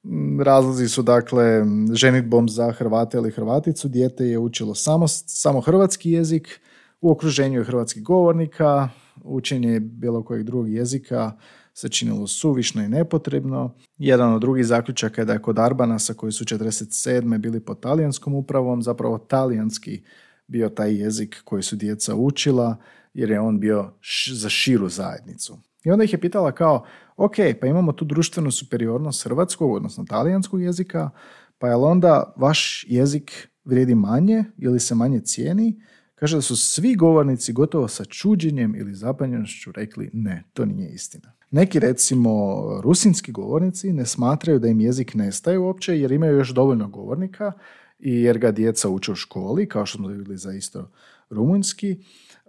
Mm, 0.04 0.42
razlozi 0.42 0.88
su 0.88 1.02
dakle 1.02 1.66
ženitbom 1.94 2.50
za 2.50 2.72
Hrvate 2.72 3.18
ili 3.18 3.32
Hrvaticu. 3.32 3.88
Dijete 3.88 4.26
je 4.26 4.40
učilo 4.40 4.76
samo, 4.76 5.08
samo 5.08 5.62
hrvatski 5.62 6.12
jezik, 6.12 6.60
u 7.02 7.12
okruženju 7.12 7.60
je 7.60 7.66
hrvatskih 7.66 8.04
govornika, 8.04 8.90
učenje 9.24 9.80
bilo 9.80 10.24
kojeg 10.24 10.44
drugog 10.44 10.70
jezika 10.70 11.32
se 11.74 11.90
činilo 11.90 12.28
suvišno 12.28 12.84
i 12.84 12.90
nepotrebno. 12.90 13.76
Jedan 13.98 14.34
od 14.34 14.42
drugih 14.42 14.66
zaključaka 14.66 15.22
je 15.22 15.26
da 15.26 15.34
je 15.34 15.42
kod 15.42 15.60
Arbanasa 15.60 16.14
koji 16.14 16.32
su 16.32 16.46
47. 16.46 17.38
bili 17.38 17.60
pod 17.60 17.80
talijanskom 17.80 18.36
upravom, 18.36 18.82
zapravo 18.82 19.18
talijanski 19.18 20.04
bio 20.48 20.70
taj 20.70 21.02
jezik 21.02 21.42
koji 21.46 21.64
su 21.64 21.76
djeca 21.76 22.16
učila 22.16 22.78
jer 23.14 23.32
je 23.32 23.40
on 23.40 23.60
bio 23.60 23.94
za 24.34 24.50
širu 24.50 24.90
zajednicu. 24.90 25.58
I 25.84 25.92
onda 25.92 26.04
ih 26.04 26.14
je 26.14 26.22
pitala 26.22 26.52
kao, 26.52 26.86
ok, 27.18 27.36
pa 27.62 27.68
imamo 27.68 27.92
tu 27.92 28.06
društvenu 28.06 28.52
superiornost 28.52 29.24
hrvatskog, 29.24 29.72
odnosno 29.72 30.06
talijanskog 30.10 30.62
jezika, 30.62 31.10
pa 31.58 31.68
je 31.68 31.76
onda 31.76 32.34
vaš 32.38 32.86
jezik 32.88 33.50
vrijedi 33.64 33.96
manje 33.96 34.44
ili 34.58 34.80
se 34.80 34.96
manje 34.96 35.20
cijeni? 35.20 35.82
Kaže 36.22 36.38
da 36.38 36.42
su 36.42 36.56
svi 36.56 36.96
govornici 36.96 37.54
gotovo 37.54 37.88
sa 37.88 38.06
čuđenjem 38.06 38.76
ili 38.76 38.94
zapanjenošću 38.94 39.72
rekli 39.72 40.10
ne, 40.14 40.44
to 40.54 40.66
nije 40.66 40.94
istina. 40.94 41.32
Neki 41.52 41.80
recimo 41.80 42.64
rusinski 42.84 43.32
govornici 43.32 43.94
ne 43.94 44.06
smatraju 44.06 44.60
da 44.60 44.68
im 44.68 44.80
jezik 44.80 45.14
nestaje 45.16 45.60
uopće 45.60 46.00
jer 46.00 46.12
imaju 46.12 46.38
još 46.38 46.50
dovoljno 46.50 46.88
govornika 46.88 47.52
i 48.00 48.22
jer 48.22 48.38
ga 48.38 48.52
djeca 48.52 48.90
uče 48.90 49.12
u 49.12 49.16
školi, 49.16 49.70
kao 49.70 49.86
što 49.86 49.98
smo 49.98 50.08
vidjeli 50.08 50.38
za 50.38 50.54
isto 50.54 50.92
rumunjski. 51.30 51.98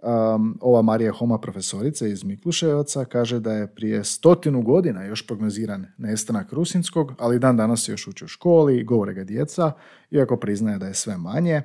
Um, 0.01 0.57
ova 0.61 0.81
Marija 0.81 1.11
Homa, 1.11 1.37
profesorica 1.37 2.07
iz 2.07 2.23
Mikluševaca, 2.23 3.05
kaže 3.05 3.39
da 3.39 3.53
je 3.53 3.75
prije 3.75 4.03
stotinu 4.03 4.61
godina 4.61 5.03
još 5.03 5.27
prognoziran 5.27 5.85
nestanak 5.97 6.53
rusinskog, 6.53 7.13
ali 7.17 7.39
dan 7.39 7.57
danas 7.57 7.85
se 7.85 7.91
još 7.91 8.07
uče 8.07 8.25
u 8.25 8.27
školi, 8.27 8.83
govore 8.83 9.13
ga 9.13 9.23
djeca, 9.23 9.71
iako 10.11 10.37
priznaje 10.37 10.77
da 10.77 10.87
je 10.87 10.93
sve 10.93 11.17
manje. 11.17 11.61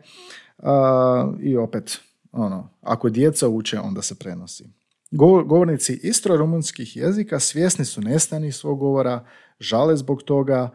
I 1.40 1.56
opet, 1.56 1.98
ono, 2.32 2.68
ako 2.80 3.08
djeca 3.08 3.48
uče, 3.48 3.80
onda 3.80 4.02
se 4.02 4.14
prenosi. 4.14 4.70
Govornici 5.10 6.00
istro-rumunskih 6.02 6.96
jezika 6.96 7.40
svjesni 7.40 7.84
su 7.84 8.00
nestani 8.00 8.52
svog 8.52 8.78
govora, 8.78 9.24
žale 9.60 9.96
zbog 9.96 10.22
toga, 10.22 10.70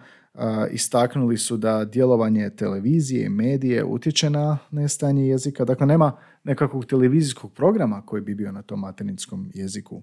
istaknuli 0.72 1.38
su 1.38 1.58
da 1.58 1.86
djelovanje 1.86 2.50
televizije 2.50 3.26
i 3.26 3.30
medije 3.30 3.84
utječe 3.84 4.30
na 4.30 4.58
nestanje 4.72 5.28
jezika. 5.28 5.66
Dakle, 5.66 5.88
nema 5.88 6.18
nekakvog 6.44 6.86
televizijskog 6.86 7.54
programa 7.54 8.06
koji 8.06 8.22
bi 8.22 8.36
bio 8.36 8.52
na 8.52 8.62
tom 8.62 8.80
materinskom 8.80 9.52
jeziku. 9.54 10.02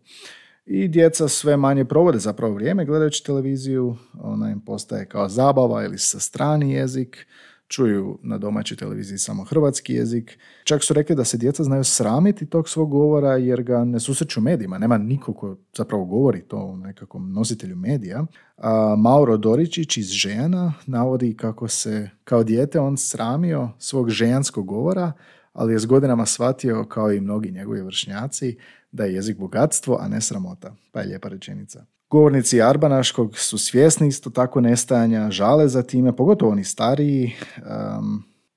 I 0.67 0.89
djeca 0.89 1.29
sve 1.29 1.57
manje 1.57 1.85
provode 1.85 2.19
zapravo 2.19 2.55
vrijeme 2.55 2.85
gledajući 2.85 3.25
televiziju, 3.25 3.97
ona 4.21 4.51
im 4.51 4.61
postaje 4.61 5.07
kao 5.07 5.29
zabava 5.29 5.85
ili 5.85 5.99
sa 5.99 6.21
strani 6.21 6.73
jezik 6.73 7.27
čuju 7.71 8.19
na 8.23 8.39
domaćoj 8.39 8.77
televiziji 8.77 9.19
samo 9.19 9.45
hrvatski 9.45 9.95
jezik. 9.95 10.39
Čak 10.65 10.85
su 10.85 10.95
rekli 10.95 11.17
da 11.17 11.25
se 11.25 11.37
djeca 11.37 11.65
znaju 11.65 11.85
sramiti 11.85 12.47
tog 12.47 12.69
svog 12.69 12.91
govora 12.91 13.37
jer 13.37 13.63
ga 13.63 13.85
ne 13.85 14.01
susreću 14.01 14.41
medijima. 14.41 14.79
Nema 14.79 14.99
niko 14.99 15.35
ko 15.35 15.57
zapravo 15.77 16.05
govori 16.05 16.43
to 16.43 16.57
u 16.57 16.77
nekakvom 16.77 17.33
nositelju 17.33 17.77
medija. 17.77 18.27
A 18.57 18.95
Mauro 18.99 19.37
Doričić 19.37 19.97
iz 19.97 20.09
Žejana 20.09 20.73
navodi 20.87 21.37
kako 21.37 21.69
se 21.69 22.11
kao 22.25 22.45
dijete 22.45 22.81
on 22.81 22.97
sramio 22.97 23.69
svog 23.79 24.11
žejanskog 24.11 24.67
govora, 24.67 25.13
ali 25.53 25.73
je 25.73 25.79
s 25.79 25.87
godinama 25.87 26.27
shvatio, 26.27 26.85
kao 26.85 27.13
i 27.13 27.21
mnogi 27.21 27.51
njegovi 27.51 27.83
vršnjaci, 27.83 28.57
da 28.93 29.05
je 29.05 29.15
jezik 29.15 29.39
bogatstvo, 29.39 29.99
a 30.01 30.09
ne 30.09 30.21
sramota. 30.21 30.75
Pa 30.93 31.01
je 31.01 31.07
lijepa 31.07 31.29
rečenica. 31.29 31.87
Govornici 32.11 32.63
Arbanaškog 32.63 33.39
su 33.39 33.59
svjesni 33.59 34.09
isto 34.09 34.31
tako 34.31 34.61
nestajanja, 34.61 35.31
žale 35.31 35.69
za 35.69 35.83
time, 35.83 36.17
pogotovo 36.17 36.53
oni 36.53 36.65
stariji. 36.65 37.33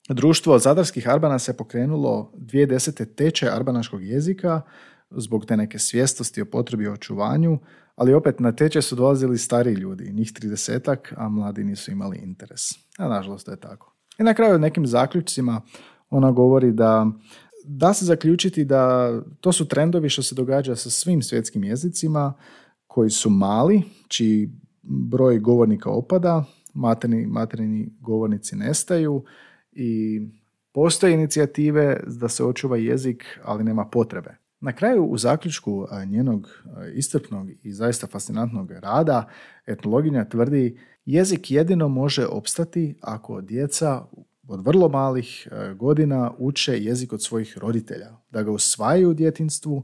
društvo 0.10 0.60
Zadarskih 0.60 1.10
Arbana 1.10 1.39
se 1.39 1.58
pokrenulo 1.58 2.32
dvije 2.38 2.66
desete 2.66 3.06
teče 3.06 3.49
Arbanaškog 3.49 4.04
jezika 4.04 4.62
zbog 5.12 5.45
te 5.45 5.58
neke 5.58 5.80
svjestosti 5.80 6.41
o 6.41 6.45
potrebi 6.45 6.88
o 6.88 6.93
očuvanju, 6.93 7.60
ali 7.95 8.14
opet 8.14 8.39
na 8.39 8.51
teče 8.51 8.82
su 8.82 8.95
dolazili 8.95 9.38
stariji 9.38 9.76
ljudi, 9.76 10.14
njih 10.14 10.32
tridesetak, 10.34 11.14
a 11.18 11.30
mladi 11.30 11.64
nisu 11.64 11.91
imali 11.91 12.18
interes. 12.18 12.62
A 12.97 13.08
nažalost 13.08 13.45
to 13.45 13.51
je 13.51 13.60
tako. 13.60 13.95
I 14.20 14.24
na 14.24 14.34
kraju 14.34 14.60
nekim 14.60 14.88
zaključcima 14.88 15.62
ona 16.10 16.32
govori 16.32 16.72
da 16.72 17.06
da 17.66 17.93
se 17.93 18.06
zaključiti 18.06 18.66
da 18.66 19.14
to 19.41 19.51
su 19.51 19.68
trendovi 19.68 20.10
što 20.10 20.24
se 20.24 20.36
događa 20.36 20.76
sa 20.76 20.89
svim 20.89 21.22
svjetskim 21.22 21.64
jezicima, 21.64 22.34
koji 22.94 23.10
su 23.10 23.30
mali, 23.30 23.82
čiji 24.08 24.50
broj 24.82 25.39
govornika 25.39 25.89
opada, 25.89 26.46
materni, 26.74 27.26
materini 27.28 27.89
govornici 28.00 28.56
nestaju 28.56 29.24
i 29.72 30.22
postoje 30.72 31.14
inicijative 31.14 32.00
da 32.08 32.30
se 32.30 32.44
očuva 32.44 32.78
jezik, 32.78 33.39
ali 33.44 33.64
nema 33.64 33.86
potrebe. 33.86 34.38
Na 34.60 34.72
kraju, 34.72 35.06
u 35.06 35.18
zaključku 35.18 35.88
njenog 36.08 36.48
istrpnog 36.96 37.50
i 37.64 37.72
zaista 37.72 38.08
fascinantnog 38.08 38.72
rada, 38.72 39.30
etnologinja 39.66 40.30
tvrdi 40.30 40.80
jezik 41.06 41.52
jedino 41.52 41.88
može 41.88 42.26
opstati 42.26 42.96
ako 43.02 43.41
djeca 43.41 44.06
od 44.48 44.66
vrlo 44.66 44.89
malih 44.89 45.48
godina 45.76 46.32
uče 46.38 46.84
jezik 46.84 47.14
od 47.14 47.24
svojih 47.24 47.58
roditelja, 47.58 48.18
da 48.32 48.44
ga 48.44 48.52
usvajaju 48.52 49.10
u 49.10 49.14
djetinstvu, 49.14 49.84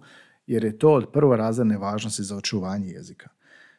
jer 0.50 0.64
je 0.64 0.78
to 0.78 0.93
od 0.93 1.12
prvorazredne 1.12 1.78
važnosti 1.78 2.24
za 2.24 2.36
očuvanje 2.36 2.88
jezika. 2.88 3.30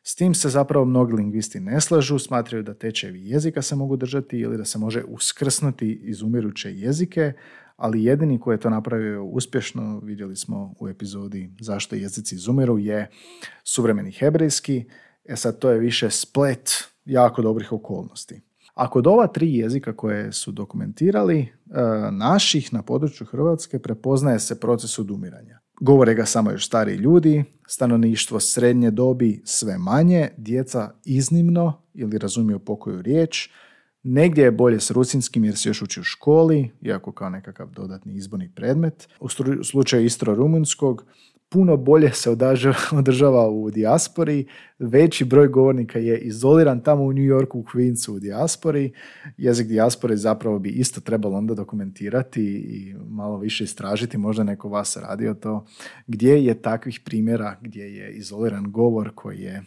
S 0.03 0.14
tim 0.14 0.35
se 0.35 0.49
zapravo 0.49 0.85
mnogi 0.85 1.12
lingvisti 1.12 1.61
ne 1.61 1.81
slažu, 1.81 2.18
smatraju 2.18 2.62
da 2.62 2.75
tečevi 2.75 3.29
jezika 3.29 3.62
se 3.62 3.77
mogu 3.77 3.97
držati 3.97 4.39
ili 4.39 4.57
da 4.57 4.64
se 4.64 4.79
može 4.79 5.05
uskrsnuti 5.05 5.93
izumiruće 5.93 6.73
jezike, 6.73 7.33
ali 7.77 8.05
jedini 8.05 8.41
koji 8.41 8.55
je 8.55 8.61
to 8.61 8.71
napravio 8.71 9.25
uspješno, 9.25 10.01
vidjeli 10.05 10.37
smo 10.37 10.75
u 10.81 10.89
epizodi 10.89 11.51
zašto 11.61 11.97
jezici 11.97 12.35
izumiru, 12.35 12.79
je 12.79 13.11
suvremeni 13.64 14.12
hebrejski. 14.12 14.85
E 15.25 15.37
sad, 15.37 15.59
to 15.59 15.71
je 15.71 15.79
više 15.79 16.11
splet 16.11 16.71
jako 17.05 17.43
dobrih 17.43 17.73
okolnosti. 17.73 18.41
A 18.75 18.91
kod 18.91 19.07
ova 19.07 19.27
tri 19.27 19.55
jezika 19.55 19.97
koje 19.97 20.33
su 20.33 20.53
dokumentirali, 20.53 21.39
e, 21.41 21.49
naših 22.11 22.73
na 22.73 22.83
području 22.83 23.27
Hrvatske 23.27 23.79
prepoznaje 23.79 24.39
se 24.39 24.61
proces 24.61 24.99
odumiranja. 24.99 25.61
Govore 25.81 26.14
ga 26.14 26.26
samo 26.26 26.51
još 26.51 26.66
stariji 26.66 26.97
ljudi, 26.97 27.45
stanovništvo 27.66 28.41
srednje 28.41 28.91
dobi 28.91 29.43
sve 29.45 29.78
manje, 29.78 30.28
djeca 30.37 30.91
iznimno 31.05 31.83
ili 31.95 32.18
razumiju 32.18 32.59
pokoju 32.59 33.03
riječ, 33.03 33.49
Negdje 34.03 34.45
je 34.45 34.51
bolje 34.51 34.81
s 34.81 34.91
rusinskim 34.91 35.45
jer 35.45 35.57
se 35.57 35.68
još 35.68 35.83
uči 35.83 36.01
u 36.01 36.03
školi, 36.03 36.70
iako 36.81 37.12
kao 37.12 37.31
nekakav 37.31 37.70
dodatni 37.70 38.14
izborni 38.14 38.53
predmet. 38.55 39.09
U 39.20 39.28
slučaju 39.64 40.05
istro-rumunskog 40.05 41.05
puno 41.53 41.76
bolje 41.76 42.12
se 42.12 42.30
održava 42.98 43.48
u 43.48 43.70
dijaspori, 43.70 44.46
veći 44.78 45.24
broj 45.24 45.48
govornika 45.48 45.98
je 45.98 46.18
izoliran 46.18 46.80
tamo 46.80 47.03
u 47.03 47.12
New 47.12 47.24
Yorku, 47.24 47.59
u 47.59 47.64
Queensu 47.64 48.16
u 48.16 48.18
dijaspori. 48.18 48.92
Jezik 49.36 49.66
dijaspore 49.66 50.16
zapravo 50.16 50.59
bi 50.59 50.68
isto 50.68 51.01
trebalo 51.01 51.36
onda 51.36 51.55
dokumentirati 51.55 52.42
i 52.42 52.94
malo 53.09 53.38
više 53.38 53.64
istražiti, 53.64 54.18
možda 54.18 54.44
neko 54.44 54.68
vas 54.68 54.96
radio 54.96 55.34
to, 55.34 55.66
gdje 56.07 56.44
je 56.44 56.62
takvih 56.62 57.01
primjera 57.05 57.57
gdje 57.61 57.84
je 57.84 58.12
izoliran 58.12 58.70
govor 58.70 59.11
koji 59.14 59.40
je 59.40 59.62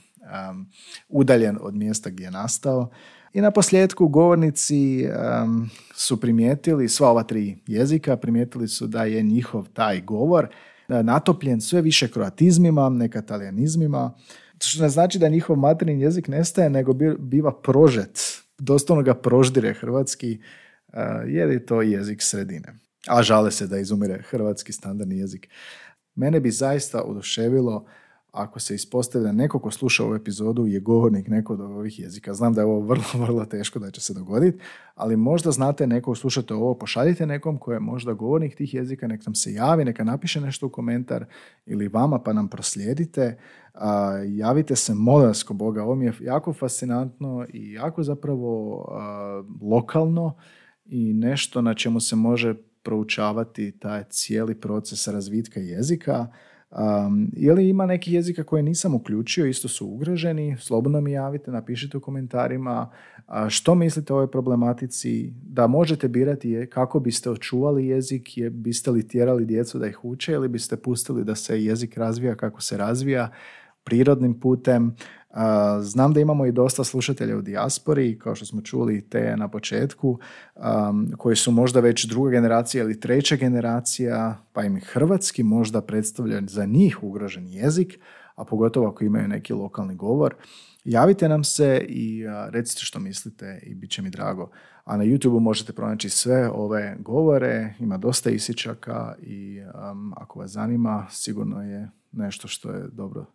um, 0.52 0.70
udaljen 1.10 1.58
od 1.62 1.76
mjesta 1.76 2.10
gdje 2.10 2.26
je 2.26 2.32
nastao. 2.32 2.90
I 3.34 3.42
na 3.42 3.52
posljedku 3.52 4.08
govornici 4.08 5.06
um, 5.06 5.70
su 5.94 6.22
primijetili, 6.22 6.90
sva 6.90 7.10
ova 7.10 7.24
tri 7.24 7.58
jezika, 7.68 8.18
primijetili 8.18 8.68
su 8.68 8.88
da 8.88 9.04
je 9.04 9.24
njihov 9.24 9.68
taj 9.70 10.02
govor 10.02 10.48
natopljen 10.88 11.62
sve 11.62 11.82
više 11.82 12.12
kroatizmima, 12.12 12.90
neka 12.90 13.22
talijanizmima, 13.22 14.14
što 14.62 14.84
ne 14.84 14.90
znači 14.90 15.20
da 15.20 15.30
njihov 15.30 15.56
materin 15.56 16.02
jezik 16.02 16.28
nestaje, 16.28 16.70
nego 16.70 16.94
biva 17.20 17.62
prožet, 17.62 18.44
doslovno 18.60 19.04
ga 19.04 19.14
proždire 19.14 19.74
hrvatski, 19.74 20.40
uh, 20.88 20.94
jer 21.28 21.50
je 21.50 21.66
to 21.66 21.82
jezik 21.82 22.22
sredine. 22.22 22.74
A 23.08 23.24
žale 23.24 23.52
se 23.52 23.68
da 23.68 23.78
izumire 23.78 24.22
hrvatski 24.30 24.72
standardni 24.74 25.18
jezik. 25.18 25.50
Mene 26.16 26.40
bi 26.40 26.52
zaista 26.52 27.02
oduševilo 27.02 27.86
ako 28.34 28.60
se 28.60 28.76
ispostavi 28.76 29.24
da 29.24 29.32
neko 29.32 29.60
ko 29.60 29.72
sluša 29.72 30.04
ovu 30.04 30.16
epizodu 30.16 30.68
je 30.68 30.80
govornik 30.80 31.28
nekog 31.28 31.60
od 31.60 31.72
ovih 31.72 32.00
jezika. 32.00 32.34
Znam 32.34 32.54
da 32.54 32.62
je 32.62 32.66
ovo 32.66 32.80
vrlo, 32.80 33.04
vrlo 33.26 33.46
teško 33.46 33.80
da 33.80 33.92
će 33.92 34.02
se 34.02 34.14
dogoditi, 34.14 34.58
ali 34.96 35.16
možda 35.16 35.52
znate 35.52 35.88
neko 35.88 36.16
slušate 36.16 36.54
ovo, 36.54 36.76
pošaljite 36.76 37.26
nekom 37.26 37.58
ko 37.58 37.74
je 37.74 37.80
možda 37.80 38.14
govornik 38.14 38.56
tih 38.56 38.74
jezika, 38.74 39.08
nek 39.08 39.26
nam 39.26 39.36
se 39.36 39.54
javi, 39.54 39.86
neka 39.86 40.04
napiše 40.04 40.42
nešto 40.42 40.66
u 40.66 40.70
komentar 40.70 41.26
ili 41.66 41.88
vama 41.88 42.20
pa 42.20 42.34
nam 42.34 42.48
proslijedite. 42.48 43.38
A, 43.74 44.18
javite 44.28 44.76
se, 44.76 44.94
molim 44.94 45.28
vas 45.28 45.46
Boga, 45.50 45.84
ovo 45.84 45.96
mi 45.96 46.06
je 46.06 46.14
jako 46.22 46.54
fascinantno 46.54 47.46
i 47.54 47.72
jako 47.72 48.04
zapravo 48.04 48.86
lokalno 49.62 50.36
i 50.86 51.14
nešto 51.14 51.62
na 51.62 51.74
čemu 51.74 52.00
se 52.00 52.16
može 52.16 52.56
proučavati 52.84 53.72
taj 53.80 54.04
cijeli 54.10 54.56
proces 54.56 55.08
razvitka 55.08 55.60
jezika 55.60 56.28
Um, 56.78 57.32
ili 57.36 57.70
ima 57.70 57.86
neki 57.86 58.14
jezika 58.14 58.44
koje 58.44 58.64
nisam 58.64 58.96
uključio, 58.96 59.46
isto 59.46 59.68
su 59.68 59.88
ugroženi, 59.88 60.58
slobodno 60.60 61.02
mi 61.02 61.12
javite, 61.12 61.52
napišite 61.52 61.98
u 61.98 62.02
komentarima. 62.02 62.90
Što 63.50 63.76
mislite 63.76 64.14
o 64.14 64.16
ovoj 64.16 64.32
problematici, 64.32 65.34
da 65.44 65.68
možete 65.68 66.08
birati 66.08 66.50
je 66.50 66.70
kako 66.70 67.00
biste 67.00 67.30
očuvali 67.30 67.88
jezik, 67.88 68.38
je, 68.38 68.50
biste 68.50 68.92
li 68.92 69.08
tjerali 69.08 69.46
djecu 69.46 69.80
da 69.80 69.88
ih 69.88 70.06
uče 70.06 70.32
ili 70.32 70.48
biste 70.48 70.78
pustili 70.78 71.24
da 71.24 71.36
se 71.36 71.64
jezik 71.64 71.98
razvija 71.98 72.36
kako 72.36 72.62
se 72.62 72.78
razvija 72.78 73.32
prirodnim 73.84 74.40
putem. 74.40 74.96
Znam 75.82 76.14
da 76.14 76.20
imamo 76.20 76.46
i 76.46 76.52
dosta 76.52 76.84
slušatelja 76.84 77.38
u 77.38 77.42
dijaspori, 77.42 78.20
kao 78.20 78.36
što 78.36 78.46
smo 78.46 78.62
čuli 78.62 79.10
te 79.10 79.38
na 79.38 79.48
početku, 79.48 80.20
koji 81.18 81.36
su 81.36 81.52
možda 81.52 81.80
već 81.80 82.06
druga 82.06 82.32
generacija 82.32 82.84
ili 82.84 83.00
treća 83.00 83.36
generacija, 83.36 84.38
pa 84.54 84.64
im 84.64 84.82
hrvatski 84.86 85.44
možda 85.44 85.82
predstavlja 85.82 86.42
za 86.48 86.66
njih 86.66 87.04
ugrožen 87.04 87.48
jezik, 87.48 88.00
a 88.36 88.46
pogotovo 88.46 88.88
ako 88.88 89.04
imaju 89.04 89.28
neki 89.28 89.54
lokalni 89.54 89.96
govor. 89.96 90.36
Javite 90.84 91.30
nam 91.30 91.44
se 91.44 91.86
i 91.90 92.24
recite 92.50 92.82
što 92.82 93.00
mislite 93.00 93.60
i 93.64 93.76
bit 93.76 93.92
će 93.92 94.02
mi 94.02 94.10
drago. 94.10 94.50
A 94.84 94.98
na 94.98 95.04
YouTube 95.04 95.40
možete 95.40 95.74
pronaći 95.74 96.10
sve 96.10 96.50
ove 96.50 96.96
govore, 97.00 97.74
ima 97.80 97.98
dosta 97.98 98.30
isičaka 98.30 99.16
i 99.22 99.62
ako 100.16 100.40
vas 100.40 100.52
zanima, 100.52 101.08
sigurno 101.10 101.64
je 101.64 101.90
nešto 102.12 102.48
što 102.48 102.72
je 102.72 102.88
dobro 102.92 103.26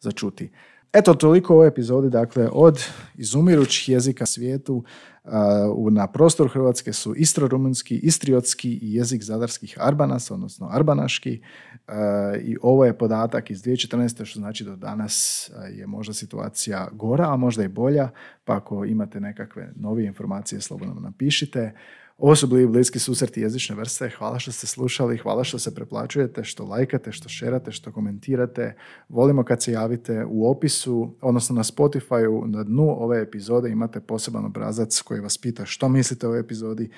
za 0.00 0.12
čuti. 0.12 0.50
Eto, 0.92 1.14
toliko 1.14 1.54
ovoj 1.54 1.68
epizodi, 1.68 2.10
dakle, 2.10 2.48
od 2.52 2.84
izumirućih 3.14 3.88
jezika 3.88 4.26
svijetu 4.26 4.84
uh, 5.24 5.92
na 5.92 6.06
prostoru 6.06 6.48
Hrvatske 6.48 6.92
su 6.92 7.14
istro-rumunski, 7.14 7.98
istriotski 8.02 8.78
i 8.82 8.94
jezik 8.94 9.22
zadarskih 9.22 9.76
arbanas, 9.80 10.30
odnosno 10.30 10.68
arbanaški. 10.72 11.40
Uh, 11.88 11.94
I 12.42 12.56
ovo 12.62 12.84
je 12.84 12.98
podatak 12.98 13.50
iz 13.50 13.62
2014. 13.62 14.24
što 14.24 14.40
znači 14.40 14.64
da 14.64 14.76
danas 14.76 15.50
je 15.70 15.86
možda 15.86 16.14
situacija 16.14 16.88
gora, 16.92 17.32
a 17.32 17.36
možda 17.36 17.64
i 17.64 17.68
bolja, 17.68 18.10
pa 18.44 18.56
ako 18.56 18.84
imate 18.84 19.20
nekakve 19.20 19.72
novije 19.76 20.06
informacije, 20.06 20.60
slobodno 20.60 20.94
napišite. 20.94 21.74
Ovo 22.18 22.36
su 22.36 22.46
bliski 22.46 22.98
susreti 22.98 23.40
jezične 23.40 23.76
vrste. 23.76 24.10
Hvala 24.18 24.38
što 24.38 24.52
ste 24.52 24.66
slušali, 24.66 25.18
hvala 25.18 25.44
što 25.44 25.58
se 25.58 25.74
preplaćujete, 25.74 26.44
što 26.44 26.64
lajkate, 26.64 27.12
što 27.12 27.28
šerate, 27.28 27.72
što 27.72 27.92
komentirate. 27.92 28.74
Volimo 29.08 29.44
kad 29.44 29.62
se 29.62 29.72
javite 29.72 30.24
u 30.28 30.50
opisu, 30.50 31.14
odnosno 31.20 31.56
na 31.56 31.62
Spotify 31.62 32.46
na 32.46 32.62
dnu 32.62 32.96
ove 33.02 33.22
epizode 33.22 33.70
imate 33.70 34.00
poseban 34.00 34.44
obrazac 34.44 35.00
koji 35.00 35.20
vas 35.20 35.38
pita 35.38 35.66
što 35.66 35.88
mislite 35.88 36.26
o 36.26 36.28
ovoj 36.28 36.40
epizodi. 36.40 36.90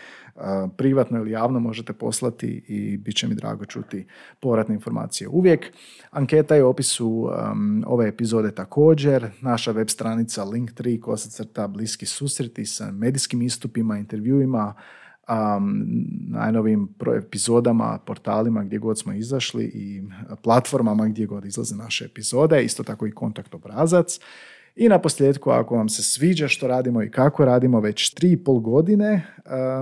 Privatno 0.76 1.18
ili 1.18 1.30
javno 1.30 1.60
možete 1.60 1.92
poslati 1.92 2.64
i 2.68 2.96
bit 2.96 3.16
će 3.16 3.28
mi 3.28 3.34
drago 3.34 3.64
čuti 3.64 4.06
povratne 4.40 4.74
informacije. 4.74 5.28
Uvijek 5.28 5.72
anketa 6.10 6.54
je 6.54 6.64
u 6.64 6.68
opisu 6.68 7.28
ove 7.86 8.08
epizode 8.08 8.50
također. 8.54 9.30
Naša 9.40 9.72
web 9.72 9.88
stranica 9.88 10.44
Link3 10.44 11.00
kosacrta 11.00 11.68
bliski 11.68 12.06
susreti 12.06 12.66
sa 12.66 12.90
medijskim 12.90 13.42
istupima, 13.42 13.98
intervjuima, 13.98 14.74
um, 15.30 15.86
najnovim 16.28 16.88
epizodama, 17.16 17.98
portalima 18.06 18.64
gdje 18.64 18.78
god 18.78 18.98
smo 18.98 19.12
izašli 19.12 19.64
i 19.64 20.02
platformama 20.42 21.08
gdje 21.08 21.26
god 21.26 21.44
izlaze 21.44 21.76
naše 21.76 22.04
epizode, 22.04 22.64
isto 22.64 22.82
tako 22.82 23.06
i 23.06 23.12
kontakt 23.12 23.54
obrazac. 23.54 24.20
I 24.76 24.88
na 24.88 24.98
posljedku, 24.98 25.50
ako 25.50 25.76
vam 25.76 25.88
se 25.88 26.02
sviđa 26.02 26.48
što 26.48 26.68
radimo 26.68 27.02
i 27.02 27.10
kako 27.10 27.44
radimo 27.44 27.80
već 27.80 28.10
tri 28.10 28.32
i 28.32 28.36
pol 28.36 28.58
godine, 28.58 29.26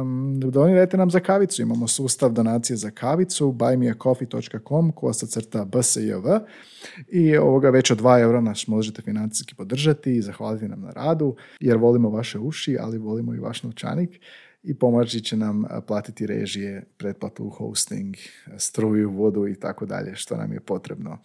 um, 0.01 0.41
donirajte 0.41 0.97
nam 0.97 1.11
za 1.11 1.21
kavicu. 1.21 1.63
Imamo 1.63 1.89
sustav 1.89 2.33
donacije 2.33 2.77
za 2.77 2.91
kavicu, 2.91 3.53
buymeacoffee.com, 3.53 4.93
kosa 4.93 5.27
crta 5.27 5.65
bsjv 5.65 6.27
i 7.09 7.37
ovoga 7.37 7.71
već 7.71 7.91
od 7.91 8.01
2 8.01 8.21
eura 8.21 8.41
nas 8.41 8.67
možete 8.67 9.03
financijski 9.03 9.55
podržati 9.55 10.17
i 10.17 10.23
zahvaliti 10.23 10.69
nam 10.69 10.81
na 10.81 10.91
radu, 10.91 11.37
jer 11.61 11.77
volimo 11.77 12.11
vaše 12.11 12.39
uši, 12.39 12.77
ali 12.81 12.99
volimo 12.99 13.35
i 13.35 13.39
vaš 13.39 13.63
novčanik 13.63 14.21
i 14.63 14.79
pomoći 14.79 15.21
će 15.21 15.37
nam 15.37 15.65
platiti 15.87 16.27
režije, 16.27 16.85
pretplatu, 16.97 17.49
hosting, 17.49 18.15
struju, 18.57 19.11
vodu 19.11 19.49
i 19.49 19.55
tako 19.55 19.87
dalje, 19.87 20.15
što 20.15 20.37
nam 20.37 20.53
je 20.53 20.61
potrebno. 20.61 21.19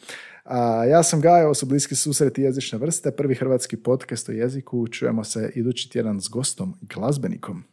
A, 0.44 0.86
ja 0.86 1.04
sam 1.04 1.22
Gaja, 1.22 1.46
ovo 1.46 1.54
su 1.54 1.66
bliski 1.66 1.96
susreti 1.96 2.42
jezične 2.42 2.78
vrste, 2.78 3.12
prvi 3.12 3.36
hrvatski 3.36 3.78
podcast 3.78 4.30
o 4.30 4.32
jeziku. 4.32 4.88
Čujemo 4.88 5.24
se 5.24 5.52
idući 5.56 5.90
tjedan 5.90 6.22
s 6.22 6.30
gostom, 6.30 6.76
glazbenikom. 6.82 7.64